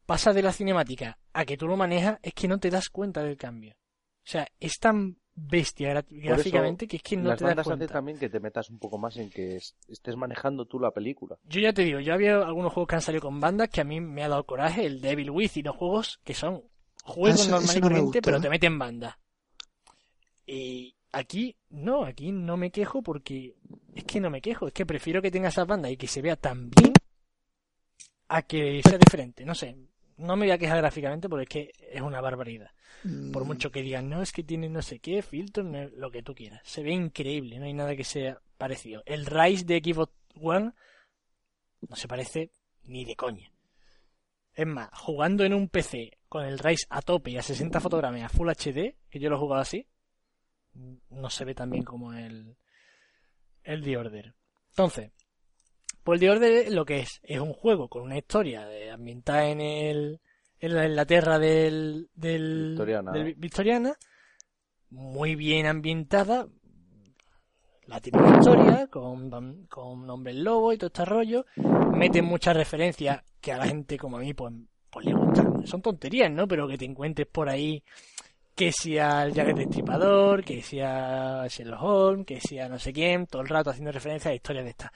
pasa 0.05 0.31
de 0.33 0.43
la 0.43 0.51
cinemática 0.51 1.17
a 1.33 1.45
que 1.45 1.57
tú 1.57 1.65
lo 1.67 1.75
manejas 1.75 2.19
es 2.21 2.33
que 2.35 2.47
no 2.47 2.59
te 2.59 2.69
das 2.69 2.89
cuenta 2.89 3.23
del 3.23 3.35
cambio. 3.37 3.73
O 3.73 4.25
sea, 4.29 4.47
es 4.59 4.73
tan 4.79 5.17
bestia 5.35 6.03
gráficamente 6.09 6.87
que 6.87 6.97
es 6.97 7.03
que 7.03 7.17
no 7.17 7.29
las 7.29 7.39
te 7.39 7.45
das 7.45 7.49
bandas 7.55 7.67
hace 7.67 7.77
cuenta. 7.77 7.93
también 7.93 8.19
que 8.19 8.29
te 8.29 8.39
metas 8.39 8.69
un 8.69 8.77
poco 8.77 8.97
más 8.99 9.17
en 9.17 9.29
que 9.31 9.55
es- 9.55 9.75
estés 9.87 10.15
manejando 10.15 10.65
tú 10.65 10.79
la 10.79 10.91
película. 10.91 11.37
Yo 11.45 11.59
ya 11.59 11.73
te 11.73 11.81
digo, 11.83 11.99
yo 11.99 12.13
había 12.13 12.35
algunos 12.37 12.71
juegos 12.71 12.87
que 12.89 12.95
han 12.95 13.01
salido 13.01 13.21
con 13.23 13.39
bandas 13.39 13.69
que 13.69 13.81
a 13.81 13.83
mí 13.83 13.99
me 13.99 14.23
ha 14.23 14.29
dado 14.29 14.45
coraje, 14.45 14.85
el 14.85 15.01
Devil 15.01 15.31
With 15.31 15.51
y 15.55 15.63
los 15.63 15.75
juegos 15.75 16.19
que 16.23 16.33
son 16.35 16.63
juegos 17.03 17.41
Eso- 17.41 17.49
normal 17.51 17.63
eso 17.63 17.77
y 17.77 17.81
no 17.81 17.87
me 17.87 17.89
corriente, 17.95 18.05
gustó, 18.19 18.21
pero 18.21 18.37
¿eh? 18.37 18.41
te 18.41 18.49
meten 18.49 18.77
banda. 18.79 19.19
Y 20.45 20.95
aquí 21.11 21.55
no, 21.69 22.03
aquí 22.05 22.31
no 22.31 22.57
me 22.57 22.69
quejo 22.71 23.01
porque 23.01 23.55
es 23.95 24.03
que 24.03 24.19
no 24.19 24.29
me 24.29 24.41
quejo, 24.41 24.67
es 24.67 24.73
que 24.73 24.85
prefiero 24.85 25.21
que 25.21 25.31
tenga 25.31 25.49
esas 25.49 25.65
bandas 25.67 25.91
y 25.91 25.97
que 25.97 26.07
se 26.07 26.21
vea 26.21 26.35
tan 26.35 26.69
bien 26.69 26.93
a 28.27 28.41
que 28.43 28.81
sea 28.83 28.97
diferente, 28.97 29.45
no 29.45 29.55
sé. 29.55 29.75
No 30.17 30.35
me 30.35 30.45
voy 30.45 30.51
a 30.51 30.57
quejar 30.57 30.77
gráficamente 30.77 31.27
porque 31.29 31.43
es 31.43 31.49
que 31.49 31.85
es 31.91 32.01
una 32.01 32.21
barbaridad. 32.21 32.71
Por 33.31 33.43
Mm, 33.43 33.47
mucho 33.47 33.71
que 33.71 33.81
digan, 33.81 34.09
no, 34.09 34.21
es 34.21 34.31
que 34.31 34.43
tiene 34.43 34.69
no 34.69 34.81
sé 34.81 34.99
qué, 34.99 35.21
filtros, 35.21 35.65
no- 35.65 35.89
lo 35.89 36.11
que 36.11 36.23
tú 36.23 36.33
quieras. 36.35 36.61
Se 36.63 36.83
ve 36.83 36.91
increíble, 36.91 37.59
no 37.59 37.65
hay 37.65 37.73
nada 37.73 37.95
que 37.95 38.03
sea 38.03 38.39
parecido. 38.57 39.03
El 39.05 39.25
Rise 39.25 39.65
de 39.65 39.79
Xbox 39.83 40.13
One 40.41 40.71
no 41.89 41.95
se 41.95 42.07
parece 42.07 42.51
ni 42.83 43.05
de 43.05 43.15
coña. 43.15 43.51
Es 44.53 44.67
más, 44.67 44.89
jugando 44.93 45.43
en 45.43 45.53
un 45.53 45.67
PC 45.67 46.11
con 46.29 46.45
el 46.45 46.59
Rise 46.59 46.85
a 46.89 47.01
tope 47.01 47.31
y 47.31 47.37
a 47.37 47.41
60 47.41 47.79
fotogramas 47.79 48.21
a 48.23 48.29
Full 48.29 48.49
HD, 48.49 48.95
que 49.09 49.19
yo 49.19 49.29
lo 49.29 49.35
he 49.35 49.39
jugado 49.39 49.61
así, 49.61 49.87
no 51.09 51.29
se 51.29 51.45
ve 51.45 51.55
tan 51.55 51.69
bien 51.71 51.83
como 51.83 52.13
el, 52.13 52.55
el 53.63 53.83
The 53.83 53.97
Order. 53.97 54.33
Entonces, 54.69 55.11
pues 56.03 56.21
el 56.21 56.27
The 56.27 56.31
Order 56.31 56.71
lo 56.73 56.85
que 56.85 56.99
es, 56.99 57.19
es 57.23 57.39
un 57.39 57.53
juego 57.53 57.87
con 57.87 58.03
una 58.03 58.17
historia 58.17 58.65
de, 58.65 58.91
ambientada 58.91 59.47
en 59.47 59.61
el 59.61 60.19
en 60.59 60.75
la 60.75 60.85
Inglaterra 60.87 61.39
del, 61.39 62.09
del, 62.15 62.69
Victoriana. 62.69 63.11
del 63.11 63.23
vi- 63.25 63.33
victoriana, 63.33 63.95
muy 64.91 65.35
bien 65.35 65.65
ambientada, 65.65 66.47
la 67.87 67.99
típica 67.99 68.37
historia, 68.37 68.87
con, 68.87 69.29
con 69.67 70.09
Hombre 70.09 70.33
Lobo 70.33 70.71
y 70.71 70.77
todo 70.77 70.87
este 70.87 71.03
rollo, 71.03 71.45
meten 71.93 72.23
muchas 72.25 72.55
referencias 72.55 73.21
que 73.41 73.51
a 73.51 73.57
la 73.57 73.67
gente 73.67 73.97
como 73.97 74.15
a 74.17 74.19
mí 74.21 74.33
pues, 74.33 74.53
pues 74.89 75.05
le 75.05 75.13
gustan. 75.13 75.67
Son 75.67 75.81
tonterías, 75.81 76.31
¿no? 76.31 76.47
Pero 76.47 76.65
que 76.67 76.77
te 76.77 76.85
encuentres 76.85 77.27
por 77.27 77.49
ahí 77.49 77.83
que 78.55 78.71
sea 78.71 79.23
el 79.23 79.33
Jack 79.33 79.49
el 79.49 79.55
Destripador, 79.55 80.45
que 80.45 80.61
sea 80.61 81.45
Sherlock 81.49 81.81
Holmes, 81.83 82.25
que 82.25 82.39
sea 82.39 82.69
no 82.69 82.79
sé 82.79 82.93
quién, 82.93 83.25
todo 83.27 83.41
el 83.41 83.49
rato 83.49 83.69
haciendo 83.71 83.91
referencias 83.91 84.31
a 84.31 84.35
historias 84.35 84.63
de 84.63 84.69
estas. 84.71 84.91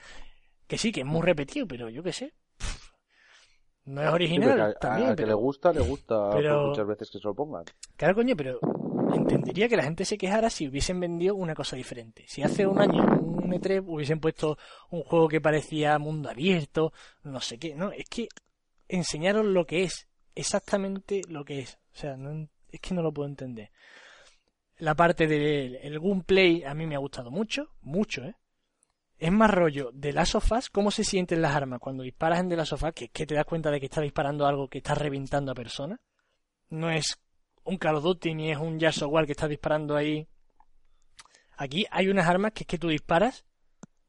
Que 0.68 0.78
sí, 0.78 0.92
que 0.92 1.00
es 1.00 1.06
muy 1.06 1.22
repetido, 1.22 1.66
pero 1.66 1.88
yo 1.88 2.02
qué 2.04 2.12
sé. 2.12 2.34
pff, 2.58 2.90
No 3.86 4.02
es 4.02 4.08
Sí, 4.08 4.14
original, 4.14 4.60
a- 4.60 4.66
a- 4.66 4.74
también, 4.74 5.08
al 5.10 5.16
que 5.16 5.22
pero... 5.22 5.28
le 5.28 5.34
gusta, 5.34 5.72
le 5.72 5.80
gusta 5.80 6.30
pero- 6.32 6.68
muchas 6.68 6.86
veces 6.86 7.10
que 7.10 7.18
se 7.18 7.26
lo 7.26 7.34
pongan. 7.34 7.64
Claro, 7.96 8.14
coño, 8.14 8.36
pero 8.36 8.60
entendería 9.14 9.68
que 9.68 9.76
la 9.78 9.82
gente 9.84 10.04
se 10.04 10.18
quejara 10.18 10.50
si 10.50 10.68
hubiesen 10.68 11.00
vendido 11.00 11.34
una 11.34 11.54
cosa 11.54 11.74
diferente. 11.74 12.24
Si 12.28 12.42
hace 12.42 12.66
un 12.66 12.78
año, 12.80 13.02
un 13.02 13.50
E3, 13.52 13.82
hubiesen 13.86 14.20
puesto 14.20 14.58
un 14.90 15.02
juego 15.02 15.26
que 15.28 15.40
parecía 15.40 15.98
mundo 15.98 16.28
abierto, 16.28 16.92
no 17.22 17.40
sé 17.40 17.58
qué, 17.58 17.74
no, 17.74 17.90
es 17.92 18.04
que 18.10 18.28
enseñaron 18.88 19.54
lo 19.54 19.64
que 19.66 19.84
es, 19.84 20.06
exactamente 20.34 21.22
lo 21.28 21.44
que 21.46 21.60
es. 21.60 21.78
O 21.94 21.96
sea, 21.96 22.16
no, 22.18 22.46
es 22.70 22.80
que 22.80 22.94
no 22.94 23.00
lo 23.02 23.12
puedo 23.12 23.26
entender. 23.28 23.70
La 24.76 24.94
parte 24.94 25.26
del 25.26 25.76
el 25.76 25.98
gunplay 25.98 26.62
a 26.64 26.74
mí 26.74 26.86
me 26.86 26.94
ha 26.94 26.98
gustado 26.98 27.30
mucho, 27.30 27.70
mucho, 27.80 28.22
¿eh? 28.24 28.34
Es 29.18 29.32
más 29.32 29.50
rollo 29.50 29.90
de 29.92 30.12
las 30.12 30.30
sofás, 30.30 30.70
cómo 30.70 30.92
se 30.92 31.02
sienten 31.02 31.42
las 31.42 31.54
armas 31.54 31.80
cuando 31.80 32.04
disparas 32.04 32.38
en 32.38 32.48
de 32.48 32.56
las 32.56 32.68
sofás, 32.68 32.94
que 32.94 33.08
que 33.08 33.26
te 33.26 33.34
das 33.34 33.44
cuenta 33.44 33.70
de 33.70 33.80
que 33.80 33.86
estás 33.86 34.04
disparando 34.04 34.46
algo 34.46 34.68
que 34.68 34.78
está 34.78 34.94
reventando 34.94 35.50
a 35.50 35.54
personas. 35.56 35.98
No 36.70 36.90
es 36.90 37.18
un 37.64 37.76
Call 37.78 38.00
ni 38.34 38.50
es 38.50 38.58
un 38.58 38.78
Jazz 38.78 39.02
War 39.02 39.26
que 39.26 39.32
estás 39.32 39.48
disparando 39.48 39.96
ahí. 39.96 40.26
Aquí 41.56 41.84
hay 41.90 42.08
unas 42.08 42.28
armas 42.28 42.52
que 42.52 42.62
es 42.62 42.66
que 42.68 42.78
tú 42.78 42.88
disparas 42.88 43.44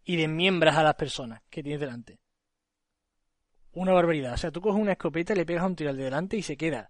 y 0.06 0.16
desmiembras 0.16 0.78
a 0.78 0.84
las 0.84 0.96
personas 0.96 1.42
que 1.50 1.64
tienes 1.64 1.82
delante. 1.82 2.20
Una 3.74 3.94
barbaridad. 3.94 4.34
O 4.34 4.38
sea, 4.38 4.52
tú 4.52 4.62
coges 4.62 4.82
una 4.82 4.94
escopeta 4.94 5.34
le 5.34 5.46
pegas 5.46 5.66
un 5.66 5.76
tiro 5.76 5.90
al 5.90 5.98
de 5.98 6.04
delante 6.04 6.38
y 6.38 6.44
se 6.44 6.56
queda. 6.56 6.88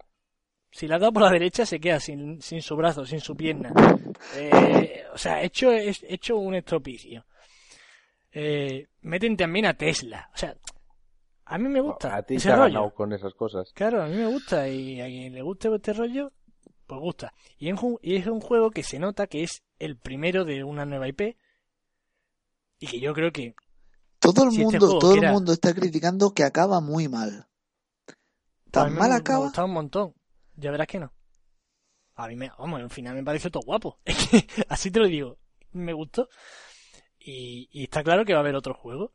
Si 0.70 0.86
la 0.86 0.96
has 0.96 1.00
dado 1.00 1.12
por 1.12 1.22
la 1.22 1.30
derecha, 1.30 1.66
se 1.66 1.80
queda 1.80 1.98
sin, 1.98 2.40
sin 2.40 2.62
su 2.62 2.76
brazo, 2.76 3.04
sin 3.04 3.20
su 3.20 3.36
pierna. 3.36 3.72
Eh, 4.36 5.04
o 5.12 5.18
sea, 5.18 5.42
hecho, 5.42 5.72
hecho 5.72 6.36
un 6.36 6.54
estropicio. 6.54 7.24
Eh, 8.32 8.88
meten 9.02 9.36
también 9.36 9.66
a 9.66 9.74
Tesla. 9.74 10.30
O 10.34 10.36
sea, 10.38 10.56
a 11.44 11.58
mí 11.58 11.68
me 11.68 11.80
gusta. 11.80 12.16
A 12.16 12.22
ti 12.22 12.36
ese 12.36 12.48
te 12.48 12.52
ha 12.52 12.56
rollo. 12.56 12.74
ganado 12.74 12.94
con 12.94 13.12
esas 13.12 13.34
cosas. 13.34 13.72
Claro, 13.74 14.02
a 14.02 14.06
mí 14.06 14.16
me 14.16 14.26
gusta 14.26 14.68
y 14.68 15.00
a 15.00 15.06
quien 15.06 15.34
le 15.34 15.42
guste 15.42 15.74
este 15.74 15.92
rollo, 15.92 16.32
pues 16.86 17.00
gusta. 17.00 17.32
Y 17.58 17.68
es, 17.70 17.82
un, 17.82 17.98
y 18.02 18.16
es 18.16 18.26
un 18.26 18.40
juego 18.40 18.70
que 18.70 18.82
se 18.82 18.98
nota 18.98 19.26
que 19.26 19.42
es 19.42 19.62
el 19.78 19.98
primero 19.98 20.44
de 20.44 20.62
una 20.64 20.84
nueva 20.84 21.08
IP 21.08 21.36
y 22.78 22.86
que 22.86 23.00
yo 23.00 23.12
creo 23.14 23.32
que 23.32 23.54
Todo 24.20 24.44
el 24.44 24.50
Si 24.50 24.62
este 24.62 24.78
mundo, 24.78 24.98
todo 24.98 25.14
el 25.14 25.32
mundo 25.32 25.52
está 25.52 25.74
criticando 25.74 26.32
que 26.32 26.44
acaba 26.44 26.80
muy 26.80 27.08
mal. 27.08 27.48
a 28.08 28.70
Tan 28.70 28.92
mí 28.92 28.98
mal 28.98 29.10
me, 29.10 29.14
me 29.14 29.20
acaba. 29.20 29.44
gustaba 29.46 29.66
un 29.66 29.74
montón. 29.74 30.14
Ya 30.54 30.70
verás 30.70 30.86
que 30.86 31.00
no. 31.00 31.12
A 32.14 32.28
mí 32.28 32.36
me, 32.36 32.50
vamos, 32.58 32.80
al 32.80 32.90
final 32.90 33.14
me 33.14 33.24
pareció 33.24 33.50
todo 33.50 33.62
guapo. 33.64 33.98
Es 34.04 34.28
que, 34.28 34.46
así 34.68 34.90
te 34.90 35.00
lo 35.00 35.06
digo. 35.06 35.38
Me 35.72 35.92
gustó. 35.92 36.28
Y, 37.20 37.68
y 37.70 37.84
está 37.84 38.02
claro 38.02 38.24
que 38.24 38.32
va 38.32 38.38
a 38.38 38.42
haber 38.42 38.54
otro 38.56 38.74
juego. 38.74 39.12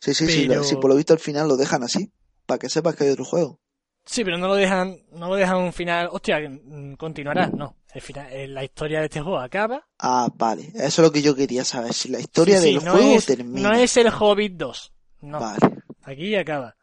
Sí, 0.00 0.14
sí, 0.14 0.26
sí, 0.26 0.46
Pero- 0.48 0.64
sí, 0.64 0.74
por 0.76 0.90
lo 0.90 0.96
visto 0.96 1.12
al 1.12 1.20
final 1.20 1.46
lo 1.48 1.56
dejan 1.56 1.82
así, 1.84 2.12
para 2.44 2.58
que 2.58 2.68
sepas 2.68 2.96
que 2.96 3.04
hay 3.04 3.10
otro 3.10 3.24
juego. 3.24 3.60
Sí, 4.04 4.24
pero 4.24 4.36
no 4.36 4.48
lo 4.48 4.56
dejan, 4.56 4.96
no 5.12 5.28
lo 5.28 5.36
dejan 5.36 5.58
un 5.58 5.72
final, 5.72 6.08
hostia, 6.10 6.40
mm, 6.40 6.94
continuará, 6.94 7.46
no. 7.46 7.76
El 7.94 8.00
final, 8.00 8.26
eh, 8.32 8.48
la 8.48 8.64
historia 8.64 8.98
de 8.98 9.04
este 9.04 9.20
juego 9.20 9.38
acaba. 9.38 9.86
Ah, 10.00 10.28
vale, 10.34 10.72
eso 10.74 10.84
es 10.84 10.98
lo 10.98 11.12
que 11.12 11.22
yo 11.22 11.36
quería 11.36 11.62
saber, 11.64 11.94
si 11.94 12.08
la 12.08 12.18
historia 12.18 12.58
Sí, 12.58 12.68
sí, 12.70 12.74
del 12.74 12.84
no 12.84 12.92
juego 12.92 13.14
es, 13.14 13.26
termina. 13.26 13.68
No 13.68 13.74
es 13.78 13.96
el 13.96 14.08
Hobbit 14.08 14.54
2. 14.54 14.92
No. 15.20 15.38
Vale. 15.38 15.82
Aquí 16.02 16.34
acaba. 16.34 16.74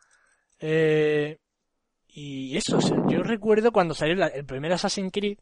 Eh, 0.61 1.37
y 2.07 2.55
eso, 2.55 2.77
o 2.77 2.81
sea, 2.81 2.95
yo 3.09 3.21
recuerdo 3.21 3.73
cuando 3.73 3.93
salió 3.93 4.15
la- 4.15 4.27
el 4.27 4.45
primer 4.45 4.71
Assassin's 4.71 5.11
Creed, 5.11 5.39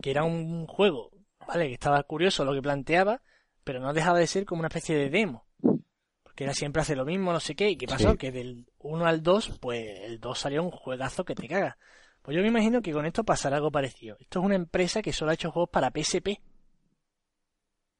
que 0.00 0.10
era 0.10 0.24
un 0.24 0.66
juego, 0.66 1.10
¿vale? 1.46 1.68
Que 1.68 1.74
estaba 1.74 2.02
curioso 2.04 2.44
lo 2.44 2.52
que 2.52 2.62
planteaba, 2.62 3.22
pero 3.64 3.80
no 3.80 3.92
dejaba 3.92 4.18
de 4.18 4.26
ser 4.26 4.44
como 4.44 4.60
una 4.60 4.68
especie 4.68 4.96
de 4.96 5.10
demo. 5.10 5.46
Porque 6.22 6.44
era 6.44 6.54
siempre 6.54 6.82
hace 6.82 6.96
lo 6.96 7.04
mismo, 7.04 7.32
no 7.32 7.40
sé 7.40 7.54
qué, 7.54 7.70
y 7.70 7.76
qué 7.76 7.86
pasó, 7.86 8.12
Sí. 8.12 8.16
que 8.18 8.32
del 8.32 8.66
1 8.78 9.06
al 9.06 9.22
2, 9.22 9.58
pues 9.60 10.00
el 10.00 10.18
2 10.20 10.38
salió 10.38 10.62
un 10.62 10.70
juegazo 10.70 11.24
que 11.24 11.34
te 11.34 11.46
caga. 11.48 11.78
Pues 12.22 12.36
yo 12.36 12.42
me 12.42 12.48
imagino 12.48 12.80
que 12.82 12.92
con 12.92 13.06
esto 13.06 13.22
pasará 13.22 13.56
algo 13.56 13.70
parecido. 13.70 14.16
Esto 14.18 14.40
es 14.40 14.44
una 14.46 14.54
empresa 14.56 15.02
que 15.02 15.12
solo 15.12 15.30
ha 15.30 15.34
hecho 15.34 15.50
juegos 15.50 15.70
para 15.70 15.90
PSP. 15.90 16.40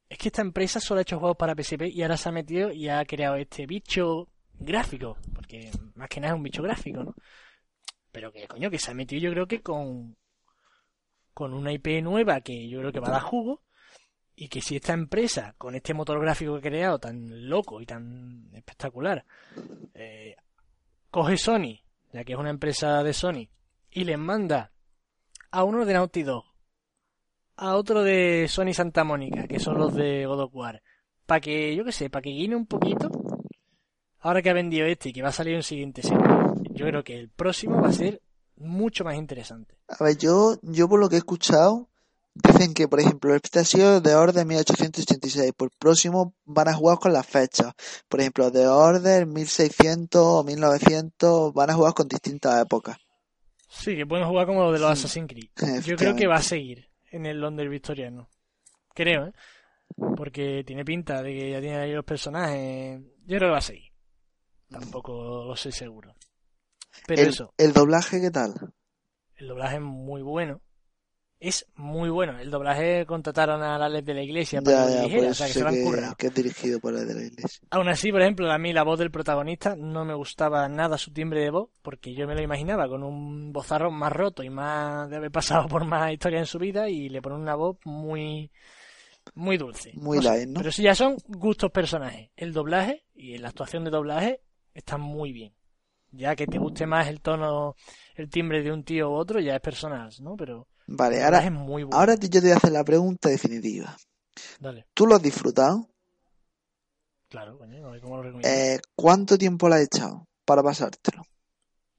Es 0.08 0.18
que 0.18 0.28
esta 0.28 0.42
empresa 0.42 0.80
solo 0.80 0.98
ha 0.98 1.02
hecho 1.02 1.18
juegos 1.18 1.36
para 1.36 1.54
PSP 1.54 1.88
y 1.88 2.02
ahora 2.02 2.16
se 2.16 2.28
ha 2.28 2.32
metido 2.32 2.72
y 2.72 2.88
ha 2.88 3.04
creado 3.04 3.36
este 3.36 3.66
bicho 3.66 4.28
gráfico. 4.58 5.16
Porque 5.34 5.70
más 5.94 6.08
que 6.08 6.20
nada 6.20 6.32
es 6.34 6.36
un 6.36 6.42
bicho 6.42 6.62
gráfico, 6.62 7.04
¿no? 7.04 7.14
Pero 8.12 8.32
que 8.32 8.46
coño, 8.46 8.70
que 8.70 8.78
se 8.78 8.90
ha 8.90 8.94
metido 8.94 9.22
yo 9.22 9.30
creo 9.32 9.46
que 9.46 9.60
con, 9.60 10.16
con 11.34 11.52
una 11.52 11.72
IP 11.72 12.02
nueva 12.02 12.40
que 12.40 12.68
yo 12.68 12.78
creo 12.78 12.92
que 12.92 13.00
va 13.00 13.08
a 13.08 13.12
dar 13.12 13.22
jugo. 13.22 13.62
Y 14.36 14.48
que 14.48 14.60
si 14.60 14.76
esta 14.76 14.92
empresa, 14.92 15.54
con 15.58 15.76
este 15.76 15.94
motor 15.94 16.20
gráfico 16.20 16.54
que 16.54 16.58
ha 16.58 16.70
creado 16.70 16.98
tan 16.98 17.48
loco 17.48 17.80
y 17.80 17.86
tan 17.86 18.50
espectacular, 18.52 19.24
eh, 19.94 20.34
coge 21.08 21.36
Sony, 21.36 21.78
ya 22.12 22.24
que 22.24 22.32
es 22.32 22.38
una 22.38 22.50
empresa 22.50 23.04
de 23.04 23.12
Sony, 23.12 23.48
y 23.92 24.02
les 24.02 24.18
manda 24.18 24.72
a 25.52 25.62
uno 25.62 25.84
de 25.84 25.94
Naughty 25.94 26.24
Dog, 26.24 26.44
a 27.56 27.76
otro 27.76 28.02
de 28.02 28.48
Sony 28.48 28.72
Santa 28.72 29.04
Mónica, 29.04 29.46
que 29.46 29.60
son 29.60 29.78
los 29.78 29.94
de 29.94 30.26
God 30.26 30.40
of 30.40 30.54
War, 30.56 30.82
para 31.26 31.40
que, 31.40 31.76
yo 31.76 31.84
qué 31.84 31.92
sé, 31.92 32.10
para 32.10 32.22
que 32.22 32.30
guine 32.30 32.56
un 32.56 32.66
poquito, 32.66 33.08
ahora 34.18 34.42
que 34.42 34.50
ha 34.50 34.54
vendido 34.54 34.86
este 34.86 35.10
y 35.10 35.12
que 35.12 35.22
va 35.22 35.28
a 35.28 35.32
salir 35.32 35.54
un 35.54 35.62
siguiente 35.62 36.02
secuel, 36.02 36.54
yo 36.72 36.86
creo 36.86 37.04
que 37.04 37.16
el 37.16 37.28
próximo 37.28 37.80
va 37.80 37.88
a 37.88 37.92
ser 37.92 38.20
mucho 38.56 39.04
más 39.04 39.16
interesante. 39.16 39.76
A 39.88 40.02
ver, 40.02 40.16
yo, 40.16 40.58
yo 40.62 40.88
por 40.88 41.00
lo 41.00 41.08
que 41.08 41.16
he 41.16 41.18
escuchado, 41.18 41.88
dicen 42.34 42.74
que, 42.74 42.88
por 42.88 43.00
ejemplo, 43.00 43.34
este 43.34 43.60
ha 43.60 43.64
sido 43.64 44.00
de 44.00 44.14
Order 44.14 44.44
1886. 44.44 45.52
Por 45.56 45.70
próximo 45.78 46.34
van 46.44 46.68
a 46.68 46.74
jugar 46.74 46.98
con 46.98 47.12
las 47.12 47.26
fechas. 47.26 47.74
Por 48.08 48.20
ejemplo, 48.20 48.50
de 48.50 48.66
Order 48.66 49.26
1600 49.26 50.20
o 50.22 50.44
1900 50.44 51.52
van 51.52 51.70
a 51.70 51.74
jugar 51.74 51.94
con 51.94 52.08
distintas 52.08 52.60
épocas. 52.60 52.98
Sí, 53.68 53.96
que 53.96 54.06
pueden 54.06 54.26
jugar 54.26 54.46
como 54.46 54.62
lo 54.62 54.72
de 54.72 54.78
los 54.78 54.98
Sí, 54.98 55.04
Assassin's 55.04 55.28
Creed. 55.28 55.50
Yo 55.84 55.96
creo 55.96 56.14
que 56.14 56.26
va 56.26 56.36
a 56.36 56.42
seguir 56.42 56.88
en 57.10 57.26
el 57.26 57.40
Londres 57.40 57.70
victoriano. 57.70 58.28
Creo, 58.94 59.26
¿eh? 59.26 59.32
Porque 60.16 60.64
tiene 60.64 60.84
pinta 60.84 61.22
de 61.22 61.32
que 61.32 61.50
ya 61.50 61.60
tiene 61.60 61.76
ahí 61.76 61.92
los 61.92 62.04
personajes. 62.04 63.00
Yo 63.26 63.36
creo 63.36 63.48
que 63.48 63.52
va 63.52 63.58
a 63.58 63.62
seguir. 63.62 63.92
Tampoco 64.68 65.44
lo 65.44 65.56
sé 65.56 65.70
seguro. 65.70 66.14
Pero 67.06 67.22
El, 67.22 67.28
eso, 67.28 67.52
el 67.58 67.72
doblaje, 67.72 68.20
¿qué 68.20 68.30
tal? 68.30 68.54
el 69.36 69.48
doblaje 69.48 69.76
es 69.76 69.82
muy 69.82 70.22
bueno. 70.22 70.60
es 71.40 71.66
muy 71.74 72.08
bueno. 72.08 72.38
El 72.38 72.50
doblaje 72.50 73.04
contrataron 73.06 73.62
a 73.62 73.76
la 73.78 73.88
ley 73.88 74.00
de 74.02 74.14
la 74.14 74.22
iglesia 74.22 74.62
para 74.62 74.88
ya, 74.88 75.02
que 75.08 75.10
por 75.12 75.26
dijera, 75.26 75.30
o 75.30 75.34
sea 75.34 75.46
que 75.48 75.52
se 75.52 75.60
lo 75.60 75.68
han 75.68 75.74
que, 75.74 75.82
currado. 75.82 76.14
que 76.16 76.26
es 76.28 76.34
dirigido 76.34 76.80
por 76.80 76.94
el 76.94 77.06
de 77.06 77.14
la 77.14 77.22
iglesia. 77.22 77.60
Aún 77.70 77.88
así, 77.88 78.10
por 78.10 78.22
ejemplo, 78.22 78.50
a 78.50 78.56
mí 78.58 78.72
la 78.72 78.82
voz 78.84 78.98
del 78.98 79.10
protagonista 79.10 79.76
no 79.76 80.04
me 80.06 80.14
gustaba 80.14 80.66
nada 80.68 80.96
su 80.96 81.12
timbre 81.12 81.40
de 81.42 81.50
voz, 81.50 81.68
porque 81.82 82.14
yo 82.14 82.26
me 82.26 82.34
lo 82.34 82.40
imaginaba 82.42 82.88
con 82.88 83.02
un 83.02 83.52
bozarrón 83.52 83.94
más 83.94 84.12
roto 84.12 84.42
y 84.42 84.48
más 84.50 85.10
de 85.10 85.16
haber 85.16 85.30
pasado 85.30 85.68
por 85.68 85.84
más 85.84 86.12
historia 86.12 86.38
en 86.38 86.46
su 86.46 86.58
vida 86.58 86.88
y 86.88 87.08
le 87.10 87.20
ponen 87.20 87.40
una 87.40 87.56
voz 87.56 87.76
muy 87.84 88.50
muy 89.34 89.56
dulce. 89.58 89.90
Muy 89.94 90.20
light, 90.20 90.48
¿no? 90.48 90.58
Pero 90.60 90.70
eso 90.70 90.82
ya 90.82 90.94
son 90.94 91.16
gustos 91.28 91.70
personajes. 91.70 92.30
El 92.36 92.52
doblaje 92.52 93.04
y 93.14 93.36
la 93.38 93.48
actuación 93.48 93.84
de 93.84 93.90
doblaje 93.90 94.40
están 94.72 95.00
muy 95.00 95.32
bien. 95.32 95.52
Ya 96.16 96.36
que 96.36 96.46
te 96.46 96.58
guste 96.58 96.86
más 96.86 97.08
el 97.08 97.20
tono, 97.20 97.74
el 98.14 98.28
timbre 98.30 98.62
de 98.62 98.72
un 98.72 98.84
tío 98.84 99.10
u 99.10 99.14
otro, 99.14 99.40
ya 99.40 99.54
es 99.56 99.60
personal, 99.60 100.10
¿no? 100.20 100.36
Pero 100.36 100.66
Vale, 100.86 101.22
ahora, 101.22 101.44
es 101.44 101.50
muy 101.52 101.82
bueno. 101.82 101.98
ahora 101.98 102.14
yo 102.14 102.28
te 102.28 102.40
voy 102.40 102.50
a 102.50 102.56
hacer 102.56 102.72
la 102.72 102.84
pregunta 102.84 103.28
definitiva. 103.28 103.96
Dale, 104.60 104.86
¿Tú 104.94 105.06
lo 105.06 105.16
has 105.16 105.22
disfrutado? 105.22 105.88
claro, 107.28 107.58
coño, 107.58 107.90
ver 107.90 108.00
cómo 108.00 108.16
lo 108.16 108.22
recomiendo. 108.22 108.48
Eh, 108.48 108.80
¿Cuánto 108.94 109.36
tiempo 109.38 109.68
le 109.68 109.76
has 109.76 109.82
echado 109.82 110.26
para 110.44 110.62
pasártelo? 110.62 111.22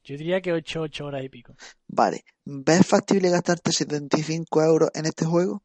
Yo 0.04 0.16
diría 0.18 0.40
que 0.42 0.54
8, 0.54 0.82
8 0.82 1.06
horas 1.06 1.24
y 1.24 1.30
pico. 1.30 1.56
Vale, 1.88 2.24
¿ves 2.46 2.86
factible 2.86 3.30
gastarte 3.30 3.72
75 3.72 4.62
euros 4.64 4.90
en 4.94 5.06
este 5.08 5.26
juego? 5.26 5.64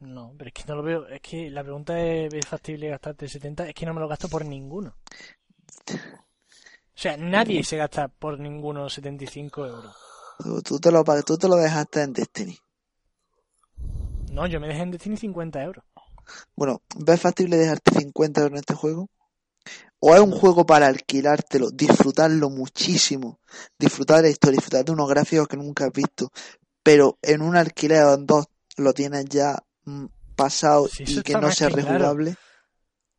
No, 0.00 0.34
pero 0.36 0.48
es 0.48 0.54
que 0.54 0.64
no 0.68 0.76
lo 0.76 0.82
veo. 0.82 1.06
Es 1.08 1.20
que 1.20 1.50
la 1.50 1.62
pregunta 1.62 1.98
es: 2.00 2.32
¿es 2.34 2.46
factible 2.46 2.88
gastarte 2.88 3.28
70? 3.28 3.68
Es 3.68 3.74
que 3.74 3.86
no 3.86 3.94
me 3.94 4.00
lo 4.00 4.08
gasto 4.08 4.28
por 4.28 4.44
ninguno. 4.44 4.94
O 7.00 7.02
sea, 7.02 7.16
nadie 7.16 7.64
se 7.64 7.78
gasta 7.78 8.08
por 8.08 8.38
ninguno 8.38 8.90
75 8.90 9.66
euros. 9.66 9.96
Tú, 10.38 10.60
tú 10.60 10.78
te 10.78 10.92
lo, 10.92 11.02
tú 11.24 11.38
te 11.38 11.48
lo 11.48 11.56
dejaste 11.56 12.02
en 12.02 12.12
Destiny. 12.12 12.58
No, 14.32 14.46
yo 14.46 14.60
me 14.60 14.68
dejé 14.68 14.82
en 14.82 14.90
Destiny 14.90 15.16
50 15.16 15.62
euros. 15.62 15.82
Bueno, 16.54 16.82
¿ves 16.98 17.18
factible 17.18 17.56
dejarte 17.56 17.98
50 18.00 18.42
euros 18.42 18.52
en 18.52 18.58
este 18.58 18.74
juego? 18.74 19.08
¿O 19.98 20.14
es 20.14 20.20
un 20.20 20.30
juego 20.30 20.66
para 20.66 20.88
alquilártelo, 20.88 21.70
disfrutarlo 21.70 22.50
muchísimo, 22.50 23.40
disfrutar 23.78 24.18
de 24.18 24.24
la 24.24 24.28
historia, 24.28 24.58
disfrutar 24.58 24.84
de 24.84 24.92
unos 24.92 25.08
gráficos 25.08 25.48
que 25.48 25.56
nunca 25.56 25.86
has 25.86 25.92
visto, 25.94 26.30
pero 26.82 27.18
en 27.22 27.40
un 27.40 27.56
alquiler 27.56 28.02
o 28.02 28.12
en 28.12 28.26
dos 28.26 28.44
lo 28.76 28.92
tienes 28.92 29.24
ya 29.24 29.58
mm, 29.86 30.04
pasado 30.36 30.86
y 30.98 31.22
que 31.22 31.32
no 31.32 31.50
sea 31.50 31.68
claro. 31.70 31.88
rejugable? 31.88 32.36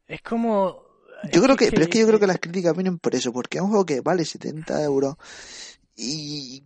Es 0.06 0.22
como. 0.22 0.91
Yo 1.32 1.42
creo 1.42 1.56
que, 1.56 1.70
pero 1.72 1.84
es 1.84 1.88
que 1.90 2.00
yo 2.00 2.08
creo 2.08 2.20
que 2.20 2.28
las 2.28 2.40
críticas 2.40 2.74
vienen 2.76 3.00
por 3.00 3.14
eso, 3.16 3.32
porque 3.34 3.58
es 3.58 3.64
un 3.64 3.70
juego 3.70 3.86
que 3.86 4.02
vale 4.02 4.26
70 4.26 4.82
euros 4.84 5.16
y 5.96 6.64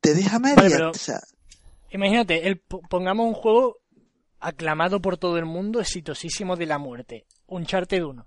te 0.00 0.14
deja 0.14 0.38
media, 0.38 0.56
pero- 0.56 0.90
o 0.90 0.94
sea, 0.94 1.20
Imagínate, 1.90 2.46
el, 2.48 2.58
po- 2.58 2.82
pongamos 2.90 3.26
un 3.26 3.32
juego 3.34 3.78
aclamado 4.40 5.00
por 5.00 5.16
todo 5.16 5.38
el 5.38 5.46
mundo, 5.46 5.80
exitosísimo 5.80 6.54
de 6.54 6.66
la 6.66 6.76
muerte. 6.78 7.26
Uncharted 7.46 8.02
1. 8.04 8.26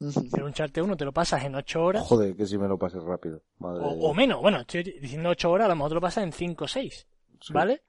ujú. 0.00 0.28
Pero 0.30 0.46
Uncharted 0.46 0.82
1 0.82 0.96
te 0.96 1.04
lo 1.04 1.12
pasas 1.12 1.44
en 1.44 1.54
8 1.54 1.82
horas. 1.82 2.02
Joder, 2.06 2.34
que 2.34 2.46
si 2.46 2.56
me 2.56 2.66
lo 2.66 2.78
pases 2.78 3.02
rápido. 3.02 3.42
Madre 3.58 3.82
O, 3.84 4.10
o 4.10 4.14
menos. 4.14 4.40
Bueno, 4.40 4.60
estoy 4.60 4.82
diciendo 4.82 5.28
8 5.28 5.50
horas, 5.50 5.66
a 5.66 5.68
lo 5.68 5.76
mejor 5.76 5.90
te 5.90 5.94
lo 5.96 6.00
pasas 6.00 6.24
en 6.24 6.32
5 6.32 6.64
o 6.64 6.68
6. 6.68 7.06
Sí. 7.42 7.52
¿Vale? 7.52 7.82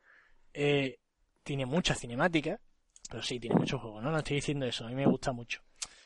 Eh, 0.54 1.00
tiene 1.44 1.66
mucha 1.66 1.96
cinemática, 1.96 2.60
pero 3.10 3.24
sí, 3.24 3.40
tiene 3.40 3.56
mucho 3.56 3.80
juego, 3.80 4.02
¿no? 4.02 4.12
No 4.12 4.18
estoy 4.18 4.36
diciendo 4.36 4.66
eso, 4.66 4.86
a 4.86 4.90
mí 4.90 4.96
me 4.96 5.06
gusta 5.06 5.32
mucho. 5.32 5.62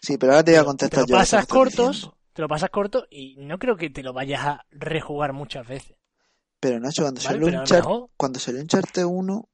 Sí, 0.06 0.18
pero 0.18 0.34
ahora 0.34 0.44
te 0.44 0.52
voy 0.52 0.60
a 0.60 0.62
Te 0.62 0.66
contestar 0.66 1.00
lo 1.02 1.08
yo. 1.08 1.16
pasas 1.18 1.46
cortos, 1.48 1.76
diciendo. 1.76 2.18
te 2.34 2.42
lo 2.42 2.48
pasas 2.48 2.70
corto 2.70 3.08
y 3.10 3.36
no 3.38 3.58
creo 3.60 3.76
que 3.78 3.90
te 3.90 4.04
lo 4.04 4.14
vayas 4.14 4.46
a 4.46 4.66
rejugar 4.72 5.34
muchas 5.34 5.68
veces. 5.68 5.96
Pero 6.60 6.80
Nacho, 6.80 7.04
cuando 7.04 7.22
¿Vale? 7.22 7.40
salió 7.40 7.48
Uncharted, 7.48 7.76
mejor, 7.78 8.10
cuando 8.18 8.40
salió 8.40 8.62
Uncharted 8.62 9.04
1, 9.04 9.50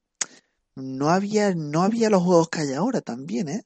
no 0.76 1.10
había, 1.10 1.54
no 1.54 1.82
había 1.82 2.08
los 2.10 2.22
juegos 2.22 2.48
que 2.48 2.60
hay 2.60 2.72
ahora 2.72 3.00
también, 3.00 3.48
¿eh? 3.48 3.62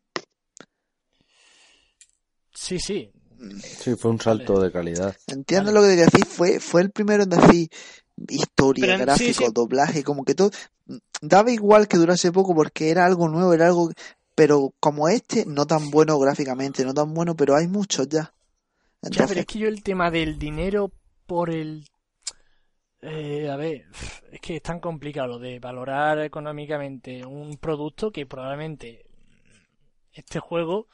sí, 2.55 2.78
sí. 2.78 3.11
Sí, 3.61 3.95
fue 3.97 4.11
un 4.11 4.20
salto 4.20 4.61
de 4.61 4.72
calidad. 4.72 5.14
Entiendo 5.26 5.70
Vale. 5.72 5.80
lo 5.80 5.87
que 5.87 6.03
decís, 6.03 6.24
fue, 6.26 6.59
fue 6.59 6.82
el 6.82 6.91
primero 6.91 7.22
en 7.24 7.30
decir 7.30 7.68
historia, 8.28 8.97
Pero, 8.97 8.99
sí, 9.16 9.32
gráfico, 9.32 9.45
sí. 9.47 9.53
doblaje, 9.53 10.03
como 10.03 10.24
que 10.24 10.34
todo, 10.34 10.51
daba 11.20 11.51
igual 11.51 11.87
que 11.87 11.99
durase 11.99 12.32
poco 12.32 12.55
porque 12.55 12.91
era 12.91 13.05
algo 13.05 13.28
nuevo, 13.28 13.53
era 13.53 13.66
algo, 13.66 13.91
pero 14.37 14.72
como 14.78 15.09
este, 15.09 15.45
no 15.47 15.66
tan 15.66 15.91
bueno 15.91 16.18
gráficamente, 16.20 16.84
no 16.84 16.95
tan 16.95 17.12
bueno, 17.12 17.34
pero 17.34 17.57
hay 17.57 17.66
muchos 17.66 18.09
ya. 18.09 18.20
Ya, 18.22 18.30
pero 19.01 19.09
Entonces, 19.22 19.39
es 19.39 19.47
que 19.47 19.59
yo 19.59 19.66
el 19.68 19.82
tema 19.82 20.11
del 20.12 20.39
dinero 20.39 20.93
por 21.26 21.51
el... 21.51 21.84
Eh, 23.03 23.49
a 23.51 23.57
ver, 23.57 23.87
es 24.32 24.41
que 24.41 24.57
es 24.57 24.62
tan 24.62 24.78
complicado 24.80 25.28
lo 25.28 25.39
de 25.39 25.59
valorar 25.59 26.18
económicamente 26.20 27.24
un 27.24 27.57
producto 27.57 28.11
que 28.11 28.26
probablemente 28.26 29.07
este 30.12 30.39
juego, 30.41 30.89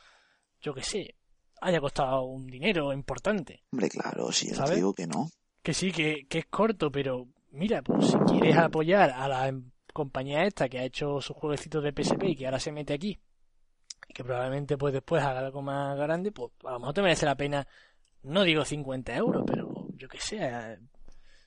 yo 0.60 0.74
que 0.74 0.82
sé, 0.82 1.14
haya 1.60 1.80
costado 1.80 2.22
un 2.22 2.46
dinero 2.46 2.92
importante. 2.92 3.62
hombre, 3.72 3.88
claro, 3.88 4.30
sí, 4.32 4.50
yo 4.50 4.56
no 4.60 4.64
te 4.66 4.74
digo 4.76 4.94
que 4.94 5.06
no. 5.06 5.30
Que 5.62 5.74
sí, 5.74 5.92
que, 5.92 6.26
que 6.28 6.38
es 6.40 6.46
corto, 6.46 6.90
pero 6.90 7.28
mira, 7.52 7.82
pues 7.82 8.08
si 8.08 8.18
quieres 8.18 8.56
apoyar 8.56 9.10
a 9.10 9.28
la 9.28 9.48
em- 9.48 9.70
compañía 9.92 10.44
esta 10.44 10.68
que 10.68 10.80
ha 10.80 10.84
hecho 10.84 11.20
sus 11.20 11.36
jueguecitos 11.36 11.84
de 11.84 11.92
PSP 11.92 12.30
y 12.30 12.36
que 12.36 12.46
ahora 12.46 12.58
se 12.58 12.72
mete 12.72 12.94
aquí, 12.94 13.20
y 14.12 14.14
que 14.14 14.24
probablemente 14.24 14.76
pues 14.76 14.92
después 14.92 15.22
haga 15.22 15.40
algo 15.40 15.62
más 15.62 15.96
grande, 15.96 16.32
pues 16.32 16.50
a 16.64 16.72
lo 16.72 16.80
mejor 16.80 16.94
te 16.94 17.02
merece 17.02 17.24
la 17.26 17.34
pena, 17.34 17.66
no 18.22 18.42
digo 18.44 18.64
50 18.64 19.16
euros, 19.16 19.42
pero 19.46 19.88
yo 19.96 20.08
que 20.08 20.18
sé, 20.20 20.38
eh, 20.40 20.78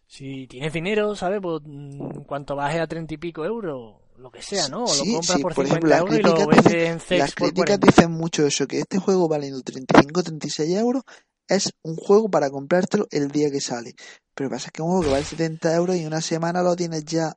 si 0.08 0.48
tienes 0.48 0.74
dinero, 0.74 1.16
¿sabes? 1.16 1.40
Pues 1.42 1.62
mm, 1.66 2.24
cuanto 2.24 2.56
baje 2.56 2.80
a 2.80 2.88
30 2.88 3.14
y 3.14 3.18
pico 3.18 3.46
euros, 3.46 3.96
lo 4.18 4.32
que 4.32 4.42
sea, 4.42 4.68
¿no? 4.70 4.84
O 4.84 4.88
Sí, 4.88 5.08
lo 5.12 5.18
compras 5.18 5.38
sí, 5.38 5.44
por 5.44 5.54
por 5.54 5.66
50 5.66 5.72
ejemplo, 5.72 5.90
las 5.90 6.00
euros 6.00 6.20
y 6.20 6.24
lo 6.24 6.48
vendes 6.48 6.66
dicen- 6.66 7.14
en 7.14 7.20
Las 7.20 7.36
críticas 7.36 7.66
40. 7.80 7.88
dicen 7.88 8.12
mucho 8.12 8.46
eso, 8.48 8.68
que 8.68 8.80
este 8.80 8.98
juego 9.00 9.28
valiendo 9.28 9.62
35 9.62 10.24
36 10.24 10.76
euros 10.76 11.04
es 11.48 11.72
un 11.84 11.96
juego 11.96 12.30
para 12.30 12.50
comprártelo 12.50 13.06
el 13.12 13.30
día 13.30 13.52
que 13.52 13.62
sale. 13.62 13.94
Pero 14.34 14.50
pasa 14.50 14.72
que 14.72 14.82
un 14.82 14.88
juego 14.90 15.04
que 15.04 15.10
vale 15.12 15.24
70 15.26 15.74
euros 15.76 15.96
y 15.96 16.00
en 16.02 16.08
una 16.08 16.22
semana 16.22 16.64
lo 16.64 16.76
tienes 16.76 17.06
ya. 17.06 17.34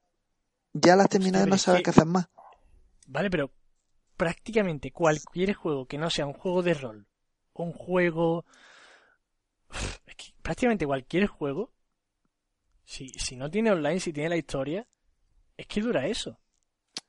Ya 0.72 0.96
lo 0.96 1.02
has 1.02 1.08
terminado 1.08 1.46
y 1.46 1.50
no 1.50 1.56
es 1.56 1.62
sabes 1.62 1.82
qué 1.82 1.90
hacer 1.90 2.06
más. 2.06 2.26
Vale, 3.06 3.30
pero 3.30 3.50
prácticamente 4.18 4.90
cualquier 4.90 5.54
juego 5.54 5.86
que 5.86 5.96
no 5.96 6.10
sea 6.10 6.26
un 6.26 6.34
juego 6.34 6.62
de 6.62 6.74
rol, 6.74 7.06
un 7.54 7.72
juego... 7.72 8.44
Es 10.06 10.16
que 10.16 10.34
prácticamente 10.42 10.86
cualquier 10.86 11.26
juego, 11.26 11.72
si, 12.84 13.08
si 13.10 13.36
no 13.36 13.50
tiene 13.50 13.70
online, 13.70 14.00
si 14.00 14.12
tiene 14.12 14.30
la 14.30 14.36
historia, 14.36 14.86
es 15.56 15.66
que 15.66 15.80
dura 15.80 16.06
eso. 16.06 16.40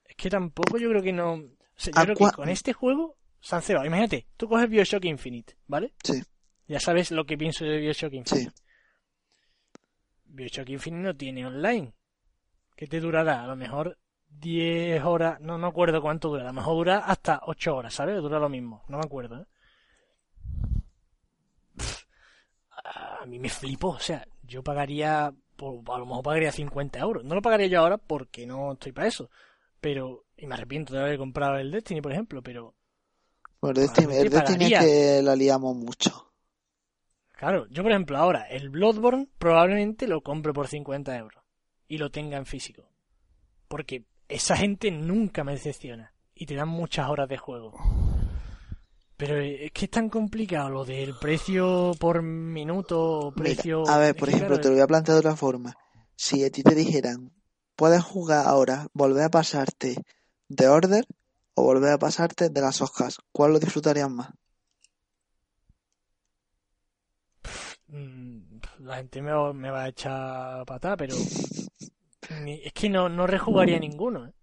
Es 0.05 0.16
que 0.16 0.30
tampoco 0.30 0.78
yo 0.78 0.89
creo 0.89 1.01
que 1.01 1.12
no... 1.12 1.34
O 1.34 1.49
sea, 1.76 1.93
yo 1.93 2.01
¿A 2.01 2.03
creo 2.05 2.16
que 2.16 2.36
con 2.36 2.49
este 2.49 2.74
juego 2.74 3.18
se 3.41 3.55
han 3.55 3.62
cebado. 3.62 3.86
Imagínate, 3.86 4.28
tú 4.38 4.47
coges 4.47 4.70
Bioshock 4.70 5.05
Infinite, 5.05 5.57
¿vale? 5.68 5.93
Sí. 6.03 6.22
Ya 6.68 6.80
sabes 6.80 7.12
lo 7.12 7.26
que 7.26 7.38
pienso 7.38 7.66
de 7.66 7.78
Bioshock 7.80 8.14
Infinite. 8.14 8.51
Sí. 8.51 8.64
Bioshock 10.26 10.70
Infinite 10.70 11.03
no 11.03 11.16
tiene 11.16 11.47
online. 11.47 11.93
¿Qué 12.76 12.86
te 12.86 12.99
durará? 12.99 13.43
A 13.43 13.47
lo 13.47 13.55
mejor 13.55 13.97
10 14.30 15.03
horas, 15.03 15.39
no 15.41 15.57
me 15.57 15.67
acuerdo 15.67 16.01
cuánto 16.01 16.30
dura. 16.30 16.43
A 16.43 16.47
lo 16.47 16.53
mejor 16.53 16.75
dura 16.77 16.97
hasta 16.99 17.41
8 17.45 17.75
horas, 17.75 17.93
¿sabes? 17.93 18.21
Dura 18.21 18.39
lo 18.39 18.49
mismo, 18.49 18.84
no 18.88 18.97
me 18.97 19.03
acuerdo. 19.05 19.41
¿eh? 19.41 19.45
Pff, 21.77 22.03
A 23.21 23.25
mí 23.25 23.39
me 23.39 23.49
flipo, 23.49 23.89
o 23.89 23.99
sea, 23.99 24.25
yo 24.43 24.63
pagaría, 24.63 25.34
por- 25.55 25.82
a 25.93 25.97
lo 25.99 26.05
mejor 26.05 26.23
pagaría 26.23 26.51
50 26.51 26.99
euros. 26.99 27.23
No 27.23 27.36
lo 27.36 27.41
pagaría 27.41 27.67
yo 27.67 27.80
ahora 27.82 27.97
porque 27.97 28.45
no 28.47 28.73
estoy 28.73 28.91
para 28.91 29.07
eso. 29.07 29.30
Pero, 29.82 30.25
y 30.38 30.47
me 30.47 30.55
arrepiento 30.55 30.93
de 30.93 31.01
haber 31.01 31.17
comprado 31.17 31.57
el 31.57 31.71
Destiny, 31.71 32.01
por 32.01 32.11
ejemplo, 32.11 32.41
pero 32.41 32.75
Bueno, 33.61 33.80
el 33.80 33.88
Destiny, 33.88 34.15
el 34.15 34.30
Destiny 34.30 34.65
es 34.65 34.80
que 34.80 35.21
la 35.21 35.36
liamos 35.36 35.75
mucho. 35.75 36.32
Claro, 37.38 37.67
yo 37.69 37.84
por 37.84 37.91
ejemplo 37.91 38.17
ahora 38.17 38.43
el 38.49 38.69
Bloodborne 38.69 39.27
probablemente 39.38 40.07
lo 40.07 40.21
compre 40.21 40.51
por 40.53 40.67
50 40.67 41.17
euros 41.17 41.43
y 41.88 41.97
lo 41.97 42.11
tenga 42.11 42.38
en 42.38 42.45
físico. 42.45 42.84
Porque 43.67 44.03
esa 44.30 44.55
gente 44.55 44.91
nunca 44.91 45.43
me 45.43 45.53
decepciona 45.53 46.13
y 46.36 46.45
te 46.45 46.55
dan 46.55 46.69
muchas 46.69 47.09
horas 47.09 47.27
de 47.27 47.38
juego. 47.38 47.73
Pero 49.17 49.38
es 49.38 49.71
que 49.73 49.86
es 49.86 49.91
tan 49.91 50.09
complicado 50.09 50.69
lo 50.69 50.86
del 50.86 51.13
precio 51.19 51.91
por 51.99 52.21
minuto 52.21 53.34
Mira, 53.36 53.36
precio... 53.36 53.84
a 53.89 53.97
ver, 53.97 54.15
por 54.15 54.30
ejemplo, 54.30 54.47
claro, 54.55 54.61
te 54.61 54.69
lo 54.69 54.75
voy 54.75 54.82
a 54.84 54.88
plantear 54.88 55.15
de 55.15 55.19
otra 55.19 55.36
forma. 55.36 55.75
Si 56.15 56.43
a 56.45 56.49
ti 56.51 56.63
te 56.63 56.73
dijeran, 56.75 57.32
puedes 57.75 58.01
jugar 58.03 58.47
ahora, 58.47 58.88
volver 58.93 59.23
a 59.23 59.30
pasarte 59.30 59.95
de 60.47 60.67
Order 60.69 61.05
o 61.55 61.63
volver 61.63 61.91
a 61.91 61.97
pasarte 61.99 62.49
de 62.49 62.61
las 62.61 62.82
hojas, 62.82 63.17
¿cuál 63.34 63.51
lo 63.53 63.59
disfrutarías 63.59 64.09
más? 64.09 64.30
mm, 67.88 68.59
la 68.80 68.95
gente 68.97 69.21
me, 69.21 69.32
va- 69.32 69.53
me 69.53 69.69
va 69.71 69.84
a 69.84 69.88
echar 69.89 70.65
patada, 70.65 70.95
pero 70.97 71.15
es 72.30 72.73
que 72.73 72.89
no, 72.89 73.09
no 73.09 73.27
rejugaría 73.27 73.80
ninguno. 73.80 74.27
¿eh? 74.27 74.34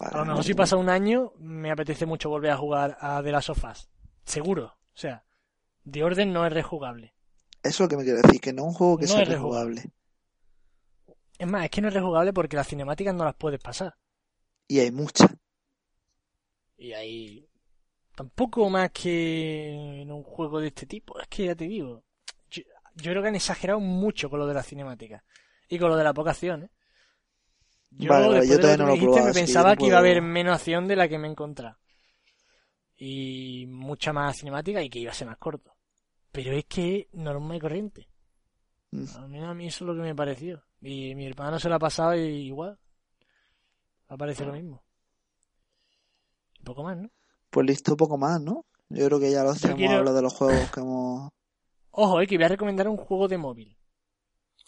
Vale, 0.00 0.14
A 0.14 0.18
lo 0.18 0.24
mejor 0.26 0.44
si 0.44 0.54
pasa 0.54 0.76
un 0.76 0.88
año, 0.88 1.32
me 1.38 1.70
apetece 1.70 2.06
mucho 2.06 2.28
volver 2.28 2.50
a 2.50 2.56
jugar 2.56 2.96
a 3.00 3.22
The 3.22 3.32
Last 3.32 3.50
of 3.50 3.64
Us. 3.64 3.88
Seguro. 4.24 4.66
O 4.66 5.00
sea, 5.00 5.24
The 5.90 6.04
Order 6.04 6.26
no 6.26 6.46
es 6.46 6.52
rejugable. 6.52 7.14
Eso 7.62 7.68
es 7.70 7.80
lo 7.80 7.88
que 7.88 7.96
me 7.96 8.04
quiero 8.04 8.20
decir, 8.20 8.40
que 8.40 8.52
no 8.52 8.62
es 8.62 8.68
un 8.68 8.74
juego 8.74 8.98
que 8.98 9.06
No 9.06 9.12
sea 9.12 9.22
es 9.22 9.28
rejugable. 9.28 9.92
Es 11.38 11.46
más, 11.46 11.64
es 11.64 11.70
que 11.70 11.80
no 11.80 11.88
es 11.88 11.94
rejugable 11.94 12.32
porque 12.32 12.56
las 12.56 12.68
cinemáticas 12.68 13.14
no 13.14 13.24
las 13.24 13.34
puedes 13.34 13.60
pasar. 13.60 13.96
Y 14.66 14.80
hay 14.80 14.90
muchas. 14.90 15.34
Y 16.76 16.92
ahí 16.92 17.48
tampoco 18.14 18.68
más 18.68 18.90
que 18.90 20.02
en 20.02 20.12
un 20.12 20.22
juego 20.22 20.60
de 20.60 20.68
este 20.68 20.86
tipo. 20.86 21.18
Es 21.20 21.28
que 21.28 21.46
ya 21.46 21.54
te 21.54 21.64
digo, 21.64 22.04
yo, 22.50 22.62
yo 22.96 23.10
creo 23.12 23.22
que 23.22 23.28
han 23.28 23.36
exagerado 23.36 23.80
mucho 23.80 24.28
con 24.28 24.40
lo 24.40 24.46
de 24.46 24.54
las 24.54 24.66
cinemáticas 24.66 25.22
y 25.68 25.78
con 25.78 25.90
lo 25.90 25.96
de 25.96 26.04
la 26.04 26.14
poca 26.14 26.30
acción. 26.30 26.64
¿eh? 26.64 26.70
Yo, 27.90 28.10
Vale, 28.10 28.26
vale, 28.28 28.40
después 28.40 28.48
yo 28.50 28.54
de 28.56 28.60
todavía 28.62 28.76
que 28.76 28.78
no 28.78 28.84
me 28.84 28.88
lo 28.88 28.94
dijiste, 28.94 29.06
probado, 29.12 29.26
me 29.26 29.32
que 29.32 29.38
pensaba 29.46 29.76
que 29.76 29.86
iba 29.86 29.96
a 29.96 30.00
haber 30.00 30.22
menos 30.22 30.54
acción 30.56 30.86
de 30.88 30.96
la 30.96 31.08
que 31.08 31.18
me 31.18 31.28
he 31.28 31.30
encontrado. 31.30 31.76
Y 32.96 33.66
mucha 33.68 34.12
más 34.12 34.36
cinemática 34.38 34.82
y 34.82 34.90
que 34.90 34.98
iba 34.98 35.10
a 35.12 35.14
ser 35.14 35.28
más 35.28 35.38
corto. 35.38 35.74
Pero 36.32 36.52
es 36.52 36.64
que 36.66 37.08
es 37.12 37.14
normal 37.14 37.56
y 37.56 37.60
corriente. 37.60 38.08
Mm. 38.90 39.04
Al 39.16 39.28
menos 39.28 39.48
a 39.50 39.54
mí 39.54 39.66
eso 39.66 39.84
es 39.84 39.88
lo 39.88 39.94
que 39.94 40.00
me 40.02 40.14
pareció. 40.14 40.62
Y 40.80 41.14
mi 41.14 41.26
hermano 41.26 41.58
se 41.58 41.68
la 41.68 41.76
ha 41.76 41.80
pasado 41.80 42.14
y 42.16 42.46
igual. 42.46 42.78
Parecido 44.18 44.46
lo 44.48 44.54
mismo. 44.54 44.82
Un 46.60 46.64
poco 46.64 46.82
más, 46.82 46.96
¿no? 46.96 47.10
Pues 47.50 47.66
listo, 47.66 47.96
poco 47.96 48.16
más, 48.18 48.40
¿no? 48.40 48.64
Yo 48.88 49.06
creo 49.06 49.20
que 49.20 49.30
ya 49.30 49.42
los 49.44 49.60
Yo 49.60 49.68
hemos 49.68 49.78
quiero- 49.78 49.94
hablado 49.98 50.16
de 50.16 50.22
los 50.22 50.32
juegos 50.34 50.70
que 50.70 50.80
hemos... 50.80 51.30
Ojo, 51.90 52.20
eh, 52.20 52.26
que 52.26 52.36
voy 52.36 52.44
a 52.44 52.48
recomendar 52.48 52.88
un 52.88 52.96
juego 52.96 53.28
de 53.28 53.38
móvil. 53.38 53.76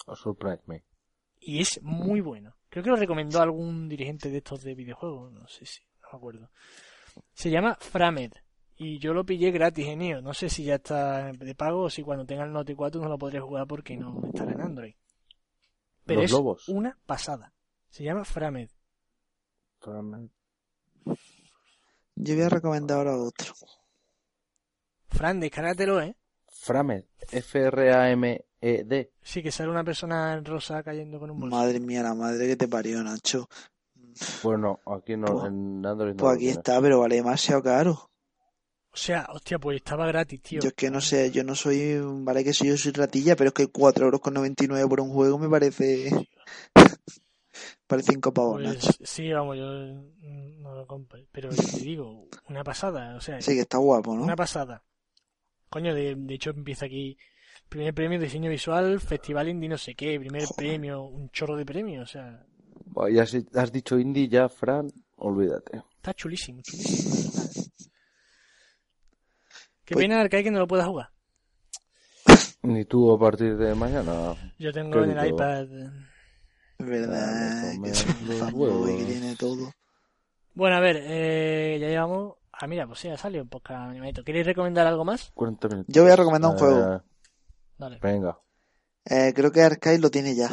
Oh, 0.07 0.17
surprise 0.17 0.63
me. 0.67 0.85
Y 1.41 1.61
es 1.61 1.81
muy 1.83 2.21
bueno. 2.21 2.55
Creo 2.69 2.85
que 2.85 2.91
lo 2.91 2.97
recomendó 2.97 3.41
algún 3.41 3.89
dirigente 3.89 4.31
de 4.31 4.39
estos 4.39 4.63
de 4.63 4.75
videojuegos. 4.75 5.33
No 5.33 5.49
sé 5.49 5.65
si, 5.67 5.81
no 6.03 6.09
me 6.13 6.17
acuerdo. 6.19 6.51
Se 7.33 7.51
llama 7.51 7.77
Framed. 7.81 8.33
Y 8.77 8.99
yo 8.99 9.13
lo 9.13 9.25
pillé 9.25 9.51
gratis 9.51 9.87
en 9.89 10.03
iOS. 10.03 10.23
No 10.23 10.33
sé 10.33 10.49
si 10.49 10.65
ya 10.65 10.77
está 10.77 11.33
de 11.33 11.55
pago 11.55 11.83
o 11.83 11.91
si 11.91 12.03
cuando 12.03 12.25
tenga 12.25 12.45
el 12.45 12.53
Note 12.53 12.75
4 12.77 13.01
no 13.01 13.09
lo 13.09 13.19
podré 13.19 13.41
jugar 13.41 13.67
porque 13.67 13.97
no 13.97 14.23
está 14.33 14.45
en 14.45 14.61
Android. 14.61 14.95
Pero 16.05 16.21
Los 16.23 16.31
es 16.31 16.33
lobos. 16.33 16.69
una 16.69 16.99
pasada. 17.07 17.53
Se 17.89 18.05
llama 18.05 18.25
Framed. 18.25 18.71
Yo 22.15 22.35
voy 22.35 22.43
a 22.45 22.49
recomendar 22.49 22.99
ahora 22.99 23.17
otro. 23.17 23.55
Fran, 25.09 25.41
descárgatelo, 25.41 26.01
¿eh? 26.01 26.17
Framed. 26.49 27.05
F-R-A-M-E-D. 28.61 29.11
Sí, 29.23 29.43
que 29.43 29.51
sale 29.53 29.71
una 29.71 29.85
persona 29.85 30.41
rosa 30.45 30.83
cayendo 30.83 31.19
con 31.19 31.31
un 31.31 31.41
bolso. 31.41 31.57
Madre 31.57 31.81
mía, 31.81 32.03
la 32.03 32.15
madre 32.15 32.47
que 32.47 32.57
te 32.57 32.69
parió, 32.69 33.03
Nacho. 33.03 33.49
Bueno, 34.43 34.81
aquí 34.87 35.17
no, 35.17 35.27
Pues- 35.27 35.47
en 35.47 35.85
Android 35.87 36.13
no. 36.15 36.17
Pues 36.19 36.37
aquí 36.37 36.49
está, 36.49 36.81
pero 36.81 37.01
vale 37.01 37.17
demasiado 37.17 37.63
caro. 37.63 38.11
O 38.93 38.97
sea, 38.97 39.27
hostia, 39.33 39.59
pues 39.61 39.77
estaba 39.77 40.05
gratis, 40.07 40.43
tío. 40.43 40.61
Yo 40.61 40.69
es 40.69 40.75
que 40.75 40.91
no 40.91 41.01
sé, 41.01 41.31
yo 41.31 41.45
no 41.45 41.55
soy, 41.55 42.01
vale 42.03 42.43
que 42.43 42.53
si 42.53 42.67
yo 42.67 42.77
soy 42.77 42.91
ratilla, 42.93 43.37
pero 43.37 43.49
es 43.49 43.55
que 43.55 43.69
4 43.69 44.05
euros 44.07 44.21
con 44.21 44.35
99 44.35 44.89
por 44.89 45.01
un 45.01 45.11
juego 45.11 45.39
me 45.39 45.49
parece... 45.49 46.11
parece 47.87 48.13
5 48.13 48.33
pavos, 48.35 48.61
Pues 48.63 48.75
Nacho. 48.85 48.93
sí, 49.05 49.33
vamos, 49.33 49.57
yo 49.57 49.65
mm, 49.65 50.61
no 50.61 50.75
lo 50.75 50.87
compré. 50.89 51.27
Pero 51.31 51.51
te 51.51 51.79
digo, 51.81 52.27
una 52.49 52.65
pasada. 52.65 53.15
O 53.17 53.21
sea, 53.21 53.41
Sí, 53.41 53.55
que 53.55 53.61
está 53.61 53.79
guapo, 53.79 54.17
¿no? 54.17 54.25
Una 54.25 54.37
pasada. 54.37 54.83
Coño, 55.69 55.95
de, 55.95 56.17
de 56.17 56.35
hecho 56.35 56.51
empieza 56.51 56.87
aquí. 56.87 57.17
Primer 57.71 57.95
premio 57.95 58.19
diseño 58.19 58.51
visual, 58.51 59.01
festival 59.01 59.49
indie 59.49 59.69
no 59.69 59.79
sé 59.79 59.95
qué, 59.95 60.19
primer 60.19 60.43
Joder. 60.43 60.57
premio, 60.57 61.03
un 61.05 61.31
chorro 61.31 61.57
de 61.57 61.65
premios, 61.65 62.03
o 62.03 62.13
sea, 62.13 62.45
ya 63.09 63.25
si 63.25 63.47
has 63.55 63.71
dicho 63.71 63.97
indie 63.99 64.29
ya, 64.29 64.49
Fran, 64.49 64.91
olvídate. 65.17 65.81
está 65.97 66.13
chulísimo, 66.13 66.61
chulísimo. 66.63 67.15
de. 67.15 67.71
Qué 69.85 69.95
Pues- 69.95 70.05
pena 70.05 70.21
Arcade 70.21 70.45
que 70.45 70.51
no 70.51 70.59
lo 70.59 70.67
pueda 70.67 70.85
jugar. 70.87 71.11
Ni 72.63 72.85
tú 72.85 73.11
a 73.13 73.19
partir 73.19 73.57
de 73.57 73.75
mañana. 73.75 74.35
Yo 74.59 74.73
tengo 74.73 75.03
en 75.05 75.17
el 75.17 75.29
iPad. 75.29 75.67
Verdad, 76.79 77.73
que 77.83 77.93
que 78.99 79.05
tiene 79.05 79.37
todo. 79.37 79.73
Bueno, 80.55 80.77
a 80.77 80.81
ver, 80.81 80.97
eh, 81.03 81.79
ya 81.81 81.89
llevamos. 81.89 82.35
Ah, 82.53 82.67
mira, 82.67 82.87
pues 82.87 82.99
sí, 82.99 83.09
ha 83.09 83.17
salido 83.17 83.43
un 83.45 83.49
podcast 83.49 83.89
animadito. 83.91 84.23
¿Queréis 84.25 84.45
recomendar 84.47 84.87
algo 84.87 85.05
más? 85.05 85.31
40 85.35 85.69
minutos. 85.69 85.95
Yo 85.95 86.03
voy 86.03 86.13
a 86.13 86.17
recomendar 86.17 86.51
un 86.51 86.57
Eh, 86.57 86.61
juego. 86.61 87.03
Dale. 87.81 87.99
Venga. 88.01 88.39
Eh, 89.07 89.33
creo 89.35 89.51
que 89.51 89.63
Arcade 89.63 89.99
lo 89.99 90.11
tiene 90.11 90.35
ya. 90.35 90.51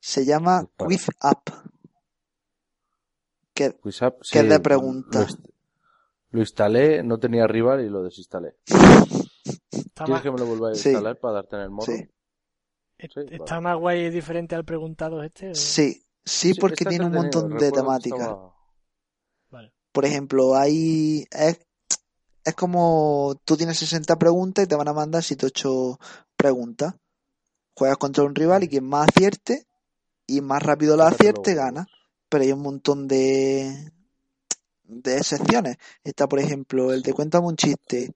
Se 0.00 0.24
llama. 0.24 0.68
Quiz 0.76 1.08
Up. 1.22 1.42
Que, 3.52 3.72
QuizUp, 3.72 4.20
¿Qué 4.32 4.40
sí, 4.40 4.46
de 4.48 4.60
pregunta? 4.60 5.20
Lo, 5.20 5.26
inst- 5.26 5.50
lo 6.30 6.40
instalé, 6.40 7.02
no 7.04 7.18
tenía 7.18 7.46
rival 7.46 7.84
y 7.84 7.88
lo 7.88 8.02
desinstalé. 8.02 8.56
Está 9.70 10.04
¿Quieres 10.04 10.08
más, 10.08 10.22
que 10.22 10.30
me 10.32 10.38
lo 10.38 10.46
vuelva 10.46 10.70
a 10.70 10.74
Sí. 10.74 10.88
instalar 10.88 11.18
para 11.20 11.34
darte 11.34 11.56
en 11.56 11.62
el 11.62 11.70
sí, 11.82 11.92
es- 12.98 13.12
sí, 13.12 13.20
está 13.30 13.54
vale. 13.56 13.60
más 13.62 13.76
guay 13.78 14.00
y 14.06 14.10
diferente 14.10 14.54
al 14.56 14.64
preguntado 14.64 15.22
este. 15.22 15.50
o- 15.50 15.54
sí, 15.54 16.04
sí, 16.24 16.54
porque 16.54 16.84
tiene 16.84 17.06
un 17.06 17.12
montón 17.12 17.50
de 17.50 17.66
que 17.66 17.70
temáticas. 17.72 18.20
estaba- 18.20 18.54
Vale. 19.50 19.72
Por 19.92 20.04
ejemplo, 20.04 20.56
hay. 20.56 21.24
Es, 21.30 21.60
es 22.44 22.54
como 22.54 23.40
tú 23.44 23.56
tienes 23.56 23.78
60 23.78 24.16
preguntas 24.16 24.64
y 24.64 24.68
te 24.68 24.76
van 24.76 24.88
a 24.88 24.92
mandar 24.92 25.22
7 25.22 25.46
8 25.46 25.98
preguntas. 26.36 26.94
Juegas 27.74 27.96
contra 27.96 28.24
un 28.24 28.34
rival 28.34 28.62
y 28.64 28.68
quien 28.68 28.84
más 28.84 29.08
acierte 29.08 29.66
y 30.26 30.40
más 30.40 30.62
rápido 30.62 30.96
la 30.96 31.08
acierte 31.08 31.54
gana. 31.54 31.86
Pero 32.28 32.44
hay 32.44 32.52
un 32.52 32.62
montón 32.62 33.08
de. 33.08 33.90
de 34.84 35.22
secciones. 35.24 35.78
Está, 36.02 36.28
por 36.28 36.38
ejemplo, 36.38 36.92
el 36.92 37.02
de 37.02 37.12
cuéntame 37.12 37.46
un 37.46 37.56
chiste. 37.56 38.12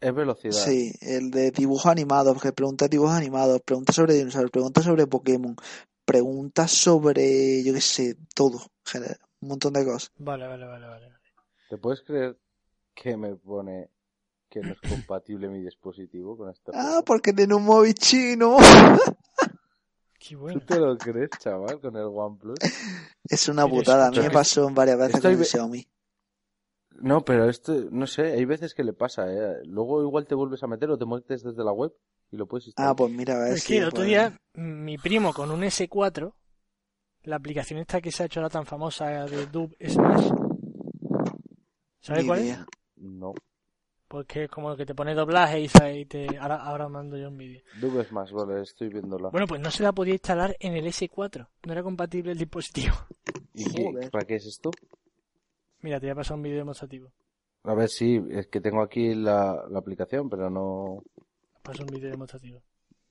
Es 0.00 0.14
velocidad. 0.14 0.52
Sí, 0.52 0.92
el 1.00 1.30
de 1.30 1.50
dibujos 1.50 1.86
animados, 1.86 2.40
que 2.40 2.52
preguntas 2.52 2.88
de 2.88 2.96
dibujos 2.96 3.16
animados, 3.16 3.60
preguntas 3.62 3.96
sobre 3.96 4.14
dinosaurios, 4.14 4.52
preguntas 4.52 4.84
sobre 4.84 5.08
Pokémon, 5.08 5.56
preguntas 6.04 6.70
sobre, 6.70 7.64
yo 7.64 7.74
qué 7.74 7.80
sé, 7.80 8.16
todo, 8.32 8.60
un 9.40 9.48
montón 9.48 9.72
de 9.72 9.84
cosas. 9.84 10.12
Vale, 10.18 10.46
vale, 10.46 10.66
vale, 10.66 10.86
vale. 10.86 11.12
¿Te 11.68 11.78
puedes 11.78 12.02
creer 12.02 12.38
que 13.00 13.16
me 13.16 13.36
pone 13.36 13.90
que 14.48 14.60
no 14.60 14.72
es 14.72 14.80
compatible 14.80 15.48
mi 15.48 15.60
dispositivo 15.62 16.36
con 16.36 16.50
este 16.50 16.72
Ah, 16.74 17.02
porque 17.04 17.32
tiene 17.32 17.54
un 17.54 17.64
móvil 17.64 17.94
chino. 17.94 18.56
Qué 20.18 20.34
¿Tú 20.34 20.40
bueno. 20.40 20.60
te 20.60 20.78
lo 20.80 20.96
crees, 20.98 21.30
chaval, 21.38 21.80
con 21.80 21.96
el 21.96 22.04
OnePlus? 22.04 22.58
Es 23.28 23.48
una 23.48 23.68
putada, 23.68 24.08
a 24.08 24.10
mí 24.10 24.18
me 24.18 24.30
pasó 24.30 24.68
varias 24.70 24.98
veces 24.98 25.14
Estoy 25.16 25.34
con 25.34 25.40
el 25.40 25.46
Xiaomi. 25.46 25.88
No, 27.00 27.24
pero 27.24 27.48
esto, 27.48 27.72
no 27.92 28.06
sé, 28.08 28.32
hay 28.32 28.44
veces 28.44 28.74
que 28.74 28.82
le 28.82 28.92
pasa, 28.92 29.32
¿eh? 29.32 29.58
Luego 29.64 30.02
igual 30.02 30.26
te 30.26 30.34
vuelves 30.34 30.62
a 30.64 30.66
meter 30.66 30.90
o 30.90 30.98
te 30.98 31.06
metes 31.06 31.44
desde 31.44 31.62
la 31.62 31.70
web 31.72 31.92
y 32.32 32.36
lo 32.36 32.46
puedes 32.46 32.66
instalar. 32.66 32.90
Ah, 32.92 32.96
pues 32.96 33.12
mira, 33.12 33.36
a 33.36 33.44
ver 33.44 33.52
Es 33.52 33.62
si 33.62 33.74
que 33.74 33.78
el 33.78 33.84
otro 33.84 34.02
día, 34.02 34.36
mi 34.54 34.98
primo 34.98 35.32
con 35.32 35.52
un 35.52 35.60
S4, 35.62 36.32
la 37.22 37.36
aplicación 37.36 37.78
esta 37.78 38.00
que 38.00 38.10
se 38.10 38.24
ha 38.24 38.26
hecho 38.26 38.40
ahora 38.40 38.50
tan 38.50 38.66
famosa 38.66 39.26
de 39.26 39.46
Dub 39.46 39.76
Smash, 39.80 40.30
¿sabes 42.00 42.22
Ni 42.22 42.26
cuál 42.28 42.40
es? 42.40 42.58
No. 43.00 43.34
Pues 44.08 44.26
que 44.26 44.44
es 44.44 44.50
como 44.50 44.74
que 44.74 44.86
te 44.86 44.94
pone 44.94 45.14
doblaje 45.14 45.60
y, 45.60 46.04
te... 46.06 46.38
Ahora, 46.38 46.56
ahora 46.62 46.88
mando 46.88 47.18
yo 47.18 47.28
un 47.28 47.36
vídeo. 47.36 47.60
Dubes 47.78 48.10
más, 48.10 48.32
vale, 48.32 48.62
estoy 48.62 48.88
viéndola. 48.88 49.28
Bueno, 49.28 49.46
pues 49.46 49.60
no 49.60 49.70
se 49.70 49.82
la 49.82 49.92
podía 49.92 50.14
instalar 50.14 50.56
en 50.60 50.74
el 50.76 50.86
S4. 50.86 51.46
No 51.66 51.72
era 51.72 51.82
compatible 51.82 52.32
el 52.32 52.38
dispositivo. 52.38 52.94
¿Y 53.52 53.64
qué- 53.70 54.08
para 54.10 54.24
qué 54.24 54.36
es 54.36 54.46
esto? 54.46 54.70
Mira, 55.82 56.00
te 56.00 56.06
voy 56.06 56.12
a 56.12 56.16
pasar 56.16 56.36
un 56.38 56.42
vídeo 56.42 56.56
demostrativo. 56.58 57.12
A 57.64 57.74
ver, 57.74 57.88
sí, 57.90 58.18
es 58.30 58.46
que 58.46 58.60
tengo 58.62 58.80
aquí 58.80 59.14
la, 59.14 59.64
la 59.68 59.78
aplicación, 59.78 60.30
pero 60.30 60.48
no... 60.48 61.02
Paso 61.62 61.82
un 61.82 61.88
vídeo 61.88 62.10
demostrativo. 62.10 62.62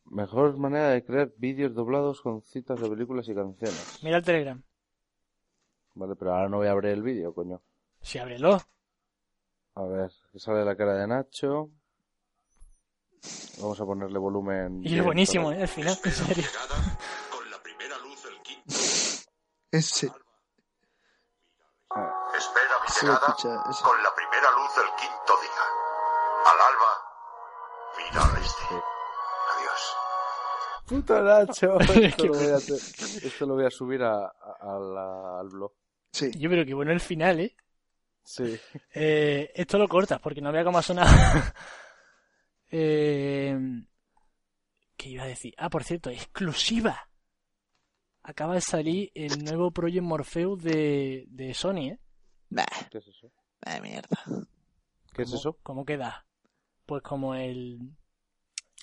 Mejor 0.05 0.57
manera 0.57 0.89
de 0.89 1.03
crear 1.03 1.31
vídeos 1.37 1.75
doblados 1.75 2.21
con 2.21 2.41
citas 2.41 2.79
de 2.81 2.89
películas 2.89 3.27
y 3.29 3.35
canciones. 3.35 3.99
Mira 4.01 4.17
el 4.17 4.23
Telegram. 4.23 4.63
Vale, 5.93 6.15
pero 6.15 6.33
ahora 6.33 6.49
no 6.49 6.57
voy 6.57 6.67
a 6.67 6.71
abrir 6.71 6.91
el 6.93 7.03
vídeo, 7.03 7.33
coño. 7.33 7.61
Sí, 8.01 8.17
ábrelo. 8.17 8.57
A 9.77 9.83
ver, 9.83 10.11
que 10.31 10.39
sale 10.39 10.65
la 10.65 10.75
cara 10.75 10.93
de 10.95 11.05
Nacho. 11.07 11.69
Vamos 13.59 13.79
a 13.79 13.85
ponerle 13.85 14.17
volumen. 14.19 14.81
Y 14.83 14.97
es 14.97 15.03
buenísimo, 15.05 15.51
¿eh? 15.51 15.61
Al 15.61 15.67
final, 15.67 15.95
en 16.03 16.11
serio. 16.11 16.43
Llegada, 16.43 16.97
con 17.31 17.49
la 17.51 17.61
primera 17.61 17.95
luz 17.99 18.23
del 18.23 18.41
quinto. 18.41 18.73
Ese, 19.71 20.07
Espera 20.07 20.25
mi 22.81 22.87
sí, 22.89 23.05
llegada 23.05 23.35
con 23.83 24.01
la 24.03 24.13
primera 24.15 24.51
luz 24.51 24.75
del 24.75 24.89
quinto 24.99 25.33
día. 25.41 25.63
Al 26.45 26.59
alba, 26.69 26.91
mira 27.97 28.21
al 28.25 28.37
este. 28.41 28.75
Adiós. 29.57 29.81
¡Puto 30.87 31.13
Nacho! 31.21 31.77
Esto 32.01 32.25
lo 32.25 32.33
voy 32.33 32.49
a, 32.51 32.55
hacer- 32.55 33.25
esto 33.27 33.45
lo 33.45 33.53
voy 33.55 33.65
a 33.65 33.69
subir 33.71 34.01
a, 34.03 34.25
a- 34.25 34.57
a 34.61 34.79
la- 34.79 35.39
al 35.39 35.49
blog. 35.49 35.73
Sí, 36.11 36.31
Yo, 36.39 36.49
pero 36.49 36.65
que 36.65 36.73
bueno 36.73 36.91
el 36.91 36.99
final, 37.01 37.39
¿eh? 37.41 37.55
Sí. 38.29 38.59
Eh, 38.93 39.51
esto 39.55 39.77
lo 39.77 39.87
cortas 39.87 40.19
porque 40.19 40.41
no 40.41 40.51
vea 40.51 40.65
cómo 40.65 40.77
ha 40.77 40.81
sonado. 40.81 41.09
eh, 42.71 43.57
¿Qué 44.97 45.09
iba 45.09 45.23
a 45.23 45.27
decir? 45.27 45.53
Ah, 45.57 45.69
por 45.69 45.83
cierto, 45.83 46.09
exclusiva. 46.09 47.09
Acaba 48.23 48.55
de 48.55 48.61
salir 48.61 49.11
el 49.15 49.43
nuevo 49.45 49.71
Project 49.71 50.03
Morpheus 50.03 50.61
de, 50.61 51.25
de 51.29 51.53
Sony, 51.53 51.91
¿eh? 51.91 51.99
nah, 52.49 52.65
¿Qué 52.91 52.97
es 52.97 53.07
eso? 53.07 53.31
mierda. 53.81 54.17
¿Qué 55.13 55.21
es 55.21 55.29
¿Cómo- 55.29 55.39
eso? 55.39 55.57
¿Cómo 55.63 55.85
queda? 55.85 56.25
Pues 56.85 57.01
como 57.03 57.33
el... 57.35 57.79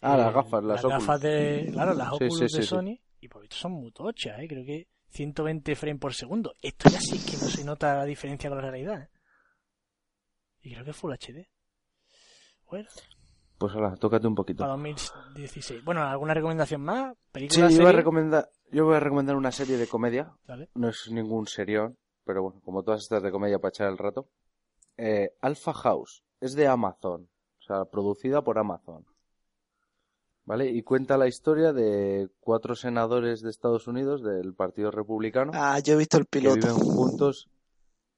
Ah, 0.01 0.17
las 0.17 0.33
gafas, 0.35 0.65
las, 0.65 0.83
gafas 0.83 1.03
Oculus. 1.03 1.21
de... 1.21 1.69
Claro, 1.73 1.95
las 1.95 2.09
Sí, 2.09 2.15
Oculus 2.15 2.37
sí, 2.39 2.43
de 2.45 2.49
sí, 2.49 2.63
sí. 2.63 2.67
Sony 2.69 2.99
y 3.21 3.29
por 3.29 3.43
esto 3.43 3.57
son 3.57 3.73
muy 3.73 3.91
tochas, 3.93 4.39
¿eh? 4.41 4.49
Creo 4.49 4.65
que 4.65 4.89
120 5.11 5.75
frames 5.77 6.01
por 6.01 6.15
segundo. 6.15 6.55
Esto 6.63 6.89
ya 6.91 7.01
sí 7.01 7.19
que 7.19 7.33
no 7.37 7.49
se 7.51 7.65
nota 7.65 7.97
la 7.97 8.05
diferencia 8.05 8.49
con 8.49 8.59
la 8.59 8.71
realidad. 8.71 9.03
¿eh? 9.03 9.09
Y 10.65 10.73
creo 10.73 10.85
que 10.85 10.91
es 10.91 10.97
Full 10.97 11.13
HD. 11.13 11.47
Bueno, 12.69 12.89
Pues 13.59 13.73
ahora, 13.75 13.95
tócate 13.97 14.27
un 14.27 14.35
poquito. 14.35 14.59
para 14.65 14.73
2016. 14.73 15.85
Bueno, 15.85 16.03
¿alguna 16.03 16.35
recomendación 16.35 16.81
más? 16.81 17.15
Sí, 17.15 17.21
¿Película, 17.33 17.71
yo 17.71 17.79
voy, 17.83 17.87
a 17.87 17.93
recomendar, 17.93 18.51
yo 18.73 18.85
voy 18.87 18.97
a 18.97 19.01
recomendar 19.01 19.37
una 19.37 19.53
serie 19.53 19.77
de 19.77 19.87
comedia. 19.87 20.33
Dale. 20.47 20.71
No 20.75 20.89
es 20.89 21.09
ningún 21.11 21.47
serión, 21.47 21.97
pero 22.25 22.43
bueno, 22.43 22.61
como 22.65 22.83
todas 22.83 23.03
estas 23.03 23.23
de 23.23 23.31
comedia 23.31 23.59
para 23.59 23.69
echar 23.71 23.89
el 23.91 23.99
rato. 23.99 24.29
Eh, 24.97 25.35
Alpha 25.41 25.73
House. 25.75 26.25
Es 26.41 26.55
de 26.55 26.67
Amazon. 26.67 27.29
O 27.61 27.63
sea, 27.63 27.85
producida 27.85 28.43
por 28.43 28.59
Amazon. 28.59 29.07
¿Vale? 30.47 30.67
Y 30.69 30.83
cuenta 30.83 31.17
la 31.17 31.27
historia 31.27 31.73
de 31.73 32.29
cuatro 32.41 32.75
senadores 32.75 33.41
de 33.41 33.49
Estados 33.51 33.87
Unidos 33.87 34.23
del 34.23 34.55
Partido 34.55 34.91
Republicano 34.91 35.53
Ah, 35.55 35.79
yo 35.79 35.95
he 35.95 35.97
visto 35.97 36.19
el 36.19 36.25
que 36.25 36.39
piloto. 36.41 36.57
viven 36.67 36.75
juntos 36.75 37.49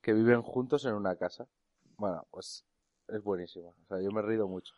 que 0.01 0.13
viven 0.13 0.43
juntos 0.43 0.85
en 0.87 0.95
una 0.95 1.15
casa. 1.17 1.47
Bueno, 1.97 2.27
pues 2.31 2.65
es 3.09 3.23
buenísima. 3.23 3.69
O 3.69 3.87
sea, 3.89 4.01
yo 4.01 4.11
me 4.11 4.21
he 4.21 4.23
reído 4.23 4.49
mucho. 4.49 4.75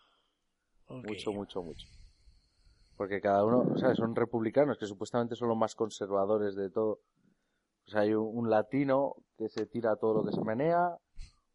Mucho, 0.89 1.33
mucho, 1.33 1.63
mucho. 1.63 1.87
Porque 2.97 3.21
cada 3.21 3.45
uno, 3.45 3.61
o 3.73 3.79
sea, 3.79 3.95
son 3.95 4.17
republicanos 4.17 4.79
que 4.79 4.87
supuestamente 4.87 5.37
son 5.37 5.49
los 5.49 5.57
más 5.57 5.75
conservadores 5.75 6.57
de 6.57 6.71
todo. 6.71 7.01
O 7.87 7.91
sea, 7.91 8.03
hay 8.03 8.15
un, 8.15 8.37
un 8.37 8.51
latino 8.51 9.17
que 9.37 9.49
se 9.49 9.67
tira 9.67 9.97
todo 9.97 10.15
lo 10.15 10.25
que 10.25 10.33
se 10.33 10.43
menea, 10.43 10.97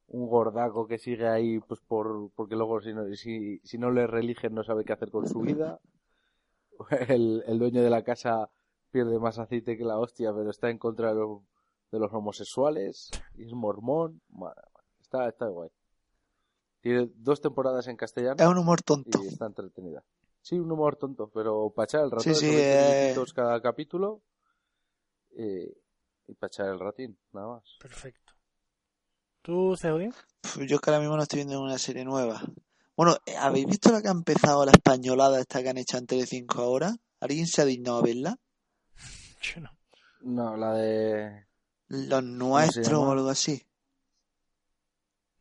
un 0.08 0.28
gordaco 0.28 0.88
que 0.88 0.98
sigue 0.98 1.28
ahí 1.28 1.60
pues 1.60 1.80
por 1.82 2.32
porque 2.36 2.56
luego 2.56 2.82
si 2.82 2.94
no, 2.94 3.06
si, 3.16 3.60
si 3.60 3.78
no 3.78 3.92
le 3.92 4.08
religen 4.08 4.54
no 4.54 4.64
sabe 4.64 4.84
qué 4.86 4.94
hacer 4.94 5.12
con 5.12 5.28
su 5.28 5.42
vida. 5.42 5.80
El, 7.08 7.44
el 7.48 7.60
dueño 7.60 7.84
de 7.84 7.90
la 7.90 8.04
casa 8.04 8.50
pierde 8.92 9.20
más 9.20 9.40
aceite 9.40 9.78
que 9.78 9.86
la 9.86 10.00
hostia, 10.00 10.34
pero 10.34 10.50
está 10.50 10.70
en 10.70 10.78
contra 10.78 11.14
de 11.14 11.20
los, 11.20 11.42
de 11.92 12.00
los 12.00 12.12
homosexuales 12.12 13.10
y 13.36 13.46
es 13.46 13.54
mormón. 13.54 14.22
Madre 14.30 14.73
Está, 15.14 15.30
está 15.30 15.46
guay. 15.46 15.70
Tiene 16.82 17.08
dos 17.18 17.40
temporadas 17.40 17.88
en 17.88 17.96
castellano 17.96 18.36
Es 18.40 18.48
un 18.48 18.58
humor 18.58 18.82
tonto. 18.82 19.24
y 19.24 19.28
está 19.28 19.46
entretenida. 19.46 20.04
Sí, 20.42 20.58
un 20.58 20.72
humor 20.72 20.96
tonto, 20.96 21.30
pero 21.30 21.70
para 21.70 21.86
echar 21.86 22.04
el 22.06 22.10
rato. 22.10 22.24
Sí, 22.24 22.34
sí, 22.34 22.48
esos 22.48 22.56
20 22.56 23.22
eh. 23.22 23.26
cada 23.36 23.62
capítulo 23.62 24.24
eh, 25.38 25.72
y 26.28 26.34
para 26.34 26.48
echar 26.48 26.66
el 26.70 26.80
ratín, 26.80 27.16
nada 27.32 27.48
más. 27.48 27.78
Perfecto. 27.80 28.34
¿Tú, 29.44 29.78
Ceodín? 29.78 30.16
Pf, 30.42 30.66
Yo 30.66 30.80
que 30.80 30.90
ahora 30.90 31.00
mismo 31.00 31.16
no 31.16 31.22
estoy 31.22 31.38
viendo 31.38 31.62
una 31.62 31.78
serie 31.78 32.04
nueva. 32.04 32.42
Bueno, 32.98 33.16
eh, 33.28 33.36
¿habéis 33.38 33.68
visto 33.68 33.92
la 33.92 34.02
que 34.02 34.08
ha 34.08 34.12
empezado 34.12 34.66
la 34.66 34.72
españolada 34.72 35.40
esta 35.40 35.62
que 35.62 35.70
han 35.70 35.78
hecho 35.78 35.98
en 35.98 36.08
Telecinco 36.08 36.64
ahora? 36.64 36.96
¿Alguien 37.20 37.46
se 37.46 37.62
ha 37.62 37.66
dignado 37.66 38.00
a 38.00 38.02
verla? 38.02 38.40
Yo 39.44 39.62
no. 39.62 39.70
No, 40.22 40.58
la 40.58 40.74
de... 40.74 41.46
Los 41.88 42.24
nuestros 42.24 42.94
o 42.94 43.12
algo 43.12 43.30
así. 43.30 43.64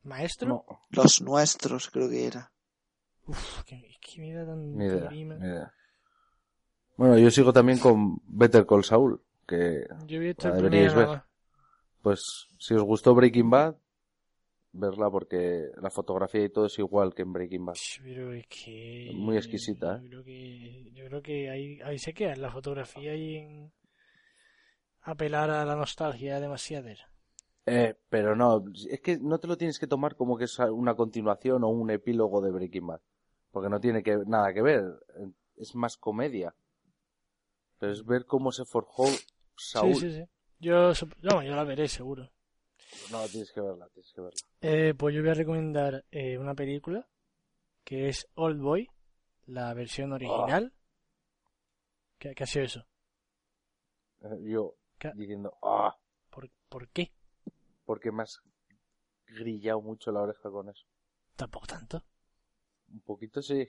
¿Maestro? 0.05 0.49
No, 0.49 0.65
Los 0.91 1.21
nuestros 1.23 1.91
creo 1.91 2.09
que 2.09 2.27
era. 2.27 2.53
Uf, 3.27 3.63
qué, 3.65 3.89
qué 4.01 4.21
me 4.21 4.33
da 4.35 4.47
tan 4.47 4.77
ni 4.77 4.85
idea, 4.87 5.05
grima. 5.09 5.35
ni 5.37 5.47
idea. 5.47 5.73
Bueno, 6.97 7.19
yo 7.19 7.31
sigo 7.31 7.53
también 7.53 7.79
con 7.79 8.21
Better 8.27 8.67
Call 8.67 8.85
Saul, 8.85 9.21
que 9.47 9.87
Yo 10.07 10.21
visto 10.21 10.49
La 10.49 10.57
deberíais 10.57 10.95
ver. 10.95 11.07
nada 11.07 11.29
pues 12.03 12.49
si 12.59 12.75
os 12.75 12.83
gustó 12.83 13.15
Breaking 13.15 13.49
Bad, 13.49 13.77
verla 14.73 15.09
porque 15.11 15.71
la 15.81 15.91
fotografía 15.91 16.45
y 16.45 16.49
todo 16.49 16.67
es 16.67 16.79
igual 16.79 17.15
que 17.15 17.23
en 17.23 17.33
Breaking 17.33 17.65
Bad. 17.65 17.75
Pero 18.03 18.33
es 18.33 18.47
que... 18.49 19.11
Muy 19.15 19.37
exquisita, 19.37 19.97
¿eh? 19.97 20.01
Yo 20.03 20.09
creo 20.11 20.25
que, 20.25 20.91
yo 20.93 21.07
creo 21.07 21.23
que 21.23 21.51
ahí, 21.51 21.81
ahí 21.83 21.99
se 21.99 22.13
queda 22.13 22.33
en 22.33 22.43
la 22.43 22.51
fotografía 22.51 23.15
y 23.15 23.37
en 23.37 23.73
apelar 25.03 25.51
a 25.51 25.65
la 25.65 25.77
nostalgia 25.77 26.41
demasiadera. 26.41 27.09
Eh, 27.67 27.95
pero 28.09 28.35
no, 28.35 28.65
es 28.91 29.01
que 29.01 29.19
no 29.19 29.39
te 29.39 29.47
lo 29.47 29.57
tienes 29.57 29.79
que 29.79 29.87
tomar 29.87 30.17
como 30.17 30.37
que 30.37 30.45
es 30.45 30.59
una 30.59 30.95
continuación 30.95 31.63
o 31.65 31.69
un 31.69 31.91
epílogo 31.91 32.41
de 32.41 32.51
Breaking 32.51 32.87
Bad. 32.87 33.01
Porque 33.51 33.69
no 33.69 33.81
tiene 33.81 34.03
que, 34.03 34.17
nada 34.27 34.53
que 34.53 34.63
ver. 34.63 34.85
Es 35.57 35.75
más 35.75 35.97
comedia. 35.97 36.55
Pero 37.79 37.93
es 37.93 38.05
ver 38.05 38.27
cómo 38.27 38.51
se 38.53 38.65
forjó 38.65 39.05
Saúl. 39.57 39.95
Sí, 39.95 40.11
sí, 40.11 40.17
sí. 40.17 40.25
Yo, 40.59 40.93
no, 41.23 41.43
yo 41.43 41.55
la 41.55 41.65
veré 41.65 41.89
seguro. 41.89 42.31
No, 43.11 43.27
tienes 43.27 43.53
que 43.53 43.61
verla, 43.61 43.89
tienes 43.89 44.13
que 44.13 44.21
verla. 44.21 44.41
Eh, 44.61 44.95
pues 44.95 45.15
yo 45.15 45.23
voy 45.23 45.31
a 45.31 45.35
recomendar 45.35 46.05
eh, 46.11 46.39
una 46.39 46.55
película 46.55 47.09
que 47.85 48.09
es 48.09 48.29
Old 48.35 48.61
Boy, 48.61 48.89
la 49.47 49.75
versión 49.75 50.13
original. 50.13 50.73
¿Qué, 52.19 52.35
qué 52.35 52.45
ha 52.45 52.47
sido 52.47 52.65
eso? 52.65 52.87
Eh, 54.21 54.39
Yo 54.43 54.77
¿Qué? 54.99 55.11
diciendo, 55.15 55.59
ah, 55.63 55.97
¿Por, 56.31 56.49
¿Por 56.69 56.89
qué? 56.91 57.13
Porque 57.93 58.11
me 58.11 58.23
has 58.23 58.41
grillado 59.27 59.83
mucho 59.83 60.11
la 60.13 60.23
oreja 60.23 60.51
con 60.51 60.71
eso. 60.71 60.87
Tampoco 61.37 61.67
tanto. 61.67 62.03
Un 62.91 63.01
poquito 63.03 63.43
sí. 63.43 63.69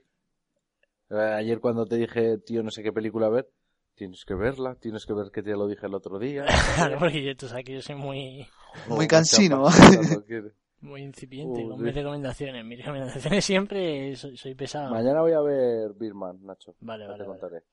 Eh, 1.10 1.16
Ayer 1.16 1.60
cuando 1.60 1.86
te 1.86 1.98
dije, 1.98 2.38
tío, 2.38 2.64
no 2.64 2.72
sé 2.72 2.82
qué 2.84 2.94
película 2.94 3.28
ver, 3.28 3.50
tienes 3.96 4.24
que 4.24 4.34
verla, 4.34 4.76
tienes 4.76 5.06
que 5.06 5.12
ver 5.14 5.30
que 5.30 5.44
te 5.44 5.52
lo 5.52 5.68
dije 5.68 5.86
el 5.88 5.94
otro 5.94 6.20
día. 6.20 6.46
Claro, 6.78 7.00
porque 7.00 7.22
yo, 7.22 7.36
tú 7.36 7.50
sabes 7.50 7.66
que 7.66 7.74
yo 7.74 7.82
soy 7.82 7.96
muy, 7.96 8.48
Muy 8.88 9.06
Oh, 9.06 9.08
cansino. 9.10 9.66
muy 10.80 11.02
incipiente 11.02 11.68
con 11.68 11.78
sí. 11.80 11.84
mis 11.84 11.94
recomendaciones. 11.96 12.64
Mis 12.64 12.78
recomendaciones 12.80 13.44
siempre 13.44 14.16
soy, 14.16 14.38
soy 14.38 14.56
pesado. 14.56 14.90
Mañana 14.92 15.20
voy 15.20 15.34
a 15.34 15.42
ver 15.42 15.92
Birman, 15.96 16.46
Nacho. 16.46 16.76
Vale, 16.80 17.06
vale, 17.08 17.24
te 17.24 17.28
vale. 17.28 17.40
contaré. 17.42 17.64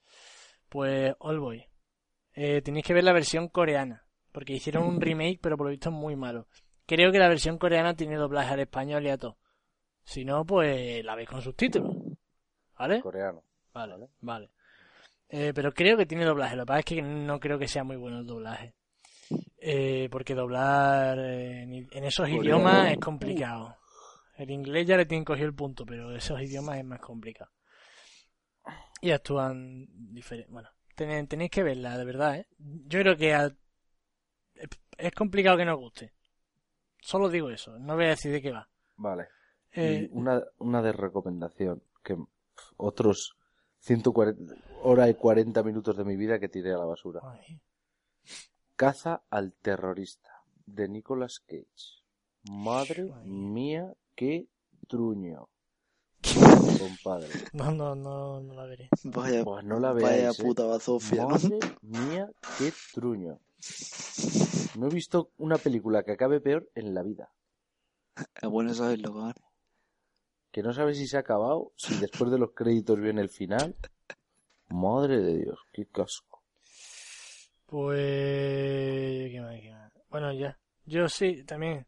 Pues 0.68 1.14
All 1.20 1.38
Boy. 1.38 1.64
Eh, 2.34 2.60
tenéis 2.62 2.84
que 2.84 2.94
ver 2.94 3.04
la 3.04 3.12
versión 3.12 3.48
coreana. 3.48 4.04
Porque 4.32 4.52
hicieron 4.54 4.84
un 4.86 5.00
remake, 5.00 5.38
pero 5.40 5.56
por 5.56 5.66
lo 5.66 5.70
visto 5.70 5.88
es 5.88 5.94
muy 5.94 6.16
malo. 6.16 6.46
Creo 6.86 7.10
que 7.12 7.18
la 7.18 7.28
versión 7.28 7.58
coreana 7.58 7.94
tiene 7.94 8.16
doblaje 8.16 8.52
al 8.54 8.60
español 8.60 9.04
y 9.04 9.10
a 9.10 9.18
todo. 9.18 9.38
Si 10.04 10.24
no, 10.24 10.44
pues 10.44 11.04
la 11.04 11.14
veis 11.14 11.28
con 11.28 11.42
subtítulos. 11.42 11.94
¿Vale? 12.78 13.00
Coreano. 13.00 13.42
Vale, 13.72 13.92
Vale. 13.94 14.08
vale. 14.20 14.50
Eh, 15.28 15.52
pero 15.54 15.72
creo 15.72 15.96
que 15.96 16.06
tiene 16.06 16.24
doblaje. 16.24 16.56
Lo 16.56 16.62
que 16.64 16.66
pasa 16.68 16.78
es 16.80 16.84
que 16.86 17.02
no 17.02 17.38
creo 17.38 17.58
que 17.58 17.68
sea 17.68 17.84
muy 17.84 17.96
bueno 17.96 18.18
el 18.20 18.26
doblaje. 18.26 18.74
Eh, 19.58 20.08
porque 20.10 20.34
doblar 20.34 21.18
en, 21.18 21.72
en 21.92 22.04
esos 22.04 22.26
Coreano. 22.26 22.42
idiomas 22.42 22.90
es 22.92 22.98
complicado. 22.98 23.76
El 24.36 24.50
inglés 24.50 24.86
ya 24.86 24.96
le 24.96 25.06
tienen 25.06 25.24
cogido 25.24 25.46
el 25.46 25.54
punto, 25.54 25.84
pero 25.86 26.14
esos 26.16 26.40
idiomas 26.40 26.78
es 26.78 26.84
más 26.84 27.00
complicado. 27.00 27.50
Y 29.02 29.10
actúan 29.12 29.86
diferente. 30.12 30.50
Bueno, 30.52 30.68
tenéis, 30.94 31.28
tenéis 31.28 31.50
que 31.50 31.62
verla, 31.62 31.96
de 31.96 32.04
verdad, 32.04 32.36
¿eh? 32.36 32.46
Yo 32.58 33.00
creo 33.00 33.16
que 33.16 33.34
a- 33.34 33.54
es 35.00 35.12
complicado 35.12 35.56
que 35.56 35.64
nos 35.64 35.78
guste. 35.78 36.12
Solo 37.00 37.28
digo 37.28 37.50
eso, 37.50 37.78
no 37.78 37.94
voy 37.96 38.04
a 38.06 38.08
decir 38.10 38.32
de 38.32 38.42
qué 38.42 38.52
va. 38.52 38.68
Vale. 38.96 39.28
Eh, 39.72 40.08
Y 40.12 40.18
una, 40.18 40.42
una 40.58 40.82
de 40.82 40.92
recomendación, 40.92 41.82
que 42.02 42.16
otros 42.76 43.36
140, 43.78 44.54
hora 44.82 45.08
y 45.08 45.14
40 45.14 45.62
minutos 45.62 45.96
de 45.96 46.04
mi 46.04 46.16
vida 46.16 46.38
que 46.38 46.48
tiré 46.48 46.72
a 46.72 46.78
la 46.78 46.84
basura. 46.84 47.20
ay, 47.24 47.60
Caza 48.76 49.22
al 49.30 49.52
terrorista, 49.54 50.30
de 50.66 50.88
Nicolas 50.88 51.40
Cage. 51.40 52.02
Madre 52.50 53.10
Ay. 53.14 53.28
mía, 53.28 53.92
qué 54.14 54.48
truño, 54.88 55.48
compadre. 56.78 57.28
no, 57.52 57.70
no, 57.72 57.94
no, 57.94 58.40
no 58.40 58.54
la 58.54 58.64
veré. 58.66 58.88
Vaya, 59.04 59.44
Pues 59.44 59.64
no 59.64 59.78
la 59.78 59.92
vaya 59.92 60.06
veáis, 60.06 60.40
¿eh? 60.40 60.42
puta 60.42 60.64
bazofia, 60.64 61.22
¿no? 61.22 61.28
Madre 61.30 61.58
mía, 61.82 62.30
qué 62.58 62.72
truño. 62.94 63.38
No 64.78 64.86
he 64.86 64.90
visto 64.90 65.30
una 65.38 65.58
película 65.58 66.02
que 66.02 66.12
acabe 66.12 66.40
peor 66.40 66.68
en 66.74 66.94
la 66.94 67.02
vida. 67.02 67.32
Es 68.40 68.48
bueno 68.48 68.72
saberlo, 68.74 69.12
cabrón. 69.14 69.34
Que 70.50 70.62
no 70.62 70.72
sabes 70.72 70.98
si 70.98 71.06
se 71.06 71.16
ha 71.16 71.20
acabado, 71.20 71.72
si 71.76 71.94
después 71.98 72.30
de 72.30 72.38
los 72.38 72.52
créditos 72.52 72.98
viene 72.98 73.20
el 73.20 73.28
final. 73.28 73.76
Madre 74.68 75.20
de 75.20 75.38
Dios, 75.38 75.58
qué 75.72 75.86
casco. 75.86 76.42
Pues... 77.66 79.30
¿qué 79.30 79.40
más, 79.40 79.60
qué 79.60 79.70
más? 79.70 79.92
Bueno, 80.08 80.32
ya. 80.32 80.58
Yo 80.86 81.08
sí, 81.08 81.44
también. 81.44 81.86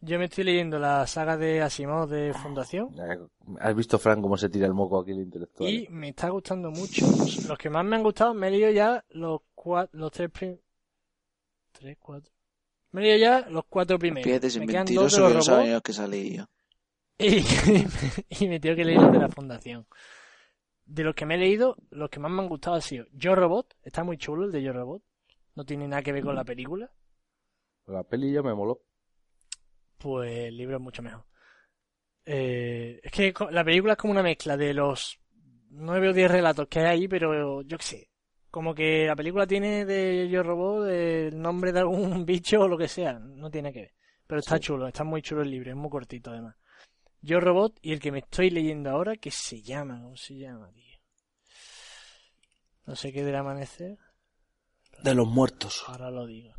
Yo 0.00 0.18
me 0.18 0.26
estoy 0.26 0.44
leyendo 0.44 0.78
la 0.78 1.06
saga 1.06 1.36
de 1.36 1.62
Asimov 1.62 2.08
de 2.08 2.32
Fundación 2.34 2.90
Eh, 2.98 3.18
¿Has 3.58 3.74
visto, 3.74 3.98
Frank, 3.98 4.20
cómo 4.20 4.36
se 4.36 4.48
tira 4.50 4.66
el 4.66 4.74
moco 4.74 5.00
aquí 5.00 5.10
el 5.12 5.20
intelectual? 5.20 5.68
y 5.70 5.88
me 5.88 6.10
está 6.10 6.28
gustando 6.28 6.70
mucho. 6.70 7.06
Los 7.48 7.58
que 7.58 7.70
más 7.70 7.84
me 7.84 7.96
han 7.96 8.02
gustado, 8.02 8.34
me 8.34 8.48
he 8.48 8.50
leído 8.50 8.70
ya 8.70 9.02
los 9.10 9.40
cuatro, 9.54 9.98
los 9.98 10.12
tres 10.12 10.30
prim... 10.30 10.58
¿Tres, 11.78 11.96
cuatro? 11.98 12.32
Me 12.92 13.00
he 13.00 13.04
leído 13.04 13.18
ya 13.18 13.48
los 13.50 13.64
cuatro 13.66 13.98
primeros. 13.98 14.24
Fíjate, 14.24 14.50
sin 14.50 14.62
me 14.62 14.66
quedan 14.68 14.86
dos 14.86 15.12
de 15.12 15.22
que 15.22 15.34
los 15.34 15.48
los 15.48 15.82
que 15.82 15.92
salí 15.92 16.36
yo. 16.36 16.46
y, 17.18 17.38
y 18.44 18.48
me 18.48 18.60
tengo 18.60 18.76
que 18.76 18.84
leer 18.84 19.00
los 19.00 19.12
de 19.12 19.18
la 19.18 19.28
Fundación. 19.28 19.86
De 20.84 21.02
los 21.02 21.14
que 21.14 21.26
me 21.26 21.34
he 21.34 21.38
leído, 21.38 21.76
los 21.90 22.08
que 22.10 22.20
más 22.20 22.30
me 22.30 22.42
han 22.42 22.48
gustado 22.48 22.76
ha 22.76 22.80
sido 22.80 23.06
Yo 23.12 23.34
Robot. 23.34 23.76
Está 23.82 24.04
muy 24.04 24.18
chulo 24.18 24.44
el 24.44 24.52
de 24.52 24.62
Yo 24.62 24.72
Robot. 24.72 25.02
No 25.54 25.64
tiene 25.64 25.88
nada 25.88 26.02
que 26.02 26.12
ver 26.12 26.22
con 26.22 26.34
la 26.34 26.44
película. 26.44 26.90
La 27.86 28.02
peli 28.04 28.32
ya 28.32 28.42
me 28.42 28.54
moló. 28.54 28.82
Pues 29.98 30.30
el 30.30 30.56
libro 30.56 30.76
es 30.76 30.82
mucho 30.82 31.02
mejor. 31.02 31.24
Eh, 32.24 33.00
es 33.02 33.12
que 33.12 33.32
la 33.50 33.64
película 33.64 33.92
es 33.92 33.98
como 33.98 34.12
una 34.12 34.22
mezcla 34.22 34.56
de 34.56 34.74
los 34.74 35.18
nueve 35.70 36.08
o 36.08 36.12
diez 36.12 36.30
relatos 36.30 36.66
que 36.68 36.80
hay 36.80 36.86
ahí, 36.86 37.08
pero 37.08 37.62
yo 37.62 37.78
qué 37.78 37.84
sé, 37.84 38.10
como 38.56 38.74
que 38.74 39.04
la 39.06 39.14
película 39.14 39.46
tiene 39.46 39.84
de 39.84 40.30
Yo 40.30 40.42
Robot 40.42 40.88
el 40.88 41.38
nombre 41.38 41.72
de 41.72 41.80
algún 41.80 42.24
bicho 42.24 42.60
o 42.62 42.66
lo 42.68 42.78
que 42.78 42.88
sea. 42.88 43.18
No 43.18 43.50
tiene 43.50 43.70
que 43.70 43.80
ver. 43.82 43.94
Pero 44.26 44.38
está 44.40 44.56
Sí. 44.56 44.62
chulo, 44.62 44.88
está 44.88 45.04
muy 45.04 45.20
chulo 45.20 45.42
el 45.42 45.50
libro, 45.50 45.68
es 45.70 45.76
muy 45.76 45.90
cortito 45.90 46.30
además. 46.30 46.56
Yo 47.20 47.38
Robot 47.38 47.78
y 47.82 47.92
el 47.92 48.00
que 48.00 48.10
me 48.12 48.20
estoy 48.20 48.48
leyendo 48.48 48.88
ahora, 48.88 49.16
que 49.16 49.30
se 49.30 49.60
llama, 49.60 50.00
¿cómo 50.02 50.16
se 50.16 50.38
llama, 50.38 50.70
tío? 50.72 50.98
No 52.86 52.96
sé 52.96 53.12
qué 53.12 53.22
del 53.22 53.34
amanecer, 53.36 53.98
De 55.02 55.14
los 55.14 55.28
muertos. 55.28 55.84
ahora 55.86 56.10
lo 56.10 56.24
digo. 56.24 56.54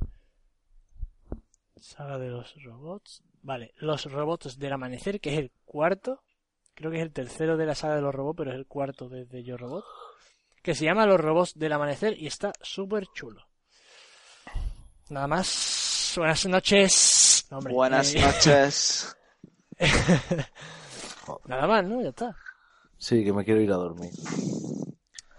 Saga 1.78 2.20
de 2.20 2.30
los 2.30 2.54
robots. 2.64 3.24
Vale, 3.42 3.74
los 3.78 4.06
robots 4.12 4.60
del 4.60 4.74
amanecer, 4.74 5.20
que 5.20 5.34
es 5.34 5.40
el 5.40 5.52
cuarto. 5.66 6.22
Creo 6.76 6.92
que 6.92 6.98
es 6.98 7.04
el 7.04 7.12
tercero 7.12 7.58
de 7.58 7.66
la 7.66 7.74
saga 7.74 7.96
de 7.96 8.02
los 8.04 8.14
robots, 8.14 8.38
pero 8.38 8.52
es 8.52 8.58
el 8.58 8.68
cuarto 8.68 9.10
desde 9.10 9.42
Yo 9.44 9.58
Robot. 9.58 9.84
Que 10.68 10.76
se 10.76 10.84
llama 10.84 11.06
Los 11.06 11.22
robots 11.22 11.54
del 11.58 11.72
amanecer 11.72 12.22
y 12.22 12.28
está 12.28 12.52
súper 12.62 13.08
chulo. 13.14 13.42
Nada 15.10 15.26
más. 15.26 16.12
Buenas 16.18 16.46
noches. 16.46 17.48
No, 17.50 17.60
hombre, 17.60 17.74
Buenas 17.74 18.14
eh, 18.14 18.20
noches. 18.20 19.16
Nada 21.46 21.68
más, 21.68 21.86
¿no? 21.86 22.02
Ya 22.02 22.10
está. 22.10 22.36
Sí, 22.98 23.24
que 23.24 23.32
me 23.32 23.46
quiero 23.46 23.62
ir 23.62 23.72
a 23.72 23.78
dormir. 23.78 24.12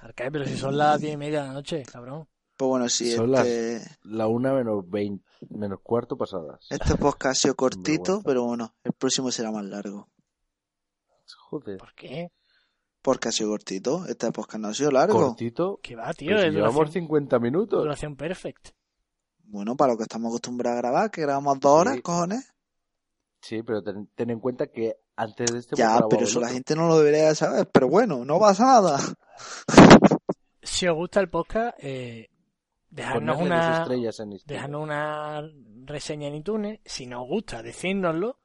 Arcae, 0.01 0.31
pero 0.31 0.47
si 0.47 0.57
son 0.57 0.79
las 0.79 0.99
diez 0.99 1.13
y 1.13 1.17
media 1.19 1.43
de 1.43 1.49
la 1.49 1.53
noche, 1.53 1.83
cabrón. 1.83 2.27
Pues 2.57 2.69
bueno, 2.71 2.89
sí, 2.89 3.13
Son 3.13 3.35
este, 3.35 3.83
La 4.05 4.29
una 4.29 4.55
menos 4.55 4.89
veinte, 4.89 5.29
menos 5.51 5.81
cuarto 5.83 6.17
pasadas. 6.17 6.67
este 6.71 6.95
podcast 6.95 7.33
ha 7.33 7.35
sido 7.35 7.55
cortito, 7.55 8.23
pero 8.25 8.45
bueno, 8.45 8.75
el 8.83 8.95
próximo 8.95 9.31
será 9.31 9.51
más 9.53 9.67
largo. 9.67 10.09
Joder. 11.51 11.77
¿Por 11.77 11.93
qué? 11.93 12.33
Porque 13.03 13.29
ha 13.29 13.33
sido 13.33 13.51
cortito, 13.51 14.05
este 14.07 14.31
podcast 14.33 14.59
no 14.61 14.69
ha 14.69 14.75
sido 14.75 14.91
largo. 14.91 15.29
Cortito. 15.29 15.79
¿Qué 15.83 15.95
va, 15.97 16.13
tío? 16.13 16.37
Si 16.39 16.51
llevamos 16.51 16.75
duración, 16.75 17.03
50 17.05 17.39
minutos. 17.39 17.81
duración 17.83 18.17
perfect. 18.17 18.71
Bueno, 19.45 19.77
para 19.77 19.93
lo 19.93 19.97
que 19.99 20.03
estamos 20.03 20.29
acostumbrados 20.31 20.79
a 20.79 20.83
grabar, 20.83 21.11
que 21.11 21.23
grabamos 21.23 21.59
dos 21.61 21.73
horas, 21.73 21.95
Sí. 21.97 22.03
cojones. 22.03 22.53
Sí, 23.41 23.63
pero 23.63 23.83
ten, 23.83 24.09
ten 24.15 24.31
en 24.31 24.41
cuenta 24.41 24.67
que 24.67 24.97
antes 25.17 25.53
de 25.53 25.59
este 25.61 25.77
Ya, 25.77 26.01
pero 26.11 26.25
eso 26.25 26.41
la 26.41 26.49
gente 26.49 26.75
no 26.75 26.89
lo 26.89 26.99
debería 26.99 27.29
de 27.29 27.35
saber. 27.37 27.69
Pero 27.73 27.89
bueno, 27.89 28.25
no 28.25 28.39
pasa 28.41 28.65
nada. 28.67 28.99
Si 30.63 30.87
os 30.87 30.95
gusta 30.97 31.21
el 31.21 31.31
podcast, 31.31 31.77
eh, 31.81 32.29
dejadnos 32.91 33.41
una, 33.41 33.79
estrellas 33.83 34.21
en 34.21 34.33
Instagram. 34.33 34.57
dejadnos 34.57 34.83
una 34.83 35.43
reseña 35.87 36.29
en 36.29 36.35
iTunes. 36.35 36.81
Si 36.85 37.07
nos 37.07 37.27
gusta, 37.27 37.63
decírnoslo. 37.63 38.39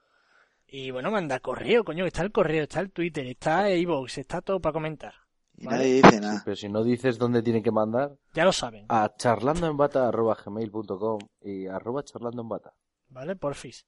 Y 0.76 0.90
bueno, 0.90 1.12
manda 1.12 1.40
correo, 1.40 1.84
coño, 1.84 2.04
que 2.04 2.08
está 2.08 2.24
el 2.24 2.32
correo, 2.32 2.64
está 2.64 2.80
el 2.80 2.92
Twitter, 2.92 3.28
está 3.28 3.70
iVoox, 3.70 4.18
está 4.18 4.42
todo 4.42 4.60
para 4.60 4.74
comentar. 4.74 5.14
Y 5.56 5.68
Vale. 5.68 5.78
nadie 5.78 5.94
dice 5.98 6.10
Sí, 6.10 6.20
nada. 6.20 6.42
pero 6.44 6.56
si 6.56 6.68
no 6.68 6.84
dices 6.84 7.20
dónde 7.20 7.44
tienen 7.44 7.62
que 7.62 7.70
mandar, 7.70 8.16
Ya 8.34 8.44
lo 8.44 8.52
saben, 8.52 8.88
a 8.90 9.14
charlandoenbata.gmail.com 9.16 11.20
y 11.42 11.68
arroba 11.68 12.02
charlandoenbata. 12.04 12.74
¿vale? 13.10 13.36
Porfis. 13.36 13.86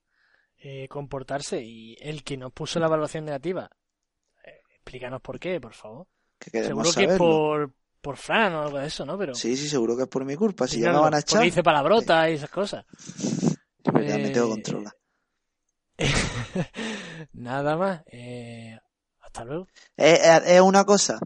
Eh, 0.58 0.88
comportarse. 0.88 1.60
Y 1.64 1.98
el 2.02 2.24
que 2.24 2.38
nos 2.38 2.54
puso 2.54 2.80
la 2.80 2.86
evaluación 2.86 3.26
negativa, 3.26 3.68
eh, 4.46 4.62
explícanos 4.76 5.22
por 5.22 5.40
qué, 5.40 5.60
por 5.60 5.74
favor. 5.74 6.06
Que 6.38 6.66
Seguro 6.66 6.92
que 6.96 7.06
es 7.06 7.18
por, 7.18 7.74
por 8.00 8.18
Fran 8.18 8.54
o 8.54 8.62
algo 8.62 8.78
de 8.78 8.86
eso, 8.86 9.08
¿no? 9.08 9.18
Pero 9.18 9.34
Sí, 9.34 9.58
sí, 9.58 9.68
seguro 9.68 9.98
que 9.98 10.04
es 10.04 10.10
por 10.10 10.24
mi 10.24 10.36
culpa. 10.36 10.68
Si 10.68 10.76
ya 10.76 10.82
díganoslo, 10.90 11.02
van 11.04 11.16
a 11.16 11.20
echar, 11.20 11.38
Porque 11.40 11.46
dice 11.46 11.64
palabrota 11.64 12.30
y 12.30 12.34
esas 12.36 12.52
cosas. 12.52 12.86
me 13.92 14.30
tengo 14.30 14.46
Eh, 14.46 14.50
controlar. 14.52 14.94
Nada 17.34 17.78
más. 17.78 18.02
Eh, 18.08 18.78
hasta 19.22 19.44
luego. 19.46 19.68
Eh, 19.98 20.20
eh, 20.24 20.42
Es 20.46 20.62
una 20.62 20.84
cosa. 20.86 21.20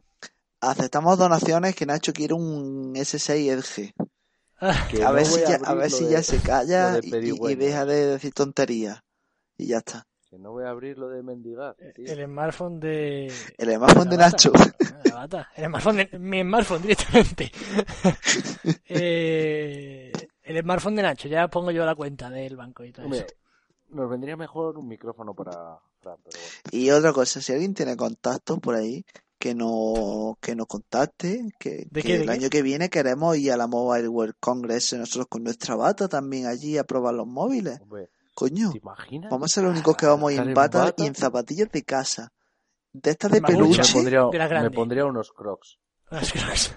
Aceptamos 0.61 1.17
donaciones 1.17 1.76
que 1.76 1.86
Nacho 1.86 2.11
quiere 2.13 2.34
un 2.34 2.93
S6 2.95 3.30
Edge. 3.51 3.93
Que 4.91 5.01
A 5.03 5.07
no 5.07 5.13
ver 5.13 5.26
si 5.26 5.39
ya, 5.39 5.55
a 5.63 5.74
ver 5.74 5.89
si 5.89 6.03
de- 6.03 6.11
ya 6.11 6.22
se 6.22 6.38
calla 6.41 6.99
de 6.99 7.07
y, 7.07 7.55
deja 7.55 7.86
de 7.86 8.07
decir 8.07 8.34
tonterías. 8.34 8.99
Y 9.57 9.67
ya 9.67 9.78
está. 9.78 10.05
Que 10.30 10.38
no 10.38 10.51
voy 10.51 10.65
a 10.65 10.70
abrir 10.70 10.97
lo 10.97 11.07
de 11.07 11.24
mendigar. 11.24 11.76
tío. 11.95 12.05
El 12.05 12.26
smartphone 12.26 12.78
de. 12.82 13.34
El 13.57 13.74
smartphone 13.76 14.09
de. 14.09 14.17
Nacho. 14.17 14.51
La 15.05 15.13
bata. 15.15 15.49
El 15.55 15.65
smartphone 15.67 15.95
de... 16.11 16.20
Mi 16.20 16.41
smartphone 16.41 16.82
directamente. 16.82 17.51
eh, 18.86 20.11
el 20.43 20.61
smartphone 20.61 20.95
de 20.97 21.01
Nacho. 21.03 21.28
Ya 21.30 21.47
pongo 21.47 21.72
yo 21.72 21.86
la 21.86 21.95
cuenta 21.95 22.30
del 22.30 22.55
banco 22.57 22.84
y 22.84 22.91
todo 22.91 23.05
Hombre, 23.05 23.20
eso. 23.20 23.28
Nos 23.90 24.10
vendría 24.10 24.36
mejor 24.38 24.78
un 24.78 24.88
micrófono 24.88 25.34
para 25.34 25.80
Fran, 26.02 26.18
pero 26.24 26.40
bueno. 26.40 26.60
Y 26.72 26.92
otra 26.92 27.14
cosa, 27.14 27.42
si 27.42 27.52
alguien 27.54 27.74
tiene 27.74 27.96
contacto 27.98 28.58
por 28.60 28.76
ahí, 28.76 29.06
que 29.38 29.56
no, 29.56 30.38
que 30.42 30.56
nos 30.56 30.68
contacte, 30.68 31.46
que, 31.60 31.88
¿De 31.90 32.02
que 32.02 32.08
qué, 32.08 32.14
de 32.18 32.24
el 32.24 32.26
qué? 32.26 32.32
año 32.32 32.50
que 32.50 32.62
viene 32.62 32.90
queremos 32.90 33.38
ir 33.38 33.52
a 33.52 33.58
la 33.58 33.68
Mobile 33.68 34.08
World 34.08 34.36
Congress 34.40 34.94
nosotros 34.94 35.28
con 35.30 35.44
nuestra 35.44 35.76
bata 35.76 36.08
también 36.10 36.46
allí 36.46 36.78
a 36.78 36.84
probar 36.84 37.14
los 37.14 37.28
móviles. 37.28 37.80
Hombre, 37.82 38.10
Coño, 38.34 38.72
¿te 38.72 38.78
imaginas? 38.78 39.32
vamos 39.32 39.52
a 39.52 39.54
ser 39.56 39.64
los 39.64 39.74
únicos 39.74 39.96
que 39.98 40.06
vamos 40.06 40.30
a 40.30 40.34
ir 40.34 40.40
Estar 40.40 40.46
en 40.46 40.50
en 40.50 40.56
bata 40.56 40.94
y 40.98 41.06
en 41.08 41.16
zapatillas 41.16 41.70
de 41.72 41.84
casa. 41.84 42.32
De 42.92 43.12
estas 43.12 43.32
de 43.32 43.42
me 43.42 43.48
peluche. 43.48 43.94
pondría, 43.94 44.26
de 44.32 44.38
la 44.38 44.62
me 44.64 44.72
pondría 44.72 45.06
unos 45.06 45.32
crocs. 45.32 45.78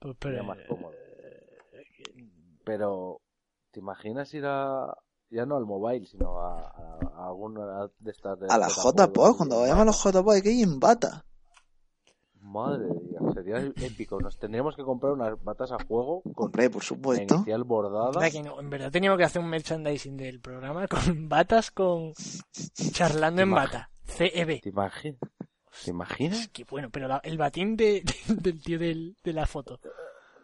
Pues, 0.00 0.16
Sería 0.20 0.40
pero, 0.40 0.44
más 0.44 0.58
cómodo. 0.68 0.92
Pero, 2.64 3.20
¿te 3.74 3.80
imaginas 3.80 4.32
ir 4.32 4.46
a... 4.46 4.96
Ya 5.30 5.44
no 5.46 5.56
al 5.56 5.66
mobile, 5.66 6.06
sino 6.06 6.38
a, 6.40 6.60
a, 6.60 6.98
a 7.16 7.26
alguna 7.26 7.88
de 7.98 8.10
estas... 8.12 8.38
De 8.38 8.46
A 8.48 8.56
la 8.56 8.68
JPOD, 8.68 9.36
cuando 9.36 9.58
vayamos 9.60 9.82
a 9.82 9.84
los 9.86 10.02
JPOD 10.04 10.32
hay 10.34 10.42
que 10.42 10.52
ir 10.52 10.64
en 10.68 10.78
bata. 10.78 11.24
Madre 12.40 12.84
mía, 12.86 13.18
sería 13.32 13.56
épico. 13.58 14.20
Nos 14.20 14.38
tendríamos 14.38 14.76
que 14.76 14.82
comprar 14.84 15.12
unas 15.14 15.42
batas 15.42 15.72
a 15.72 15.78
juego 15.88 16.22
con 16.34 16.46
Hombre, 16.46 16.68
por 16.70 16.82
supuesto. 16.82 17.36
inicial 17.36 17.64
bordada. 17.64 18.30
Que 18.30 18.42
no, 18.42 18.60
en 18.60 18.68
verdad 18.70 18.92
teníamos 18.92 19.16
que 19.18 19.24
hacer 19.24 19.40
un 19.42 19.48
merchandising 19.48 20.16
del 20.16 20.40
programa 20.40 20.86
con 20.88 21.28
batas 21.28 21.70
con 21.70 22.12
charlando 22.92 23.42
en 23.42 23.50
bata. 23.50 23.90
CEB. 24.04 24.60
¿Te 24.60 24.68
imaginas? 24.68 25.18
¿Te 25.84 25.90
imaginas? 25.90 26.48
Qué 26.52 26.64
bueno, 26.70 26.90
pero 26.90 27.08
la- 27.08 27.22
el 27.24 27.38
batín 27.38 27.76
de, 27.76 28.04
del 28.28 28.62
tío 28.62 28.78
del- 28.78 29.16
de 29.24 29.32
la 29.32 29.46
foto. 29.46 29.80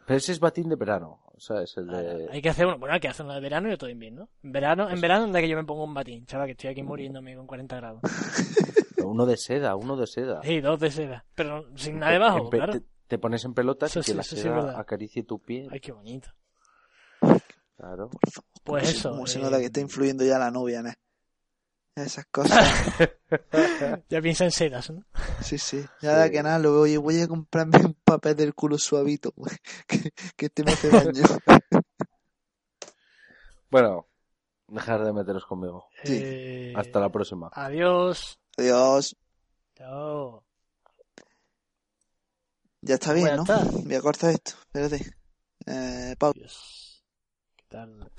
Pero 0.06 0.16
ese 0.16 0.32
es 0.32 0.40
batín 0.40 0.68
de 0.70 0.76
verano. 0.76 1.20
O 1.40 1.42
sea, 1.42 1.62
es 1.62 1.74
el 1.78 1.88
Ah, 1.88 1.96
de... 2.02 2.28
Hay 2.30 2.42
que 2.42 2.50
hacer 2.50 2.66
uno, 2.66 2.78
bueno, 2.78 2.92
hay 2.94 3.00
que 3.00 3.08
hacer 3.08 3.24
uno 3.24 3.34
de 3.34 3.40
verano 3.40 3.70
y 3.70 3.72
otro 3.72 3.86
de 3.86 3.92
invierno. 3.92 4.28
En 4.42 4.52
verano, 4.52 4.90
en 4.90 5.00
verano 5.00 5.24
anda 5.24 5.40
que 5.40 5.48
yo 5.48 5.56
me 5.56 5.64
pongo 5.64 5.84
un 5.84 5.94
batín, 5.94 6.26
chaval, 6.26 6.46
que 6.48 6.52
estoy 6.52 6.68
aquí 6.68 6.82
muriéndome 6.82 7.34
con 7.34 7.46
40 7.46 7.76
grados. 7.76 8.02
Uno 9.02 9.24
de 9.24 9.38
seda, 9.38 9.74
uno 9.76 9.96
de 9.96 10.06
seda. 10.06 10.42
Sí, 10.42 10.60
dos 10.60 10.78
de 10.78 10.90
seda, 10.90 11.24
pero 11.34 11.64
sin 11.76 11.98
nada 11.98 12.12
debajo, 12.12 12.38
En 12.44 12.50
claro. 12.50 12.72
te, 12.74 12.82
te 13.06 13.18
pones 13.18 13.42
en 13.46 13.54
pelotas 13.54 13.90
Eso 13.90 14.00
y 14.00 14.02
que 14.02 14.10
sí, 14.10 14.16
la 14.18 14.22
sí 14.22 14.34
es 14.36 14.42
seda 14.42 14.54
verdad. 14.56 14.78
acaricie 14.78 15.22
tu 15.22 15.38
piel. 15.38 15.68
Ay, 15.72 15.80
qué 15.80 15.92
bonito. 15.92 16.28
Claro. 17.76 18.10
Pues 18.62 18.62
Como 18.62 18.78
se- 18.84 18.90
eso. 18.90 19.10
como 19.10 19.26
se 19.26 19.38
eh, 19.38 19.42
nota 19.42 19.58
que 19.58 19.64
está 19.64 19.80
influyendo 19.80 20.22
ya 20.24 20.38
la 20.38 20.50
novia, 20.50 20.82
¿no? 20.82 20.90
Esas 21.94 22.26
cosas. 22.30 22.58
Ya 24.08 24.20
piensa 24.20 24.44
en 24.44 24.50
sedas, 24.50 24.90
¿no? 24.90 25.04
Sí, 25.40 25.56
sí. 25.58 25.84
Ya 26.02 26.24
Sí. 26.24 26.30
que 26.32 26.42
nada, 26.42 26.58
luego 26.58 26.80
oye, 26.80 26.98
voy 26.98 27.20
a 27.20 27.28
comprarme 27.28 27.78
un 27.78 27.94
papel 27.94 28.34
del 28.34 28.54
culo 28.54 28.76
suavito, 28.78 29.32
que, 29.86 30.10
que 30.36 30.46
este 30.46 30.64
me 30.64 30.72
hace 30.72 30.88
daño. 30.88 31.22
Bueno, 33.70 34.08
dejar 34.66 35.04
de 35.04 35.12
meteros 35.12 35.44
conmigo. 35.46 35.86
Sí. 36.02 36.18
Eh, 36.20 36.72
Hasta 36.76 36.98
la 36.98 37.08
próxima. 37.08 37.50
Adiós. 37.52 38.40
Adiós. 38.58 39.16
Chao. 39.76 40.44
Ya 42.80 42.94
está 42.94 43.12
bien, 43.12 43.28
Pues 43.46 43.48
¿no? 43.48 43.70
Voy 43.84 43.94
a 43.94 44.00
cortar 44.00 44.30
esto. 44.30 44.52
Espérate. 44.72 45.14
Eh, 45.66 46.16
pausa. 46.18 46.36
Adiós. 46.36 47.04
¿Qué 47.54 47.64
tal? 47.68 48.10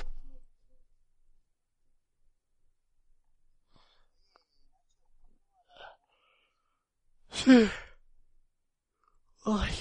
Sí. 7.31 7.69
Ay. 9.45 9.71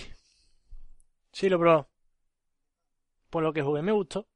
Sí, 1.33 1.49
lo 1.49 1.59
probé. 1.59 1.87
Por 3.31 3.43
lo 3.43 3.53
que 3.53 3.63
jugué 3.63 3.83
me 3.83 3.93
gustó. 3.93 4.29